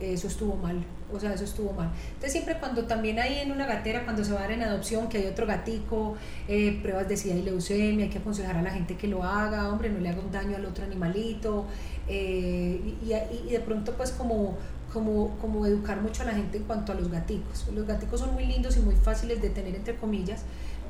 eh, 0.00 0.12
eso 0.12 0.28
estuvo 0.28 0.54
mal, 0.56 0.84
o 1.12 1.18
sea, 1.18 1.32
eso 1.34 1.44
estuvo 1.44 1.72
mal. 1.72 1.90
Entonces 2.08 2.32
siempre 2.32 2.58
cuando 2.58 2.84
también 2.84 3.18
hay 3.18 3.38
en 3.40 3.50
una 3.52 3.66
gatera, 3.66 4.04
cuando 4.04 4.24
se 4.24 4.32
va 4.32 4.38
a 4.40 4.42
dar 4.42 4.52
en 4.52 4.62
adopción, 4.62 5.08
que 5.08 5.18
hay 5.18 5.26
otro 5.26 5.46
gatico, 5.46 6.14
eh, 6.48 6.78
pruebas 6.82 7.08
de 7.08 7.16
SIDA 7.16 7.34
y 7.36 7.42
leucemia, 7.42 8.04
hay 8.04 8.10
que 8.10 8.18
aconsejar 8.18 8.56
a 8.56 8.62
la 8.62 8.70
gente 8.70 8.96
que 8.96 9.08
lo 9.08 9.24
haga, 9.24 9.68
hombre, 9.70 9.90
no 9.90 9.98
le 9.98 10.08
haga 10.10 10.20
un 10.20 10.30
daño 10.30 10.56
al 10.56 10.64
otro 10.66 10.84
animalito, 10.84 11.64
eh, 12.08 12.80
y, 13.02 13.06
y- 13.12 13.48
y 13.48 13.52
de 13.52 13.60
pronto 13.60 13.92
pues 13.96 14.12
como, 14.12 14.56
como, 14.96 15.36
como 15.42 15.66
educar 15.66 16.00
mucho 16.00 16.22
a 16.22 16.24
la 16.24 16.32
gente 16.32 16.56
en 16.56 16.64
cuanto 16.64 16.90
a 16.90 16.94
los 16.94 17.10
gaticos. 17.10 17.66
Los 17.74 17.86
gaticos 17.86 18.18
son 18.18 18.32
muy 18.32 18.46
lindos 18.46 18.78
y 18.78 18.80
muy 18.80 18.94
fáciles 18.94 19.42
de 19.42 19.50
tener 19.50 19.74
entre 19.74 19.94
comillas, 19.96 20.40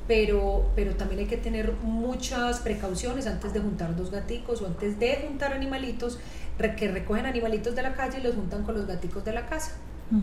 pero, 0.07 0.71
pero 0.77 0.95
también 0.95 1.19
hay 1.19 1.25
que 1.25 1.35
tener 1.35 1.73
muchas 1.83 2.61
precauciones 2.61 3.27
antes 3.27 3.51
de 3.51 3.59
juntar 3.59 3.97
dos 3.97 4.09
gaticos 4.09 4.61
o 4.61 4.67
antes 4.67 4.97
de 4.97 5.25
juntar 5.27 5.51
animalitos 5.51 6.19
que 6.77 6.87
recogen 6.87 7.25
animalitos 7.25 7.75
de 7.75 7.81
la 7.81 7.95
calle 7.95 8.19
y 8.19 8.23
los 8.23 8.33
juntan 8.35 8.63
con 8.63 8.75
los 8.75 8.87
gaticos 8.87 9.25
de 9.25 9.33
la 9.33 9.45
casa. 9.45 9.73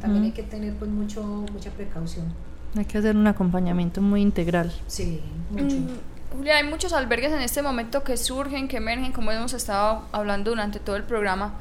También 0.01 0.25
hay 0.25 0.33
que 0.33 0.45
tener 0.45 0.73
pues 0.77 0.91
mucho, 0.91 1.23
mucha 1.23 1.71
precaución. 1.71 2.33
Hay 2.75 2.87
que 2.87 2.97
hacer 2.97 3.15
un 3.15 3.27
acompañamiento 3.27 4.01
muy 4.01 4.23
integral. 4.23 4.73
Sí, 4.87 5.21
mucho. 5.51 5.77
Mm, 5.77 6.39
Julia, 6.39 6.57
hay 6.57 6.65
muchos 6.65 6.95
albergues 6.95 7.33
en 7.33 7.43
este 7.43 7.61
momento 7.61 8.03
que 8.03 8.17
surgen, 8.17 8.67
que 8.67 8.79
emergen, 8.79 9.13
como 9.13 9.31
hemos 9.31 9.53
estado 9.53 10.05
hablando 10.11 10.53
durante 10.53 10.81
todo 10.81 10.97
el 10.97 11.03
programa. 11.03 11.61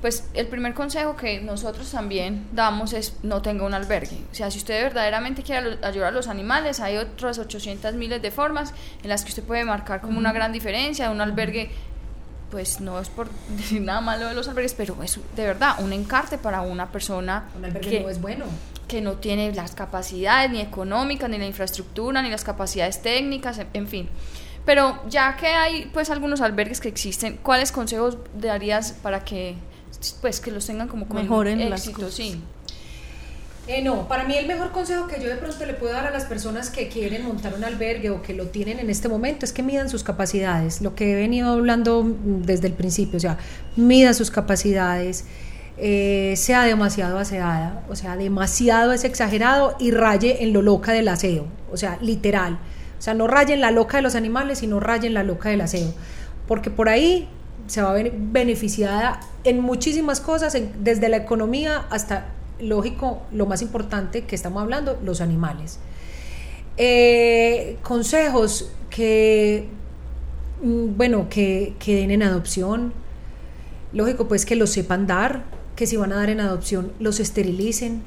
Pues 0.00 0.24
el 0.34 0.46
primer 0.46 0.74
consejo 0.74 1.16
que 1.16 1.40
nosotros 1.40 1.90
también 1.90 2.46
damos 2.52 2.92
es 2.92 3.14
no 3.22 3.40
tenga 3.42 3.64
un 3.64 3.74
albergue. 3.74 4.18
O 4.30 4.34
sea, 4.34 4.50
si 4.50 4.58
usted 4.58 4.82
verdaderamente 4.82 5.42
quiere 5.42 5.78
ayudar 5.82 6.08
a 6.08 6.10
los 6.10 6.28
animales, 6.28 6.80
hay 6.80 6.96
otras 6.98 7.38
800 7.38 7.94
miles 7.94 8.20
de 8.20 8.30
formas 8.30 8.74
en 9.02 9.08
las 9.08 9.24
que 9.24 9.30
usted 9.30 9.42
puede 9.42 9.64
marcar 9.64 10.00
como 10.00 10.18
una 10.18 10.32
gran 10.32 10.52
diferencia. 10.52 11.10
Un 11.10 11.20
albergue 11.20 11.70
pues 12.50 12.80
no 12.80 13.00
es 13.00 13.08
por 13.08 13.28
decir 13.56 13.82
nada 13.82 14.00
malo 14.00 14.28
de 14.28 14.34
los 14.34 14.48
albergues, 14.48 14.74
pero 14.74 15.02
es 15.02 15.18
de 15.34 15.46
verdad 15.46 15.76
un 15.80 15.92
encarte 15.92 16.38
para 16.38 16.60
una 16.60 16.92
persona 16.92 17.48
Un 17.56 17.64
albergue 17.64 17.90
que, 17.90 18.00
no 18.00 18.10
es 18.10 18.20
bueno. 18.20 18.44
que 18.86 19.00
no 19.00 19.14
tiene 19.14 19.52
las 19.52 19.74
capacidades 19.74 20.50
ni 20.50 20.60
económicas, 20.60 21.28
ni 21.28 21.38
la 21.38 21.46
infraestructura, 21.46 22.22
ni 22.22 22.30
las 22.30 22.44
capacidades 22.44 23.02
técnicas, 23.02 23.60
en 23.72 23.88
fin. 23.88 24.08
Pero 24.64 25.00
ya 25.08 25.36
que 25.36 25.46
hay 25.46 25.90
pues 25.92 26.10
algunos 26.10 26.40
albergues 26.40 26.80
que 26.80 26.88
existen, 26.88 27.38
¿cuáles 27.42 27.72
consejos 27.72 28.18
darías 28.34 28.92
para 28.92 29.24
que 29.24 29.54
pues 30.20 30.40
que 30.40 30.50
los 30.50 30.66
tengan 30.66 30.88
como 30.88 31.06
con 31.06 31.16
Mejoren 31.16 31.60
éxito? 31.60 32.10
Sí. 32.10 32.40
Eh, 33.68 33.82
no, 33.82 34.06
para 34.06 34.22
mí 34.22 34.36
el 34.36 34.46
mejor 34.46 34.70
consejo 34.70 35.08
que 35.08 35.20
yo 35.20 35.28
de 35.28 35.34
pronto 35.34 35.66
le 35.66 35.74
puedo 35.74 35.92
dar 35.92 36.06
a 36.06 36.12
las 36.12 36.24
personas 36.24 36.70
que 36.70 36.86
quieren 36.88 37.24
montar 37.26 37.52
un 37.52 37.64
albergue 37.64 38.10
o 38.10 38.22
que 38.22 38.32
lo 38.32 38.46
tienen 38.46 38.78
en 38.78 38.90
este 38.90 39.08
momento 39.08 39.44
es 39.44 39.52
que 39.52 39.64
midan 39.64 39.88
sus 39.88 40.04
capacidades, 40.04 40.82
lo 40.82 40.94
que 40.94 41.12
he 41.12 41.16
venido 41.16 41.50
hablando 41.50 42.04
mm, 42.04 42.42
desde 42.42 42.68
el 42.68 42.74
principio, 42.74 43.16
o 43.16 43.20
sea, 43.20 43.38
mida 43.74 44.14
sus 44.14 44.30
capacidades, 44.30 45.24
eh, 45.78 46.34
sea 46.36 46.62
demasiado 46.62 47.18
aseada, 47.18 47.84
o 47.90 47.96
sea, 47.96 48.16
demasiado 48.16 48.92
es 48.92 49.02
exagerado 49.02 49.74
y 49.80 49.90
raye 49.90 50.44
en 50.44 50.52
lo 50.52 50.62
loca 50.62 50.92
del 50.92 51.08
aseo, 51.08 51.48
o 51.72 51.76
sea, 51.76 51.98
literal, 52.00 52.60
o 52.98 53.02
sea, 53.02 53.14
no 53.14 53.26
raye 53.26 53.52
en 53.52 53.60
la 53.60 53.72
loca 53.72 53.96
de 53.96 54.02
los 54.04 54.14
animales, 54.14 54.58
sino 54.58 54.78
raye 54.78 55.08
en 55.08 55.14
la 55.14 55.24
loca 55.24 55.48
del 55.48 55.60
aseo, 55.60 55.92
porque 56.46 56.70
por 56.70 56.88
ahí 56.88 57.28
se 57.66 57.82
va 57.82 57.90
a 57.90 57.92
ver 57.94 58.12
beneficiada 58.14 59.20
en 59.44 59.60
muchísimas 59.60 60.20
cosas, 60.20 60.56
desde 60.78 61.08
la 61.08 61.16
economía 61.16 61.86
hasta, 61.90 62.28
lógico, 62.60 63.22
lo 63.32 63.46
más 63.46 63.62
importante 63.62 64.24
que 64.24 64.34
estamos 64.34 64.62
hablando, 64.62 64.98
los 65.04 65.20
animales. 65.20 65.78
Eh, 66.76 67.78
consejos 67.82 68.70
que, 68.90 69.68
mm, 70.62 70.96
bueno, 70.96 71.28
que, 71.28 71.74
que 71.78 71.96
den 71.96 72.10
en 72.10 72.22
adopción, 72.22 72.92
lógico, 73.92 74.28
pues 74.28 74.44
que 74.44 74.56
los 74.56 74.70
sepan 74.70 75.06
dar, 75.06 75.44
que 75.74 75.86
si 75.86 75.96
van 75.96 76.12
a 76.12 76.16
dar 76.16 76.30
en 76.30 76.40
adopción, 76.40 76.92
los 76.98 77.20
esterilicen. 77.20 78.02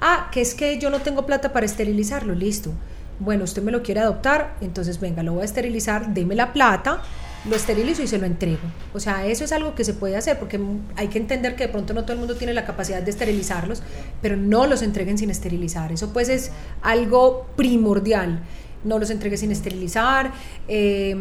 Ah, 0.00 0.28
que 0.32 0.40
es 0.40 0.54
que 0.54 0.78
yo 0.78 0.90
no 0.90 1.00
tengo 1.00 1.26
plata 1.26 1.52
para 1.52 1.66
esterilizarlo, 1.66 2.34
listo. 2.34 2.72
Bueno, 3.20 3.44
usted 3.44 3.62
me 3.62 3.72
lo 3.72 3.82
quiere 3.82 4.00
adoptar, 4.00 4.56
entonces 4.60 5.00
venga, 5.00 5.22
lo 5.22 5.34
voy 5.34 5.42
a 5.42 5.44
esterilizar, 5.44 6.12
deme 6.12 6.34
la 6.34 6.52
plata, 6.52 7.02
lo 7.48 7.56
esterilizo 7.56 8.02
y 8.02 8.06
se 8.06 8.18
lo 8.18 8.26
entrego. 8.26 8.62
O 8.92 9.00
sea, 9.00 9.26
eso 9.26 9.44
es 9.44 9.52
algo 9.52 9.74
que 9.74 9.84
se 9.84 9.94
puede 9.94 10.16
hacer 10.16 10.38
porque 10.38 10.58
hay 10.96 11.08
que 11.08 11.18
entender 11.18 11.56
que 11.56 11.66
de 11.66 11.72
pronto 11.72 11.92
no 11.94 12.02
todo 12.02 12.14
el 12.14 12.18
mundo 12.18 12.36
tiene 12.36 12.54
la 12.54 12.64
capacidad 12.64 13.02
de 13.02 13.10
esterilizarlos, 13.10 13.82
pero 14.22 14.36
no 14.36 14.66
los 14.66 14.82
entreguen 14.82 15.18
sin 15.18 15.30
esterilizar. 15.30 15.92
Eso 15.92 16.12
pues 16.12 16.28
es 16.28 16.50
algo 16.82 17.46
primordial. 17.56 18.40
No 18.84 18.98
los 18.98 19.10
entregue 19.10 19.36
sin 19.36 19.50
esterilizar. 19.50 20.32
eh, 20.68 21.16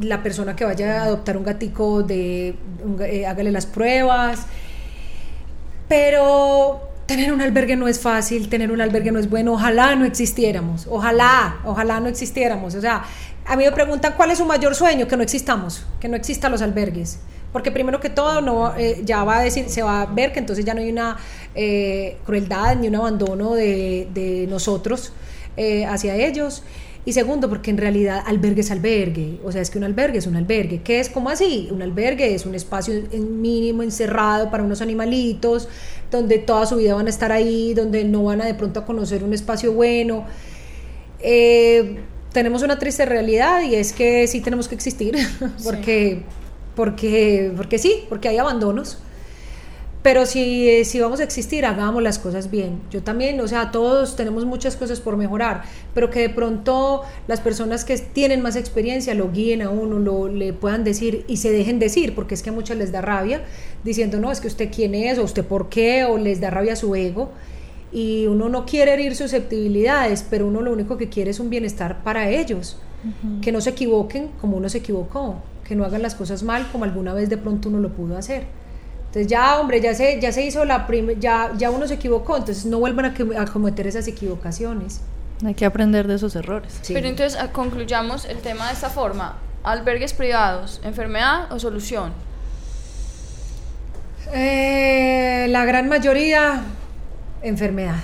la 0.00 0.22
persona 0.22 0.56
que 0.56 0.64
vaya 0.64 1.02
a 1.02 1.04
adoptar 1.04 1.36
un 1.36 1.44
gatico, 1.44 2.02
de, 2.02 2.54
eh, 3.00 3.26
hágale 3.26 3.52
las 3.52 3.66
pruebas. 3.66 4.46
Pero 5.88 6.88
tener 7.06 7.32
un 7.32 7.42
albergue 7.42 7.76
no 7.76 7.88
es 7.88 8.00
fácil, 8.00 8.48
tener 8.48 8.72
un 8.72 8.80
albergue 8.80 9.12
no 9.12 9.18
es 9.18 9.28
bueno. 9.28 9.52
Ojalá 9.52 9.94
no 9.94 10.04
existiéramos, 10.06 10.86
ojalá, 10.88 11.60
ojalá 11.64 12.00
no 12.00 12.08
existiéramos. 12.08 12.74
O 12.74 12.80
sea, 12.80 13.04
a 13.46 13.56
mí 13.56 13.64
me 13.64 13.72
preguntan 13.72 14.14
cuál 14.16 14.30
es 14.30 14.38
su 14.38 14.44
mayor 14.44 14.74
sueño, 14.74 15.08
que 15.08 15.16
no 15.16 15.22
existamos, 15.22 15.84
que 16.00 16.08
no 16.08 16.16
existan 16.16 16.52
los 16.52 16.62
albergues. 16.62 17.18
Porque 17.52 17.70
primero 17.70 18.00
que 18.00 18.08
todo 18.08 18.40
no, 18.40 18.74
eh, 18.76 19.02
ya 19.04 19.24
va 19.24 19.38
a 19.38 19.42
decir, 19.42 19.68
se 19.68 19.82
va 19.82 20.02
a 20.02 20.06
ver 20.06 20.32
que 20.32 20.38
entonces 20.38 20.64
ya 20.64 20.72
no 20.72 20.80
hay 20.80 20.90
una 20.90 21.18
eh, 21.54 22.16
crueldad 22.24 22.76
ni 22.76 22.88
un 22.88 22.96
abandono 22.96 23.54
de, 23.54 24.08
de 24.14 24.46
nosotros 24.48 25.12
eh, 25.56 25.84
hacia 25.84 26.16
ellos. 26.16 26.62
Y 27.04 27.12
segundo, 27.12 27.48
porque 27.48 27.70
en 27.70 27.78
realidad 27.78 28.22
albergue 28.26 28.60
es 28.60 28.70
albergue. 28.70 29.40
O 29.44 29.50
sea, 29.50 29.60
es 29.60 29.70
que 29.70 29.76
un 29.76 29.84
albergue 29.84 30.18
es 30.18 30.26
un 30.26 30.36
albergue. 30.36 30.82
¿Qué 30.82 31.00
es 31.00 31.10
como 31.10 31.30
así? 31.30 31.68
Un 31.72 31.82
albergue 31.82 32.32
es 32.32 32.46
un 32.46 32.54
espacio 32.54 32.94
mínimo 33.12 33.82
encerrado 33.82 34.50
para 34.50 34.62
unos 34.62 34.80
animalitos, 34.80 35.68
donde 36.10 36.38
toda 36.38 36.64
su 36.64 36.76
vida 36.76 36.94
van 36.94 37.08
a 37.08 37.10
estar 37.10 37.32
ahí, 37.32 37.74
donde 37.74 38.04
no 38.04 38.22
van 38.24 38.40
a 38.40 38.46
de 38.46 38.54
pronto 38.54 38.80
a 38.80 38.86
conocer 38.86 39.24
un 39.24 39.34
espacio 39.34 39.72
bueno. 39.72 40.24
Tenemos 42.32 42.62
una 42.62 42.78
triste 42.78 43.04
realidad 43.04 43.62
y 43.62 43.74
es 43.74 43.92
que 43.92 44.26
sí 44.26 44.40
tenemos 44.40 44.68
que 44.68 44.74
existir, 44.74 45.16
porque, 45.64 46.22
porque, 46.74 47.52
porque 47.56 47.78
sí, 47.78 48.04
porque 48.08 48.28
hay 48.28 48.38
abandonos. 48.38 48.98
Pero 50.02 50.26
si, 50.26 50.84
si 50.84 50.98
vamos 50.98 51.20
a 51.20 51.22
existir, 51.22 51.64
hagamos 51.64 52.02
las 52.02 52.18
cosas 52.18 52.50
bien. 52.50 52.80
Yo 52.90 53.04
también, 53.04 53.40
o 53.40 53.46
sea, 53.46 53.70
todos 53.70 54.16
tenemos 54.16 54.44
muchas 54.44 54.74
cosas 54.74 54.98
por 55.00 55.16
mejorar, 55.16 55.62
pero 55.94 56.10
que 56.10 56.18
de 56.20 56.28
pronto 56.28 57.02
las 57.28 57.40
personas 57.40 57.84
que 57.84 57.96
tienen 57.96 58.42
más 58.42 58.56
experiencia 58.56 59.14
lo 59.14 59.30
guíen 59.30 59.62
a 59.62 59.70
uno, 59.70 60.00
lo, 60.00 60.26
le 60.26 60.52
puedan 60.52 60.82
decir 60.82 61.24
y 61.28 61.36
se 61.36 61.52
dejen 61.52 61.78
decir, 61.78 62.16
porque 62.16 62.34
es 62.34 62.42
que 62.42 62.50
a 62.50 62.52
muchos 62.52 62.76
les 62.76 62.90
da 62.90 63.00
rabia 63.00 63.42
diciendo, 63.84 64.18
no, 64.18 64.32
es 64.32 64.40
que 64.40 64.48
usted 64.48 64.70
quién 64.74 64.96
es, 64.96 65.18
o 65.18 65.22
usted 65.22 65.44
por 65.44 65.68
qué, 65.68 66.04
o 66.04 66.18
les 66.18 66.40
da 66.40 66.50
rabia 66.50 66.74
su 66.74 66.96
ego. 66.96 67.30
Y 67.92 68.26
uno 68.26 68.48
no 68.48 68.64
quiere 68.64 68.94
herir 68.94 69.14
susceptibilidades, 69.14 70.24
pero 70.28 70.46
uno 70.46 70.62
lo 70.62 70.72
único 70.72 70.96
que 70.96 71.08
quiere 71.10 71.30
es 71.30 71.40
un 71.40 71.50
bienestar 71.50 72.02
para 72.02 72.28
ellos. 72.30 72.78
Que 73.42 73.50
no 73.52 73.60
se 73.60 73.70
equivoquen 73.70 74.28
como 74.40 74.56
uno 74.56 74.68
se 74.68 74.78
equivocó, 74.78 75.36
que 75.64 75.74
no 75.74 75.84
hagan 75.84 76.02
las 76.02 76.14
cosas 76.14 76.42
mal 76.44 76.68
como 76.70 76.84
alguna 76.84 77.12
vez 77.12 77.28
de 77.28 77.36
pronto 77.36 77.68
uno 77.68 77.80
lo 77.80 77.88
pudo 77.90 78.16
hacer. 78.16 78.44
Entonces 79.06 79.26
ya, 79.26 79.58
hombre, 79.60 79.80
ya 79.80 79.92
se, 79.92 80.20
ya 80.20 80.30
se 80.32 80.46
hizo 80.46 80.64
la 80.64 80.86
primera, 80.86 81.18
ya, 81.20 81.52
ya 81.58 81.70
uno 81.70 81.86
se 81.88 81.94
equivocó, 81.94 82.36
entonces 82.36 82.64
no 82.64 82.78
vuelvan 82.78 83.06
a, 83.06 83.12
que- 83.14 83.36
a 83.36 83.44
cometer 83.44 83.86
esas 83.88 84.06
equivocaciones. 84.06 85.00
Hay 85.44 85.54
que 85.54 85.66
aprender 85.66 86.06
de 86.06 86.14
esos 86.14 86.36
errores. 86.36 86.78
Sí. 86.82 86.94
Pero 86.94 87.08
entonces 87.08 87.38
ah, 87.38 87.50
concluyamos 87.52 88.24
el 88.24 88.38
tema 88.38 88.68
de 88.68 88.74
esta 88.74 88.88
forma. 88.88 89.36
Albergues 89.64 90.14
privados, 90.14 90.80
enfermedad 90.84 91.52
o 91.52 91.58
solución. 91.58 92.12
Eh, 94.32 95.46
la 95.50 95.64
gran 95.64 95.88
mayoría, 95.88 96.62
enfermedad, 97.42 98.00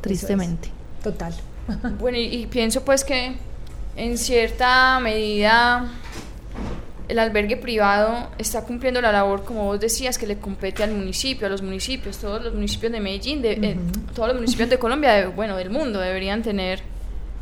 Tristemente. 0.00 0.70
total. 1.02 1.34
Bueno, 1.98 2.16
y, 2.16 2.22
y 2.26 2.46
pienso 2.46 2.84
pues 2.84 3.02
que 3.02 3.34
en 3.96 4.18
cierta 4.18 5.00
medida 5.00 5.88
el 7.08 7.18
albergue 7.18 7.56
privado 7.56 8.30
está 8.38 8.62
cumpliendo 8.62 9.00
la 9.00 9.10
labor, 9.10 9.44
como 9.44 9.64
vos 9.64 9.80
decías, 9.80 10.16
que 10.16 10.26
le 10.28 10.38
compete 10.38 10.84
al 10.84 10.92
municipio, 10.92 11.46
a 11.48 11.50
los 11.50 11.62
municipios, 11.62 12.18
todos 12.18 12.42
los 12.42 12.54
municipios 12.54 12.92
de 12.92 13.00
Medellín, 13.00 13.42
de, 13.42 13.52
eh, 13.54 13.76
todos 14.14 14.28
los 14.28 14.36
municipios 14.36 14.70
de 14.70 14.78
Colombia, 14.78 15.12
de- 15.14 15.26
bueno, 15.26 15.56
del 15.56 15.70
mundo, 15.70 15.98
deberían 16.00 16.42
tener 16.42 16.80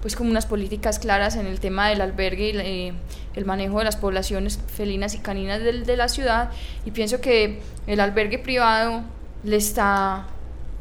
pues 0.01 0.17
como 0.17 0.31
unas 0.31 0.45
políticas 0.47 0.99
claras 0.99 1.37
en 1.37 1.47
el 1.47 1.61
tema 1.61 1.89
del 1.89 2.01
albergue 2.03 2.51
y 2.51 2.57
eh, 2.59 2.93
el 3.35 3.45
manejo 3.47 3.79
de 3.79 3.85
las 3.87 3.97
poblaciones 3.97 4.59
felinas 4.75 5.15
y 5.15 5.19
caninas 5.19 5.61
del- 5.63 5.85
de 5.87 5.97
la 5.99 6.09
ciudad. 6.09 6.51
Y 6.87 6.91
pienso 6.93 7.21
que 7.23 7.61
el 7.87 8.01
albergue 8.01 8.39
privado 8.39 9.03
le 9.45 9.57
está 9.57 10.27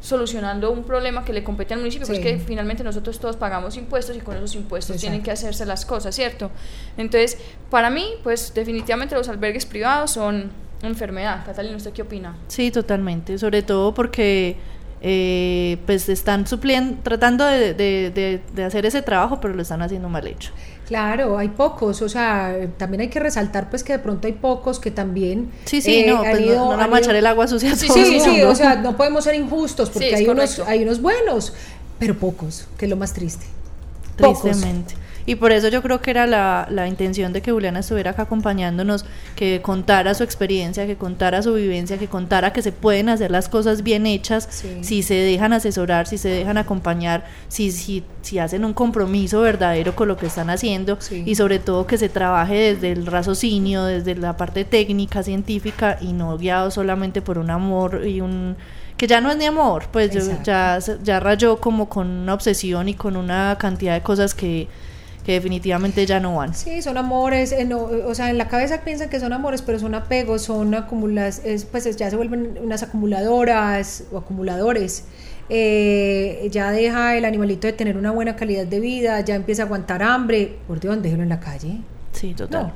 solucionando 0.00 0.70
un 0.70 0.84
problema 0.84 1.24
que 1.24 1.32
le 1.32 1.42
compete 1.42 1.72
al 1.72 1.80
municipio, 1.80 2.06
pues 2.06 2.18
Sí. 2.18 2.22
que 2.24 2.38
finalmente 2.38 2.84
nosotros 2.84 3.18
todos 3.18 3.36
pagamos 3.36 3.76
impuestos 3.78 4.14
y 4.16 4.20
con 4.20 4.36
esos 4.36 4.54
impuestos 4.54 4.98
tienen 5.00 5.22
que 5.22 5.30
hacerse 5.30 5.64
las 5.64 5.86
cosas, 5.86 6.14
¿cierto? 6.14 6.50
Entonces, 6.98 7.38
para 7.70 7.88
mí, 7.88 8.04
pues 8.22 8.52
definitivamente 8.54 9.14
los 9.14 9.28
albergues 9.30 9.64
privados 9.64 10.10
son 10.10 10.50
enfermedad. 10.82 11.44
Catalina, 11.46 11.76
¿usted 11.76 11.92
qué 11.94 12.02
opina? 12.02 12.36
Sí, 12.48 12.70
totalmente. 12.70 13.38
Sobre 13.38 13.62
todo 13.62 13.94
porque 13.94 14.56
eh, 15.06 15.76
pues 15.84 16.08
están 16.08 16.46
supliendo, 16.46 16.98
tratando 17.02 17.44
de, 17.44 17.74
de- 17.74 18.10
de- 18.10 18.40
de 18.54 18.64
hacer 18.64 18.86
ese 18.86 19.02
trabajo, 19.02 19.38
pero 19.40 19.52
lo 19.54 19.60
están 19.60 19.82
haciendo 19.82 20.08
mal 20.08 20.26
hecho. 20.26 20.50
Claro, 20.86 21.38
hay 21.38 21.48
pocos, 21.48 22.02
o 22.02 22.08
sea, 22.10 22.54
también 22.76 23.00
hay 23.00 23.08
que 23.08 23.18
resaltar 23.18 23.70
pues 23.70 23.82
que 23.82 23.94
de 23.94 23.98
pronto 23.98 24.26
hay 24.26 24.34
pocos 24.34 24.78
que 24.78 24.90
también 24.90 25.50
Sí, 25.64 25.80
sí, 25.80 26.00
eh, 26.00 26.06
no, 26.10 26.20
pues 26.22 26.40
ido- 26.40 26.56
no, 26.56 26.64
no 26.66 26.72
han 26.72 26.78
vamos 26.80 26.96
a 26.98 27.00
echar 27.00 27.16
el 27.16 27.26
agua 27.26 27.46
sucia 27.48 27.72
a 27.72 27.76
Sí, 27.76 27.86
todo 27.86 27.96
el 27.96 28.04
Sí, 28.04 28.20
sí, 28.20 28.42
o 28.42 28.54
sea, 28.54 28.76
no 28.76 28.94
podemos 28.96 29.24
ser 29.24 29.34
injustos 29.34 29.88
porque 29.88 30.10
Sí, 30.10 30.14
hay, 30.14 30.28
unos, 30.28 30.58
hay 30.60 30.82
unos 30.82 31.00
buenos, 31.00 31.54
pero 31.98 32.14
pocos, 32.18 32.66
que 32.76 32.84
es 32.84 32.90
lo 32.90 32.96
más 32.96 33.14
triste. 33.14 33.46
Pocos. 34.18 34.42
Tristemente. 34.42 34.94
Y 35.26 35.36
por 35.36 35.52
eso 35.52 35.68
yo 35.68 35.80
creo 35.82 36.00
que 36.02 36.10
era 36.10 36.26
la, 36.26 36.66
la 36.70 36.86
intención 36.86 37.32
de 37.32 37.40
que 37.40 37.50
Juliana 37.50 37.80
estuviera 37.80 38.10
acá 38.10 38.22
acompañándonos, 38.22 39.04
que 39.36 39.60
contara 39.62 40.12
su 40.14 40.22
experiencia, 40.22 40.86
que 40.86 40.96
contara 40.96 41.40
su 41.42 41.54
vivencia, 41.54 41.96
que 41.98 42.08
contara 42.08 42.52
que 42.52 42.60
se 42.60 42.72
pueden 42.72 43.08
hacer 43.08 43.30
las 43.30 43.48
cosas 43.48 43.82
bien 43.82 44.06
hechas 44.06 44.46
Sí. 44.50 44.78
si 44.82 45.02
se 45.02 45.14
dejan 45.14 45.52
asesorar, 45.54 46.06
si 46.06 46.18
se 46.18 46.28
dejan 46.28 46.58
acompañar, 46.58 47.24
si, 47.48 47.72
si, 47.72 48.04
si 48.22 48.38
hacen 48.38 48.64
un 48.64 48.74
compromiso 48.74 49.40
verdadero 49.40 49.96
con 49.96 50.08
lo 50.08 50.16
que 50.16 50.26
están 50.26 50.50
haciendo 50.50 50.98
Sí. 51.00 51.22
y 51.26 51.34
sobre 51.36 51.58
todo 51.58 51.86
que 51.86 51.96
se 51.96 52.08
trabaje 52.08 52.74
desde 52.74 52.92
el 52.92 53.06
raciocinio, 53.06 53.84
desde 53.84 54.14
la 54.16 54.36
parte 54.36 54.64
técnica, 54.64 55.22
científica 55.22 55.98
y 56.00 56.12
no 56.12 56.36
guiado 56.36 56.70
solamente 56.70 57.22
por 57.22 57.38
un 57.38 57.50
amor 57.50 58.02
y 58.06 58.20
un 58.20 58.56
que 58.96 59.06
ya 59.08 59.20
no 59.20 59.30
es 59.30 59.36
ni 59.36 59.44
amor, 59.46 59.86
pues 59.90 60.12
yo- 60.12 60.20
ya, 60.44 60.78
ya 61.02 61.18
rayó 61.18 61.56
como 61.60 61.88
con 61.88 62.06
una 62.08 62.34
obsesión 62.34 62.88
y 62.88 62.94
con 62.94 63.16
una 63.16 63.56
cantidad 63.58 63.94
de 63.94 64.02
cosas 64.02 64.34
que, 64.34 64.68
que 65.24 65.32
definitivamente 65.32 66.04
ya 66.06 66.20
no 66.20 66.36
van. 66.36 66.54
Sí, 66.54 66.82
son 66.82 66.96
amores, 66.98 67.52
eh, 67.52 67.64
no, 67.64 67.90
eh, 67.90 68.04
o 68.04 68.14
sea, 68.14 68.28
en 68.30 68.36
la 68.38 68.48
cabeza 68.48 68.82
piensan 68.84 69.08
que 69.08 69.18
son 69.20 69.32
amores, 69.32 69.62
pero 69.62 69.78
son 69.78 69.94
apegos, 69.94 70.42
son 70.42 70.74
acumulas, 70.74 71.40
es, 71.44 71.64
pues 71.64 71.86
es- 71.86 71.96
ya 71.96 72.10
se 72.10 72.16
vuelven 72.16 72.58
unas 72.62 72.82
acumuladoras 72.82 74.04
o 74.12 74.18
acumuladores. 74.18 75.04
Eh, 75.48 76.48
ya 76.50 76.70
deja 76.72 77.16
el 77.16 77.24
animalito 77.24 77.66
de 77.66 77.72
tener 77.74 77.96
una 77.96 78.10
buena 78.10 78.34
calidad 78.36 78.66
de 78.66 78.80
vida, 78.80 79.20
ya 79.20 79.34
empieza 79.34 79.62
a 79.62 79.64
aguantar 79.66 80.02
hambre. 80.02 80.56
Por 80.66 80.80
Dios, 80.80 81.00
déjelo 81.02 81.22
en 81.22 81.28
la 81.28 81.40
calle. 81.40 81.78
Sí, 82.12 82.34
total. 82.34 82.62
No, 82.68 82.72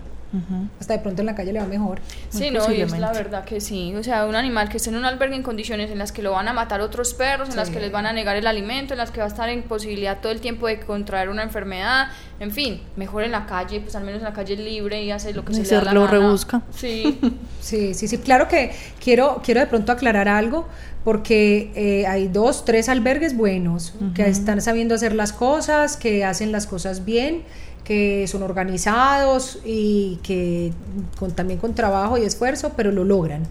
Hasta 0.79 0.95
de 0.95 0.99
pronto 1.01 1.23
en 1.23 1.27
la 1.27 1.35
calle 1.35 1.53
le 1.53 1.61
va 1.61 1.67
mejor. 1.67 2.01
Sí, 2.29 2.51
no, 2.51 2.71
y 2.71 2.83
es 2.83 2.99
la 2.99 3.13
verdad 3.13 3.45
que 3.45 3.61
sí. 3.61 3.95
O 3.97 4.03
sea, 4.03 4.27
un 4.27 4.35
animal 4.35 4.69
que 4.69 4.77
esté 4.77 4.91
en 4.91 4.97
un 4.97 5.05
albergue 5.05 5.37
en 5.37 5.43
condiciones 5.43 5.91
en 5.91 5.99
las 5.99 6.13
que 6.13 6.23
lo 6.23 6.33
van 6.33 6.49
a 6.49 6.53
matar 6.53 6.81
otros 6.81 7.15
perros, 7.15 7.49
en 7.51 7.57
las 7.57 7.71
que 7.71 7.81
les 7.81 7.91
van 7.91 8.07
a 8.07 8.13
negar 8.13 8.37
el 8.37 8.47
alimento, 8.47 8.95
en 8.95 8.99
las 8.99 9.11
que 9.11 9.21
va 9.21 9.25
a 9.25 9.29
estar 9.29 9.49
en 9.49 9.63
posibilidad 9.63 10.21
todo 10.21 10.33
el 10.33 10.41
tiempo 10.41 10.67
de 10.67 10.81
contraer 10.81 11.29
una 11.29 11.43
enfermedad, 11.43 12.09
en 12.41 12.51
fin, 12.51 12.81
mejor 12.97 13.25
en 13.25 13.33
la 13.33 13.47
calle, 13.47 13.81
pues 13.81 13.97
al 13.97 14.05
menos 14.05 14.21
en 14.21 14.25
la 14.25 14.33
calle 14.33 14.57
libre 14.57 15.03
y 15.03 15.11
hace 15.11 15.33
lo 15.33 15.45
que 15.45 15.55
se, 15.55 15.63
le 15.63 15.69
da 15.69 15.83
la 15.83 15.93
lo 15.93 16.05
gana. 16.05 16.13
rebusca. 16.13 16.63
Sí. 16.75 17.19
Sí, 17.61 17.93
sí, 17.93 18.09
sí. 18.09 18.17
Claro 18.19 18.49
que 18.49 18.73
quiero, 19.03 19.43
quiero 19.45 19.61
de 19.61 19.67
pronto 19.67 19.93
aclarar 19.93 20.27
algo, 20.29 20.67
porque 21.05 21.71
eh, 21.75 22.07
hay 22.07 22.29
dos, 22.29 22.65
tres 22.65 22.89
albergues 22.89 23.37
buenos, 23.37 23.95
que 24.15 24.29
están 24.29 24.61
sabiendo 24.61 24.95
hacer 24.95 25.15
las 25.15 25.33
cosas, 25.33 25.97
que 25.97 26.25
hacen 26.25 26.53
las 26.53 26.67
cosas 26.67 27.05
bien, 27.05 27.43
que 27.89 28.27
son 28.29 28.43
organizados 28.43 29.61
y 29.65 30.19
que 30.23 30.73
con, 31.19 31.31
también 31.33 31.59
con 31.59 31.75
trabajo 31.75 32.19
y 32.19 32.23
esfuerzo, 32.23 32.73
pero 32.77 32.93
lo 32.93 33.03
logran. 33.03 33.45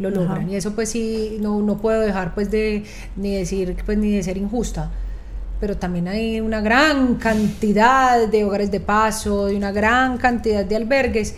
Lo 0.00 0.08
Ajá. 0.08 0.18
logran. 0.18 0.50
Y 0.50 0.56
eso 0.56 0.74
pues 0.74 0.90
sí, 0.90 1.38
no, 1.40 1.62
no 1.62 1.78
puedo 1.78 2.00
dejar 2.00 2.34
pues 2.34 2.50
de 2.50 2.82
ni 3.14 3.36
decir 3.36 3.76
pues 3.86 3.96
ni 3.96 4.10
de 4.10 4.22
ser 4.24 4.36
injusta. 4.38 4.90
Pero 5.60 5.76
también 5.76 6.08
hay 6.08 6.40
una 6.40 6.60
gran 6.60 7.14
cantidad 7.14 8.26
de 8.28 8.44
hogares 8.44 8.70
de 8.72 8.80
paso, 8.80 9.46
de 9.46 9.56
una 9.56 9.70
gran 9.70 10.18
cantidad 10.18 10.64
de 10.64 10.76
albergues 10.76 11.36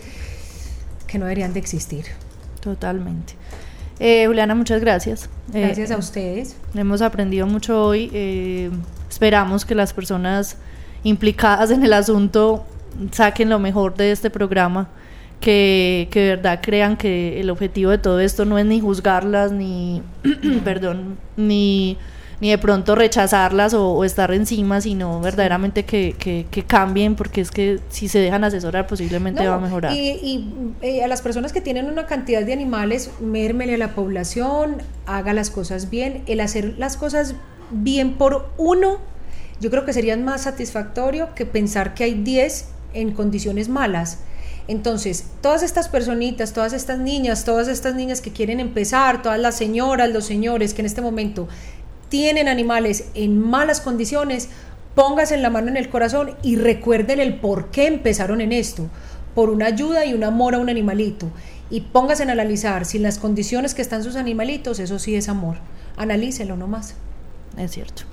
que 1.07 1.19
no 1.19 1.25
deberían 1.25 1.53
de 1.53 1.59
existir. 1.59 2.05
Totalmente. 2.61 3.33
Eh, 3.99 4.25
Juliana, 4.27 4.55
muchas 4.55 4.81
gracias. 4.81 5.29
Eh, 5.53 5.61
Gracias 5.61 5.91
a 5.91 5.97
ustedes. 5.97 6.55
Hemos 6.73 7.01
aprendido 7.01 7.45
mucho 7.47 7.85
hoy. 7.85 8.09
eh, 8.13 8.71
esperamos 9.09 9.65
que 9.65 9.75
las 9.75 9.93
personas 9.93 10.57
implicadas 11.03 11.71
en 11.71 11.83
el 11.83 11.93
asunto 11.93 12.65
saquen 13.11 13.49
lo 13.49 13.59
mejor 13.59 13.95
de 13.95 14.11
este 14.11 14.29
programa. 14.29 14.89
Que, 15.39 16.09
que 16.11 16.19
de 16.19 16.29
verdad 16.35 16.59
crean 16.61 16.97
que 16.97 17.39
el 17.39 17.49
objetivo 17.49 17.91
de 17.91 17.97
todo 17.97 18.19
esto 18.19 18.43
no 18.43 18.57
es 18.59 18.65
ni 18.65 18.81
juzgarlas, 18.81 19.53
ni, 19.53 20.01
perdón, 20.65 21.17
ni, 21.37 21.97
ni 22.41 22.49
de 22.49 22.57
pronto 22.57 22.95
rechazarlas 22.95 23.73
o, 23.73 23.91
o 23.91 24.03
estar 24.03 24.33
encima, 24.33 24.81
sino 24.81 25.19
verdaderamente 25.19 25.83
que, 25.83 26.15
que, 26.17 26.45
que 26.49 26.63
cambien, 26.63 27.15
porque 27.15 27.41
es 27.41 27.51
que 27.51 27.79
si 27.89 28.07
se 28.07 28.19
dejan 28.19 28.43
asesorar 28.43 28.87
posiblemente 28.87 29.43
No, 29.43 29.51
va 29.51 29.55
a 29.55 29.59
mejorar. 29.59 29.93
Y, 29.93 30.09
y, 30.09 30.73
eh, 30.81 31.03
a 31.03 31.07
las 31.07 31.21
personas 31.21 31.53
que 31.53 31.61
tienen 31.61 31.87
una 31.87 32.05
cantidad 32.05 32.43
de 32.43 32.53
animales, 32.53 33.11
mérmele 33.19 33.75
a 33.75 33.77
la 33.77 33.95
población, 33.95 34.77
haga 35.05 35.33
las 35.33 35.49
cosas 35.49 35.89
bien. 35.89 36.23
El 36.27 36.39
hacer 36.39 36.75
las 36.77 36.97
cosas 36.97 37.35
bien 37.71 38.13
por 38.13 38.49
uno, 38.57 38.97
yo 39.59 39.69
creo 39.69 39.85
que 39.85 39.93
sería 39.93 40.15
más 40.17 40.41
satisfactorio 40.41 41.33
que 41.35 41.45
pensar 41.45 41.93
que 41.93 42.05
hay 42.05 42.13
10 42.13 42.65
en 42.93 43.11
condiciones 43.11 43.69
malas. 43.69 44.19
Entonces, 44.67 45.25
todas 45.41 45.63
estas 45.63 45.89
personitas, 45.89 46.53
todas 46.53 46.73
estas 46.73 46.99
niñas, 46.99 47.43
todas 47.43 47.67
estas 47.67 47.95
niñas 47.95 48.21
que 48.21 48.31
quieren 48.31 48.59
empezar, 48.59 49.21
todas 49.21 49.39
las 49.39 49.57
señoras, 49.57 50.11
los 50.11 50.25
señores 50.25 50.73
que 50.73 50.81
en 50.81 50.85
este 50.85 51.01
momento 51.01 51.47
tienen 52.07 52.47
animales 52.47 53.09
en 53.15 53.39
malas 53.39 53.81
condiciones, 53.81 54.49
póngase 54.95 55.37
la 55.37 55.49
mano 55.49 55.69
en 55.69 55.77
el 55.77 55.89
corazón 55.89 56.35
y 56.43 56.55
recuerden 56.55 57.19
el 57.19 57.39
por 57.39 57.71
qué 57.71 57.87
empezaron 57.87 58.41
en 58.41 58.51
esto, 58.51 58.89
por 59.33 59.49
una 59.49 59.65
ayuda 59.65 60.05
y 60.05 60.13
un 60.13 60.23
amor 60.23 60.55
a 60.55 60.59
un 60.59 60.69
animalito. 60.69 61.31
Y 61.71 61.81
póngase 61.81 62.23
a 62.23 62.31
analizar 62.31 62.85
si 62.85 62.97
en 62.97 63.03
las 63.03 63.19
condiciones 63.19 63.73
que 63.73 63.81
están 63.81 64.03
sus 64.03 64.15
animalitos, 64.15 64.79
eso 64.79 64.99
sí 64.99 65.15
es 65.15 65.29
amor. 65.29 65.57
Analícelo 65.97 66.55
nomás. 66.55 66.95
Es 67.57 67.71
cierto. 67.71 68.03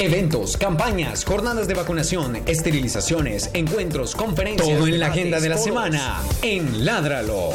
Eventos, 0.00 0.56
campañas, 0.56 1.26
jornadas 1.26 1.68
de 1.68 1.74
vacunación, 1.74 2.36
esterilizaciones, 2.46 3.50
encuentros, 3.52 4.16
conferencias. 4.16 4.78
Todo 4.78 4.86
en 4.86 4.98
la 4.98 5.08
agenda 5.08 5.40
de 5.40 5.50
la 5.50 5.58
semana 5.58 6.22
en 6.40 6.86
Ládralo. 6.86 7.50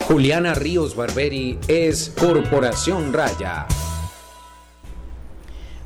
Juliana 0.00 0.54
Ríos 0.54 0.96
Barberi 0.96 1.60
es 1.68 2.12
Corporación 2.18 3.12
Raya. 3.12 3.68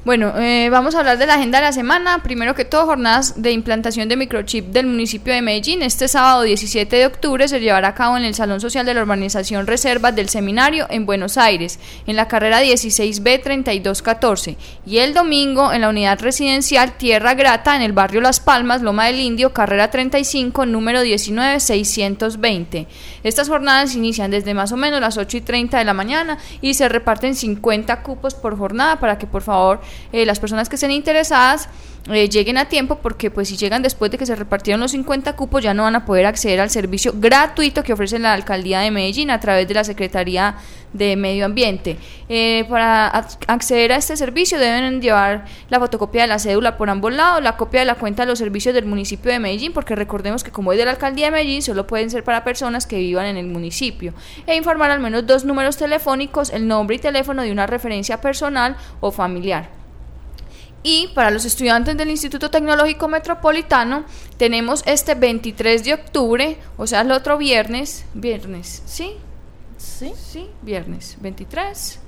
Bueno, 0.05 0.35
eh, 0.37 0.69
vamos 0.71 0.95
a 0.95 0.99
hablar 0.99 1.17
de 1.17 1.25
la 1.25 1.37
agenda 1.37 1.61
de 1.61 1.65
la 1.65 1.73
semana. 1.73 2.23
Primero 2.23 2.55
que 2.55 2.67
todo, 2.67 2.85
jornadas 2.85 3.41
de 3.41 3.53
implantación 3.53 4.07
de 4.07 4.19
microchip 4.19 4.67
del 4.67 4.85
municipio 4.87 5.33
de 5.33 5.41
Medellín. 5.41 5.81
Este 5.81 6.09
sábado 6.09 6.43
17 6.43 6.95
de 6.95 7.07
octubre 7.07 7.49
se 7.49 7.59
llevará 7.59 7.89
a 7.89 7.95
cabo 7.95 8.19
en 8.19 8.25
el 8.25 8.35
Salón 8.35 8.61
Social 8.61 8.85
de 8.85 8.93
la 8.93 9.01
Urbanización 9.01 9.67
Reservas 9.67 10.15
del 10.15 10.29
Seminario 10.29 10.87
en 10.91 11.07
Buenos 11.07 11.39
Aires, 11.39 11.79
en 12.07 12.17
la 12.17 12.29
carrera 12.29 12.63
16B 12.63 13.43
3214. 13.43 14.59
Y 14.85 14.99
el 14.99 15.15
domingo 15.15 15.73
en 15.73 15.81
la 15.81 15.89
unidad 15.89 16.21
residencial 16.21 16.99
Tierra 16.99 17.33
Grata, 17.33 17.75
en 17.75 17.81
el 17.81 17.95
barrio 17.95 18.21
Las 18.21 18.41
Palmas, 18.41 18.83
Loma 18.83 19.07
del 19.07 19.21
Indio, 19.21 19.55
carrera 19.55 19.91
35, 19.91 20.67
número 20.67 21.01
19620. 21.03 22.89
Estas 23.23 23.49
jornadas 23.49 23.95
inician 23.95 24.31
desde 24.31 24.53
más 24.53 24.71
o 24.71 24.77
menos 24.77 25.01
las 25.01 25.17
8 25.17 25.39
y 25.39 25.41
30 25.41 25.79
de 25.79 25.85
la 25.87 25.95
mañana 25.95 26.37
y 26.61 26.75
se 26.75 26.91
reparten 26.91 27.35
50 27.35 28.03
cupos 28.03 28.35
por 28.35 28.59
jornada 28.59 29.01
para 29.01 29.17
que 29.17 29.27
por 29.27 29.41
favor 29.41 29.81
eh, 30.13 30.27
las 30.27 30.41
personas 30.41 30.69
que 30.69 30.77
estén 30.77 30.91
interesadas 30.91 31.69
eh, 32.13 32.29
lleguen 32.29 32.59
a 32.59 32.67
tiempo 32.67 32.99
porque 33.03 33.31
pues 33.31 33.49
si 33.49 33.57
llegan 33.57 33.83
después 33.83 34.11
de 34.11 34.19
que 34.19 34.27
se 34.27 34.35
repartieron 34.35 34.81
los 34.81 34.91
50 34.91 35.35
cupos 35.37 35.63
ya 35.63 35.73
no 35.73 35.85
van 35.85 35.97
a 35.97 36.05
poder 36.05 36.27
acceder 36.27 36.61
al 36.61 36.69
servicio 36.69 37.15
gratuito 37.17 37.83
que 37.83 37.95
ofrece 37.95 38.19
la 38.19 38.35
alcaldía 38.35 38.81
de 38.81 38.91
Medellín 38.91 39.31
a 39.31 39.41
través 39.41 39.67
de 39.67 39.73
la 39.75 39.85
Secretaría 39.85 40.57
de 40.93 41.17
Medio 41.17 41.47
Ambiente. 41.47 41.97
Eh, 42.29 42.67
para 42.69 43.11
ac- 43.13 43.39
acceder 43.49 43.91
a 43.93 43.97
este 43.97 44.17
servicio 44.19 44.59
deben 44.59 45.01
llevar 45.01 45.47
la 45.71 45.81
fotocopia 45.81 46.23
de 46.23 46.29
la 46.29 46.39
cédula 46.39 46.77
por 46.77 46.89
ambos 46.91 47.13
lados, 47.13 47.43
la 47.43 47.57
copia 47.57 47.81
de 47.81 47.87
la 47.87 47.95
cuenta 47.97 48.23
de 48.25 48.29
los 48.29 48.39
servicios 48.39 48.75
del 48.75 48.85
municipio 48.85 49.33
de 49.33 49.39
Medellín, 49.41 49.73
porque 49.73 49.97
recordemos 49.97 50.45
que 50.45 50.51
como 50.53 50.73
es 50.73 50.79
de 50.79 50.85
la 50.85 50.91
alcaldía 50.93 51.27
de 51.27 51.31
Medellín, 51.33 51.63
solo 51.63 51.87
pueden 51.87 52.11
ser 52.11 52.23
para 52.23 52.45
personas 52.45 52.87
que 52.87 52.99
vivan 52.99 53.27
en 53.27 53.39
el 53.39 53.47
municipio, 53.47 54.13
e 54.47 54.55
informar 54.55 54.91
al 54.91 55.01
menos 55.01 55.27
dos 55.27 55.45
números 55.45 55.77
telefónicos, 55.79 56.51
el 56.51 56.69
nombre 56.69 56.97
y 56.97 56.99
teléfono 57.01 57.43
de 57.43 57.51
una 57.51 57.67
referencia 57.67 58.21
personal 58.21 58.77
o 59.01 59.11
familiar. 59.11 59.84
Y 60.87 61.09
para 61.15 61.31
los 61.31 61.47
estudiantes 61.47 61.97
del 61.97 62.11
Instituto 62.11 62.51
Tecnológico 62.51 63.09
Metropolitano 63.09 64.05
tenemos 64.37 64.83
este 64.85 65.15
23 65.15 65.83
de 65.83 65.95
octubre, 65.95 66.59
o 66.77 66.87
sea, 66.87 67.01
el 67.01 67.11
otro 67.11 67.39
viernes, 67.39 68.05
viernes, 68.13 68.83
¿sí? 68.85 69.15
Sí. 69.79 70.13
Sí, 70.15 70.47
viernes 70.61 71.17
23. 71.21 72.01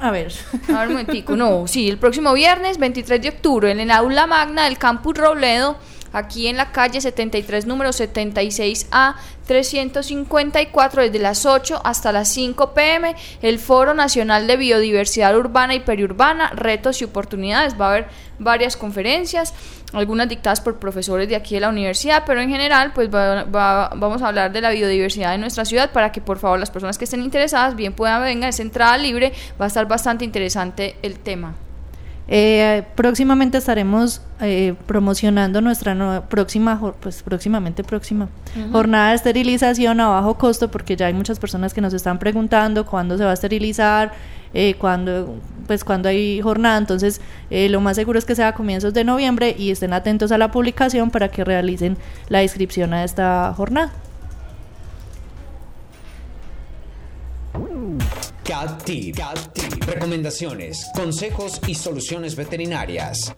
A 0.00 0.10
ver. 0.10 0.32
A 0.68 0.80
ver 0.80 0.88
un 0.88 0.94
momentico, 0.94 1.36
no, 1.36 1.68
sí, 1.68 1.88
el 1.88 1.98
próximo 1.98 2.32
viernes 2.32 2.78
23 2.78 3.22
de 3.22 3.28
octubre 3.28 3.70
en 3.70 3.78
el 3.78 3.92
aula 3.92 4.26
magna 4.26 4.64
del 4.64 4.78
campus 4.78 5.16
Robledo, 5.16 5.76
aquí 6.14 6.46
en 6.46 6.56
la 6.56 6.72
calle 6.72 7.00
73, 7.00 7.66
número 7.66 7.90
76A 7.90 9.14
354, 9.46 11.02
desde 11.02 11.18
las 11.18 11.44
8 11.44 11.80
hasta 11.84 12.12
las 12.12 12.28
5 12.28 12.72
pm, 12.72 13.14
el 13.42 13.58
Foro 13.58 13.92
Nacional 13.94 14.46
de 14.46 14.56
Biodiversidad 14.56 15.36
Urbana 15.36 15.74
y 15.74 15.80
Periurbana, 15.80 16.50
Retos 16.50 17.00
y 17.02 17.04
Oportunidades. 17.04 17.78
Va 17.78 17.86
a 17.86 17.90
haber 17.90 18.06
varias 18.38 18.76
conferencias, 18.76 19.52
algunas 19.92 20.28
dictadas 20.28 20.60
por 20.60 20.78
profesores 20.78 21.28
de 21.28 21.36
aquí 21.36 21.54
de 21.54 21.60
la 21.60 21.68
universidad, 21.68 22.24
pero 22.26 22.40
en 22.40 22.50
general, 22.50 22.92
pues 22.94 23.08
va- 23.14 23.44
va- 23.44 23.90
vamos 23.94 24.22
a 24.22 24.28
hablar 24.28 24.50
de 24.52 24.60
la 24.60 24.70
biodiversidad 24.70 25.32
de 25.32 25.38
nuestra 25.38 25.64
ciudad 25.64 25.90
para 25.92 26.10
que 26.10 26.20
por 26.20 26.38
favor 26.38 26.58
las 26.58 26.70
personas 26.70 26.98
que 26.98 27.04
estén 27.04 27.22
interesadas 27.22 27.76
bien 27.76 27.92
puedan 27.92 28.22
venir, 28.22 28.44
es 28.44 28.60
entrada 28.60 28.96
libre, 28.98 29.32
va 29.60 29.66
a 29.66 29.68
estar 29.68 29.86
bastante 29.86 30.24
interesante 30.24 30.96
el 31.02 31.18
tema. 31.18 31.54
Eh, 32.26 32.84
próximamente 32.94 33.58
estaremos 33.58 34.22
eh, 34.40 34.74
promocionando 34.86 35.60
nuestra 35.60 35.94
nueva- 35.94 36.22
próxima, 36.22 36.80
pues 37.00 37.22
próximamente 37.22 37.84
próxima 37.84 38.28
jornada 38.72 39.10
de 39.10 39.16
esterilización 39.16 40.00
a 40.00 40.08
bajo 40.08 40.34
costo, 40.38 40.70
porque 40.70 40.96
ya 40.96 41.06
hay 41.06 41.12
muchas 41.14 41.38
personas 41.38 41.74
que 41.74 41.80
nos 41.82 41.92
están 41.92 42.18
preguntando 42.18 42.86
cuándo 42.86 43.18
se 43.18 43.24
va 43.24 43.30
a 43.30 43.34
esterilizar, 43.34 44.12
eh, 44.54 44.74
cuándo, 44.78 45.34
pues 45.66 45.84
cuándo 45.84 46.08
hay 46.08 46.40
jornada. 46.40 46.78
Entonces, 46.78 47.20
eh, 47.50 47.68
lo 47.68 47.80
más 47.80 47.96
seguro 47.96 48.18
es 48.18 48.24
que 48.24 48.34
sea 48.34 48.48
a 48.48 48.54
comienzos 48.54 48.94
de 48.94 49.04
noviembre 49.04 49.54
y 49.58 49.70
estén 49.70 49.92
atentos 49.92 50.32
a 50.32 50.38
la 50.38 50.50
publicación 50.50 51.10
para 51.10 51.28
que 51.28 51.44
realicen 51.44 51.98
la 52.28 52.42
inscripción 52.42 52.94
a 52.94 53.04
esta 53.04 53.52
jornada. 53.54 53.90
Cat 58.44 58.82
Tip. 58.84 59.16
Cat. 59.16 59.38
Recomendaciones, 59.86 60.86
consejos 60.94 61.60
y 61.66 61.74
soluciones 61.74 62.36
veterinarias. 62.36 63.34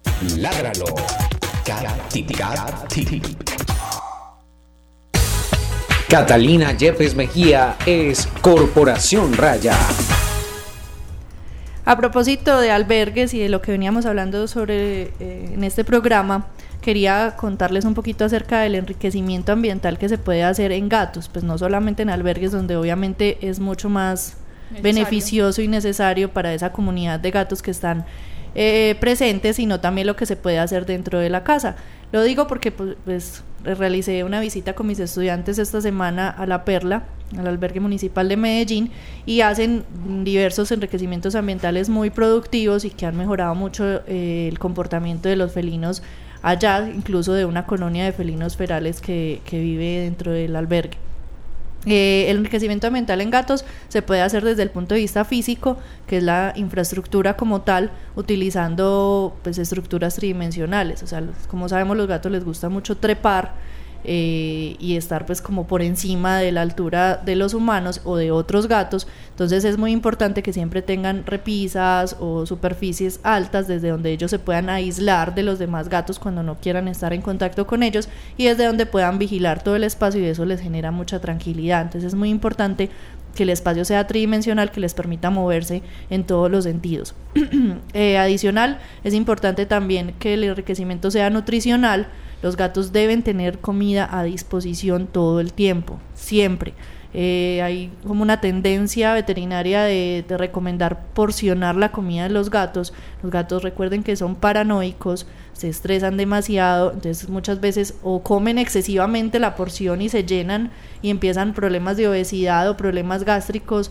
Tip. 2.10 2.36
Cat 2.36 2.88
Tip. 2.88 3.24
Catalina 6.08 6.72
Yepes 6.72 7.14
Mejía 7.14 7.76
es 7.84 8.28
Corporación 8.40 9.32
Raya. 9.34 9.76
A 11.84 11.96
propósito 11.96 12.60
de 12.60 12.70
albergues 12.70 13.34
y 13.34 13.38
de 13.38 13.48
lo 13.48 13.62
que 13.62 13.72
veníamos 13.72 14.06
hablando 14.06 14.48
sobre 14.48 15.12
eh, 15.20 15.50
en 15.52 15.62
este 15.64 15.84
programa, 15.84 16.46
quería 16.80 17.34
contarles 17.36 17.84
un 17.84 17.94
poquito 17.94 18.24
acerca 18.24 18.60
del 18.60 18.76
enriquecimiento 18.76 19.52
ambiental 19.52 19.98
que 19.98 20.08
se 20.08 20.18
puede 20.18 20.44
hacer 20.44 20.72
en 20.72 20.88
gatos, 20.88 21.28
pues 21.28 21.44
no 21.44 21.58
solamente 21.58 22.02
en 22.02 22.10
albergues 22.10 22.52
donde 22.52 22.76
obviamente 22.76 23.38
es 23.40 23.60
mucho 23.60 23.88
más 23.88 24.36
Beneficioso 24.82 25.62
y 25.62 25.68
necesario 25.68 26.30
para 26.30 26.52
esa 26.52 26.72
comunidad 26.72 27.20
de 27.20 27.30
gatos 27.30 27.62
que 27.62 27.70
están 27.70 28.04
eh, 28.54 28.96
presente, 29.00 29.52
sino 29.52 29.80
también 29.80 30.06
lo 30.06 30.16
que 30.16 30.24
se 30.24 30.34
puede 30.34 30.58
hacer 30.58 30.86
dentro 30.86 31.18
de 31.18 31.28
la 31.28 31.44
casa. 31.44 31.76
Lo 32.10 32.22
digo 32.22 32.46
porque 32.46 32.72
pues, 32.72 32.96
pues, 33.04 33.44
realicé 33.62 34.24
una 34.24 34.40
visita 34.40 34.74
con 34.74 34.86
mis 34.86 34.98
estudiantes 34.98 35.58
esta 35.58 35.80
semana 35.80 36.30
a 36.30 36.46
La 36.46 36.64
Perla, 36.64 37.04
al 37.36 37.46
albergue 37.48 37.80
municipal 37.80 38.28
de 38.28 38.38
Medellín, 38.38 38.90
y 39.26 39.42
hacen 39.42 39.84
diversos 40.24 40.72
enriquecimientos 40.72 41.34
ambientales 41.34 41.88
muy 41.90 42.10
productivos 42.10 42.86
y 42.86 42.90
que 42.90 43.04
han 43.04 43.16
mejorado 43.16 43.54
mucho 43.54 44.02
eh, 44.06 44.48
el 44.50 44.58
comportamiento 44.58 45.28
de 45.28 45.36
los 45.36 45.52
felinos 45.52 46.02
allá, 46.40 46.88
incluso 46.88 47.34
de 47.34 47.44
una 47.44 47.66
colonia 47.66 48.04
de 48.04 48.12
felinos 48.12 48.56
ferales 48.56 49.02
que, 49.02 49.42
que 49.44 49.60
vive 49.60 50.00
dentro 50.00 50.32
del 50.32 50.56
albergue. 50.56 50.96
Eh, 51.86 52.26
el 52.28 52.38
enriquecimiento 52.38 52.88
ambiental 52.88 53.20
en 53.20 53.30
gatos 53.30 53.64
se 53.88 54.02
puede 54.02 54.20
hacer 54.20 54.44
desde 54.44 54.62
el 54.62 54.70
punto 54.70 54.94
de 54.94 55.00
vista 55.00 55.24
físico, 55.24 55.78
que 56.06 56.18
es 56.18 56.22
la 56.22 56.52
infraestructura 56.56 57.36
como 57.36 57.62
tal, 57.62 57.92
utilizando 58.16 59.36
pues 59.42 59.56
estructuras 59.58 60.16
tridimensionales. 60.16 61.02
O 61.02 61.06
sea, 61.06 61.22
como 61.48 61.68
sabemos, 61.68 61.96
los 61.96 62.08
gatos 62.08 62.32
les 62.32 62.44
gusta 62.44 62.68
mucho 62.68 62.96
trepar 62.96 63.54
eh, 64.08 64.76
y 64.78 64.96
estar 64.96 65.26
pues 65.26 65.42
como 65.42 65.66
por 65.66 65.82
encima 65.82 66.38
de 66.38 66.52
la 66.52 66.62
altura 66.62 67.16
de 67.16 67.34
los 67.34 67.54
humanos 67.54 68.00
o 68.04 68.16
de 68.16 68.30
otros 68.30 68.68
gatos. 68.68 69.08
Entonces 69.30 69.64
es 69.64 69.78
muy 69.78 69.90
importante 69.90 70.44
que 70.44 70.52
siempre 70.52 70.80
tengan 70.80 71.26
repisas 71.26 72.16
o 72.20 72.46
superficies 72.46 73.18
altas 73.24 73.66
desde 73.66 73.88
donde 73.88 74.12
ellos 74.12 74.30
se 74.30 74.38
puedan 74.38 74.70
aislar 74.70 75.34
de 75.34 75.42
los 75.42 75.58
demás 75.58 75.88
gatos 75.88 76.20
cuando 76.20 76.44
no 76.44 76.54
quieran 76.54 76.86
estar 76.86 77.12
en 77.12 77.20
contacto 77.20 77.66
con 77.66 77.82
ellos 77.82 78.08
y 78.36 78.44
desde 78.44 78.66
donde 78.66 78.86
puedan 78.86 79.18
vigilar 79.18 79.64
todo 79.64 79.74
el 79.74 79.82
espacio 79.82 80.20
y 80.20 80.26
eso 80.26 80.44
les 80.44 80.60
genera 80.60 80.92
mucha 80.92 81.20
tranquilidad. 81.20 81.82
Entonces 81.82 82.12
es 82.12 82.14
muy 82.14 82.30
importante 82.30 82.90
que 83.34 83.42
el 83.42 83.50
espacio 83.50 83.84
sea 83.84 84.06
tridimensional, 84.06 84.70
que 84.70 84.80
les 84.80 84.94
permita 84.94 85.30
moverse 85.30 85.82
en 86.10 86.24
todos 86.24 86.50
los 86.50 86.64
sentidos. 86.64 87.14
Eh, 87.92 88.18
adicional, 88.18 88.78
es 89.04 89.14
importante 89.14 89.66
también 89.66 90.14
que 90.18 90.34
el 90.34 90.44
enriquecimiento 90.44 91.10
sea 91.10 91.30
nutricional, 91.30 92.08
los 92.46 92.56
gatos 92.56 92.92
deben 92.92 93.24
tener 93.24 93.58
comida 93.58 94.08
a 94.08 94.22
disposición 94.22 95.08
todo 95.08 95.40
el 95.40 95.52
tiempo, 95.52 95.98
siempre. 96.14 96.74
Eh, 97.12 97.60
hay 97.60 97.90
como 98.06 98.22
una 98.22 98.40
tendencia 98.40 99.14
veterinaria 99.14 99.82
de, 99.82 100.24
recomendar 100.28 101.06
porcionar 101.12 101.74
la 101.74 101.90
comida 101.90 102.22
de 102.22 102.28
los 102.28 102.48
gatos. 102.48 102.92
Los 103.20 103.32
gatos 103.32 103.64
recuerden 103.64 104.04
que 104.04 104.14
son 104.14 104.36
paranoicos, 104.36 105.26
se 105.54 105.68
estresan 105.68 106.16
demasiado, 106.16 106.92
entonces 106.92 107.28
muchas 107.28 107.60
veces 107.60 107.94
o 108.04 108.22
comen 108.22 108.58
excesivamente 108.58 109.40
la 109.40 109.56
porción 109.56 110.00
y 110.00 110.08
se 110.08 110.22
llenan 110.22 110.70
y 111.02 111.10
empiezan 111.10 111.52
problemas 111.52 111.96
de 111.96 112.06
obesidad 112.06 112.70
o 112.70 112.76
problemas 112.76 113.24
gástricos 113.24 113.90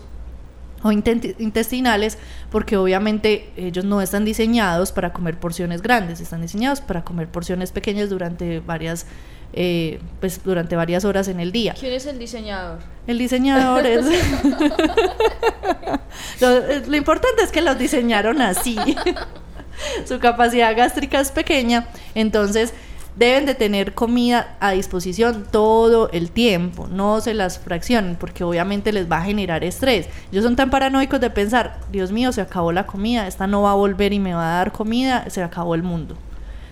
o 0.86 0.92
intestinales, 0.92 2.18
porque 2.50 2.76
obviamente 2.76 3.50
ellos 3.56 3.84
no 3.84 4.00
están 4.00 4.24
diseñados 4.24 4.92
para 4.92 5.12
comer 5.12 5.38
porciones 5.38 5.82
grandes, 5.82 6.20
están 6.20 6.42
diseñados 6.42 6.80
para 6.80 7.04
comer 7.04 7.28
porciones 7.28 7.72
pequeñas 7.72 8.10
durante 8.10 8.60
varias, 8.60 9.06
eh, 9.52 10.00
pues 10.20 10.42
durante 10.44 10.76
varias 10.76 11.04
horas 11.04 11.28
en 11.28 11.40
el 11.40 11.52
día. 11.52 11.74
¿Quién 11.78 11.92
es 11.92 12.06
el 12.06 12.18
diseñador? 12.18 12.78
El 13.06 13.18
diseñador 13.18 13.86
es... 13.86 14.06
lo, 16.40 16.60
lo 16.86 16.96
importante 16.96 17.42
es 17.42 17.52
que 17.52 17.62
los 17.62 17.78
diseñaron 17.78 18.40
así. 18.40 18.76
Su 20.06 20.18
capacidad 20.18 20.74
gástrica 20.74 21.20
es 21.20 21.30
pequeña, 21.30 21.88
entonces 22.14 22.72
deben 23.16 23.46
de 23.46 23.54
tener 23.54 23.94
comida 23.94 24.56
a 24.60 24.72
disposición 24.72 25.46
todo 25.50 26.10
el 26.12 26.30
tiempo, 26.30 26.86
no 26.86 27.20
se 27.20 27.34
las 27.34 27.58
fraccionen 27.58 28.16
porque 28.16 28.44
obviamente 28.44 28.92
les 28.92 29.10
va 29.10 29.18
a 29.18 29.24
generar 29.24 29.64
estrés. 29.64 30.08
Ellos 30.30 30.44
son 30.44 30.54
tan 30.54 30.70
paranoicos 30.70 31.20
de 31.20 31.30
pensar, 31.30 31.80
Dios 31.90 32.12
mío, 32.12 32.30
se 32.32 32.42
acabó 32.42 32.72
la 32.72 32.86
comida, 32.86 33.26
esta 33.26 33.46
no 33.46 33.62
va 33.62 33.72
a 33.72 33.74
volver 33.74 34.12
y 34.12 34.18
me 34.18 34.34
va 34.34 34.54
a 34.54 34.58
dar 34.58 34.72
comida, 34.72 35.28
se 35.30 35.42
acabó 35.42 35.74
el 35.74 35.82
mundo. 35.82 36.16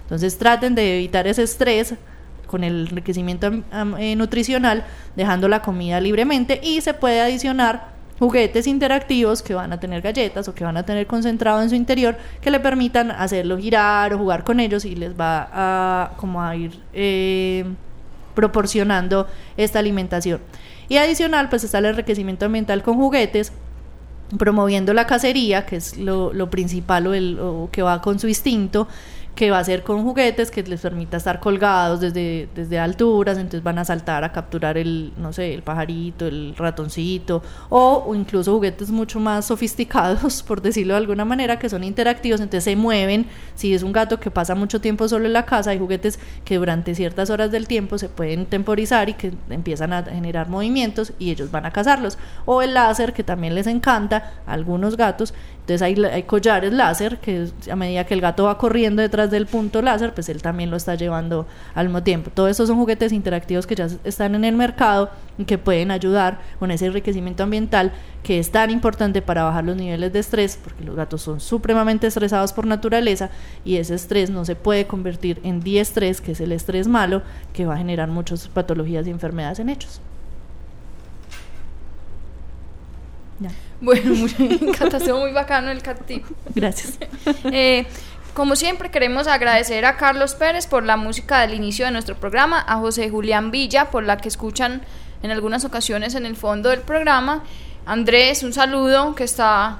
Entonces 0.02 0.36
traten 0.36 0.74
de 0.74 0.96
evitar 0.96 1.26
ese 1.26 1.42
estrés 1.42 1.94
con 2.46 2.62
el 2.62 2.88
enriquecimiento 2.88 3.50
eh, 3.98 4.14
nutricional, 4.16 4.84
dejando 5.16 5.48
la 5.48 5.62
comida 5.62 5.98
libremente 6.00 6.60
y 6.62 6.82
se 6.82 6.92
puede 6.92 7.20
adicionar 7.22 7.93
juguetes 8.18 8.66
interactivos 8.66 9.42
que 9.42 9.54
van 9.54 9.72
a 9.72 9.80
tener 9.80 10.00
galletas 10.00 10.46
o 10.48 10.54
que 10.54 10.64
van 10.64 10.76
a 10.76 10.84
tener 10.84 11.06
concentrado 11.06 11.60
en 11.62 11.68
su 11.68 11.74
interior 11.74 12.16
que 12.40 12.50
le 12.50 12.60
permitan 12.60 13.10
hacerlo 13.10 13.58
girar 13.58 14.14
o 14.14 14.18
jugar 14.18 14.44
con 14.44 14.60
ellos 14.60 14.84
y 14.84 14.94
les 14.94 15.18
va 15.18 15.48
a 15.52 16.12
como 16.16 16.42
a 16.42 16.54
ir 16.54 16.78
eh, 16.92 17.64
proporcionando 18.34 19.26
esta 19.56 19.78
alimentación. 19.78 20.40
Y 20.88 20.96
adicional, 20.96 21.48
pues 21.48 21.64
está 21.64 21.78
el 21.78 21.86
enriquecimiento 21.86 22.46
ambiental 22.46 22.82
con 22.82 22.96
juguetes, 22.96 23.52
promoviendo 24.38 24.92
la 24.92 25.06
cacería, 25.06 25.64
que 25.66 25.76
es 25.76 25.96
lo, 25.96 26.50
principal 26.50 27.06
o, 27.06 27.14
el, 27.14 27.38
o 27.40 27.68
que 27.72 27.82
va 27.82 28.00
con 28.00 28.18
su 28.18 28.28
instinto, 28.28 28.86
que 29.34 29.50
va 29.50 29.58
a 29.58 29.64
ser 29.64 29.82
con 29.82 30.02
juguetes 30.04 30.50
que 30.50 30.62
les 30.62 30.80
permita 30.80 31.16
estar 31.16 31.40
colgados 31.40 32.00
desde, 32.00 32.48
desde 32.54 32.78
alturas, 32.78 33.36
entonces 33.36 33.62
van 33.62 33.78
a 33.78 33.84
saltar 33.84 34.22
a 34.22 34.32
capturar 34.32 34.78
el, 34.78 35.12
no 35.16 35.32
sé, 35.32 35.54
el 35.54 35.62
pajarito, 35.62 36.26
el 36.26 36.54
ratoncito, 36.56 37.42
o, 37.68 38.12
incluso 38.14 38.52
juguetes 38.52 38.90
mucho 38.90 39.18
más 39.18 39.46
sofisticados, 39.46 40.42
por 40.46 40.62
decirlo 40.62 40.94
de 40.94 40.98
alguna 40.98 41.24
manera, 41.24 41.58
que 41.58 41.68
son 41.68 41.82
interactivos, 41.82 42.40
entonces 42.40 42.64
se 42.64 42.76
mueven, 42.76 43.26
si 43.54 43.74
es 43.74 43.82
un 43.82 43.92
gato 43.92 44.20
que 44.20 44.30
pasa 44.30 44.54
mucho 44.54 44.80
tiempo 44.80 45.08
solo 45.08 45.26
en 45.26 45.32
la 45.32 45.44
casa, 45.44 45.70
hay 45.70 45.78
juguetes 45.78 46.20
que 46.44 46.56
durante 46.56 46.94
ciertas 46.94 47.30
horas 47.30 47.50
del 47.50 47.66
tiempo 47.66 47.98
se 47.98 48.08
pueden 48.08 48.46
temporizar 48.46 49.08
y 49.08 49.14
que 49.14 49.32
empiezan 49.50 49.92
a 49.92 50.04
generar 50.04 50.48
movimientos 50.48 51.12
y 51.18 51.30
ellos 51.30 51.50
van 51.50 51.66
a 51.66 51.72
cazarlos, 51.72 52.18
o 52.46 52.62
el 52.62 52.74
láser 52.74 53.12
que 53.12 53.24
también 53.24 53.54
les 53.54 53.66
encanta 53.66 54.32
a 54.46 54.52
algunos 54.52 54.96
gatos, 54.96 55.34
entonces 55.66 55.80
hay, 55.80 56.22
collares 56.24 56.74
láser 56.74 57.16
que 57.20 57.48
a 57.70 57.74
medida 57.74 58.04
que 58.04 58.12
el 58.12 58.20
gato 58.20 58.44
va 58.44 58.58
corriendo 58.58 59.00
detrás 59.00 59.30
del 59.30 59.46
punto 59.46 59.80
láser, 59.80 60.12
pues 60.12 60.28
él 60.28 60.42
también 60.42 60.70
lo 60.70 60.76
está 60.76 60.94
llevando 60.94 61.46
al 61.74 61.86
mismo 61.86 62.02
tiempo. 62.02 62.30
Todos 62.34 62.50
estos 62.50 62.68
son 62.68 62.76
juguetes 62.76 63.12
interactivos 63.12 63.66
que 63.66 63.74
ya 63.74 63.88
están 64.04 64.34
en 64.34 64.44
el 64.44 64.56
mercado 64.56 65.08
y 65.38 65.44
que 65.46 65.56
pueden 65.56 65.90
ayudar 65.90 66.38
con 66.58 66.70
ese 66.70 66.84
enriquecimiento 66.84 67.44
ambiental 67.44 67.92
que 68.22 68.38
es 68.38 68.50
tan 68.50 68.68
importante 68.68 69.22
para 69.22 69.44
bajar 69.44 69.64
los 69.64 69.74
niveles 69.74 70.12
de 70.12 70.18
estrés, 70.18 70.58
porque 70.62 70.84
los 70.84 70.96
gatos 70.96 71.22
son 71.22 71.40
supremamente 71.40 72.08
estresados 72.08 72.52
por 72.52 72.66
naturaleza 72.66 73.30
y 73.64 73.76
ese 73.76 73.94
estrés 73.94 74.28
no 74.28 74.44
se 74.44 74.56
puede 74.56 74.86
convertir 74.86 75.40
en 75.44 75.60
diestrés, 75.60 76.20
que 76.20 76.32
es 76.32 76.42
el 76.42 76.52
estrés 76.52 76.88
malo, 76.88 77.22
que 77.54 77.64
va 77.64 77.76
a 77.76 77.78
generar 77.78 78.10
muchas 78.10 78.48
patologías 78.48 79.06
y 79.06 79.10
enfermedades 79.10 79.60
en 79.60 79.70
hechos. 79.70 80.02
Bueno, 83.84 84.14
muy, 84.14 84.34
encantación, 84.38 85.20
muy 85.20 85.32
bacano 85.32 85.70
el 85.70 85.82
cat 85.82 85.98
Gracias. 86.54 86.98
eh, 87.44 87.86
como 88.32 88.56
siempre, 88.56 88.90
queremos 88.90 89.26
agradecer 89.28 89.84
a 89.84 89.96
Carlos 89.96 90.34
Pérez 90.34 90.66
por 90.66 90.84
la 90.84 90.96
música 90.96 91.40
del 91.40 91.54
inicio 91.54 91.84
de 91.84 91.92
nuestro 91.92 92.16
programa, 92.16 92.64
a 92.66 92.76
José 92.78 93.10
Julián 93.10 93.50
Villa 93.50 93.90
por 93.90 94.02
la 94.04 94.16
que 94.16 94.28
escuchan 94.28 94.82
en 95.22 95.30
algunas 95.30 95.64
ocasiones 95.64 96.14
en 96.14 96.26
el 96.26 96.36
fondo 96.36 96.70
del 96.70 96.80
programa, 96.80 97.44
Andrés, 97.86 98.42
un 98.42 98.52
saludo 98.52 99.14
que 99.14 99.24
está 99.24 99.78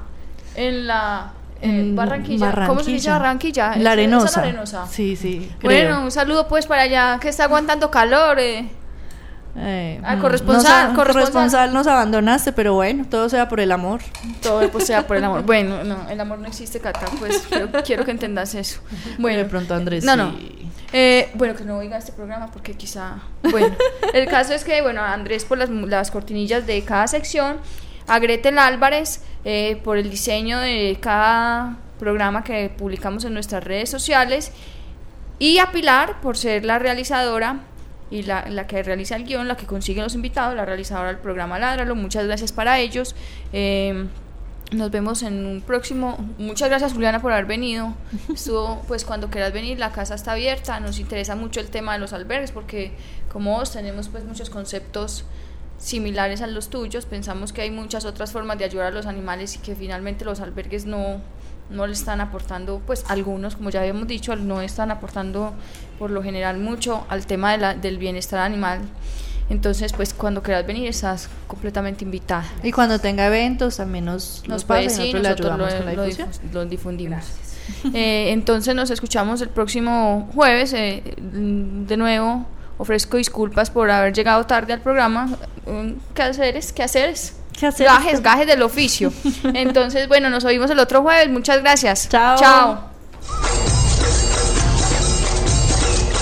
en 0.57 0.87
la 0.87 1.33
Barranquilla. 1.63 2.67
¿Cómo 2.67 2.81
se 2.81 2.91
dice 2.91 3.11
Barranquilla? 3.11 3.77
La 3.77 3.93
arenosa. 3.93 4.41
la 4.41 4.49
arenosa. 4.49 4.87
Sí, 4.87 5.17
sí. 5.17 5.51
Bueno, 5.63 6.03
un 6.03 6.11
saludo 6.11 6.47
pues 6.47 6.67
para 6.67 6.83
allá 6.83 7.19
que 7.21 7.29
está 7.29 7.45
aguantando 7.45 7.91
calor. 7.91 8.39
Eh. 8.39 8.69
Eh, 9.57 10.01
ah, 10.03 10.19
corresponsal, 10.19 10.89
nos 10.89 10.97
corresponsal. 10.97 11.73
nos 11.73 11.87
abandonaste, 11.87 12.53
pero 12.53 12.75
bueno, 12.75 13.07
todo 13.09 13.29
sea 13.29 13.49
por 13.49 13.61
el 13.61 13.71
amor. 13.71 14.01
Todo 14.43 14.69
pues, 14.71 14.87
sea 14.87 15.07
por 15.07 15.17
el 15.17 15.25
amor. 15.25 15.43
Bueno, 15.43 15.85
no, 15.85 16.09
el 16.09 16.21
amor 16.21 16.39
no 16.39 16.47
existe, 16.47 16.81
Cata, 16.81 17.07
pues 17.19 17.47
quiero, 17.85 18.05
que 18.05 18.11
entendas 18.11 18.55
eso. 18.55 18.81
Bueno, 19.19 19.39
de 19.39 19.45
pronto 19.45 19.75
Andrés. 19.75 20.05
No, 20.05 20.17
no. 20.17 20.35
Eh, 20.93 21.31
bueno, 21.35 21.55
que 21.55 21.65
no 21.65 21.79
oiga 21.79 21.99
este 21.99 22.13
programa 22.13 22.51
porque 22.51 22.75
quizá. 22.75 23.19
Bueno, 23.43 23.75
el 24.13 24.27
caso 24.27 24.55
es 24.55 24.65
que, 24.65 24.83
bueno, 24.83 25.03
Andrés 25.03 25.45
por 25.45 25.59
las, 25.59 25.71
las 25.71 26.11
cortinillas 26.11 26.67
de 26.67 26.83
cada 26.83 27.07
sección, 27.07 27.59
a 28.07 28.19
Gretel 28.19 28.59
Álvarez 28.59 29.23
eh, 29.45 29.81
por 29.85 29.97
el 29.97 30.11
diseño 30.11 30.59
de 30.59 30.99
cada 31.01 31.77
programa 31.99 32.45
que 32.45 32.71
publicamos 32.77 33.25
en 33.25 33.35
nuestras 33.35 33.63
redes 33.65 33.89
sociales 33.89 34.53
y 35.39 35.59
a 35.59 35.71
Pilar 35.73 36.21
por 36.21 36.37
ser 36.37 36.65
la 36.65 36.79
realizadora 36.79 37.61
y 38.11 38.23
la, 38.23 38.49
la, 38.49 38.67
que 38.67 38.83
realiza 38.83 39.17
el 39.17 39.25
guion, 39.25 39.49
la 39.49 39.57
que 39.57 39.67
consigue 39.67 40.03
los 40.03 40.15
invitados, 40.15 40.55
la 40.55 40.65
realizadora 40.65 41.09
del 41.09 41.19
programa 41.19 41.59
Ládralo. 41.59 41.95
Muchas 41.95 42.27
gracias 42.27 42.53
para 42.53 42.79
ellos. 42.79 43.15
Eh, 43.53 44.07
nos 44.73 44.91
vemos 44.91 45.23
en 45.23 45.47
un 45.47 45.61
próximo. 45.61 46.17
Muchas 46.39 46.69
gracias 46.69 46.93
Juliana 46.93 47.21
por 47.21 47.33
haber 47.33 47.47
venido. 47.47 47.95
Estuvo, 48.35 48.83
pues 48.89 49.05
cuando 49.05 49.31
quieras 49.31 49.53
venir, 49.53 49.79
la 49.79 49.93
casa 49.93 50.15
está 50.15 50.33
abierta. 50.33 50.81
Nos 50.81 50.99
interesa 50.99 51.37
mucho 51.37 51.61
el 51.61 51.69
tema 51.69 51.95
de 51.95 51.99
los 51.99 52.13
albergues 52.13 52.53
porque 52.53 52.93
como 53.33 53.53
vos 53.53 53.73
tenemos 53.73 54.09
pues 54.09 54.25
muchos 54.25 54.51
conceptos 54.51 55.25
similares 55.79 56.41
a 56.41 56.47
los 56.47 56.71
tuyos. 56.71 57.07
Pensamos 57.07 57.53
que 57.53 57.63
hay 57.63 57.71
muchas 57.71 58.05
otras 58.05 58.33
formas 58.33 58.59
de 58.59 58.65
ayudar 58.65 58.87
a 58.87 58.91
los 58.91 59.07
animales 59.07 59.57
y 59.57 59.59
que 59.59 59.75
finalmente 59.75 60.25
los 60.25 60.41
albergues 60.41 60.87
no, 60.87 61.21
no 61.71 61.87
le 61.87 61.93
están 61.93 62.21
aportando, 62.21 62.81
pues 62.87 63.05
algunos, 63.09 63.57
como 63.57 63.71
ya 63.71 63.81
habíamos 63.81 64.07
dicho, 64.07 64.37
no 64.37 64.61
están 64.61 64.91
aportando 64.91 65.55
por 65.99 66.11
lo 66.11 66.23
general 66.23 66.59
mucho 66.59 67.05
al 67.09 67.27
tema 67.27 67.53
de 67.53 67.59
la, 67.59 67.75
del 67.75 67.99
bienestar 67.99 68.41
animal. 68.41 68.81
Entonces, 69.51 69.93
pues 69.93 70.15
cuando 70.15 70.43
quieras 70.43 70.67
venir 70.67 70.89
estás 70.89 71.29
completamente 71.47 72.03
invitada. 72.05 72.45
Y 72.63 72.73
cuando 72.73 72.99
tenga 72.99 73.27
eventos 73.27 73.77
también 73.77 74.07
nos, 74.07 74.41
Nos 74.41 74.49
nos 74.49 74.65
puede 74.65 74.85
nosotros 74.85 75.23
lo, 75.59 75.95
lo 75.95 76.07
difu- 76.07 76.53
lo 76.53 76.65
difundimos. 76.67 77.25
Eh, 77.95 78.31
entonces 78.33 78.75
nos 78.75 78.91
escuchamos 78.91 79.41
el 79.41 79.49
próximo 79.49 80.29
jueves. 80.35 80.75
eh, 80.75 81.03
de 81.17 81.97
nuevo, 81.97 82.45
ofrezco 82.77 83.17
disculpas 83.17 83.71
por 83.71 83.91
haber 83.91 84.13
llegado 84.13 84.45
tarde 84.45 84.75
al 84.75 84.81
programa. 84.81 85.29
Mm, 85.67 85.93
¿Qué 86.15 86.23
haceres? 86.23 86.75
¿Qué 86.75 86.83
haceres? 86.83 87.37
¿Qué 87.59 87.67
hacer? 87.67 87.87
Gajes, 87.87 88.23
gajes 88.23 88.47
del 88.47 88.63
oficio. 88.63 89.13
Entonces, 89.55 90.09
bueno, 90.09 90.31
nos 90.31 90.45
oímos 90.45 90.71
el 90.71 90.79
otro 90.79 91.03
jueves. 91.03 91.29
Muchas 91.31 91.61
gracias. 91.61 92.09
Chao. 92.09 92.39
Chao. 92.39 92.91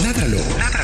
Ládralo, 0.02 0.38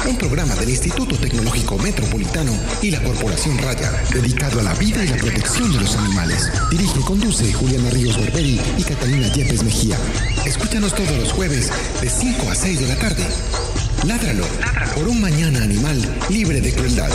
un 0.09 0.16
programa 0.16 0.55
del 0.57 0.70
Instituto 0.70 1.16
Tecnológico 1.16 1.76
Metropolitano 1.78 2.53
y 2.80 2.90
la 2.90 3.03
Corporación 3.03 3.59
Raya, 3.59 3.92
dedicado 4.12 4.61
a 4.61 4.62
la 4.62 4.74
vida 4.74 5.05
y 5.05 5.09
la 5.09 5.16
protección 5.16 5.72
de 5.72 5.80
los 5.80 5.96
animales. 5.96 6.51
Dirige 6.70 7.01
y 7.01 7.03
conduce 7.03 7.53
Juliana 7.53 7.90
Ríos 7.90 8.18
Berberi 8.18 8.61
y 8.78 8.82
Catalina 8.84 9.28
Yepes 9.28 9.64
Mejía. 9.64 9.99
Escúchanos 10.46 10.94
todos 10.94 11.16
los 11.18 11.32
jueves 11.32 11.70
de 12.01 12.09
5 12.09 12.51
a 12.51 12.55
6 12.55 12.80
de 12.80 12.86
la 12.88 12.96
tarde. 12.96 13.26
Ládralo, 14.07 14.44
por 14.94 15.09
un 15.09 15.20
mañana 15.20 15.62
animal 15.62 16.01
libre 16.30 16.61
de 16.61 16.72
crueldad. 16.72 17.11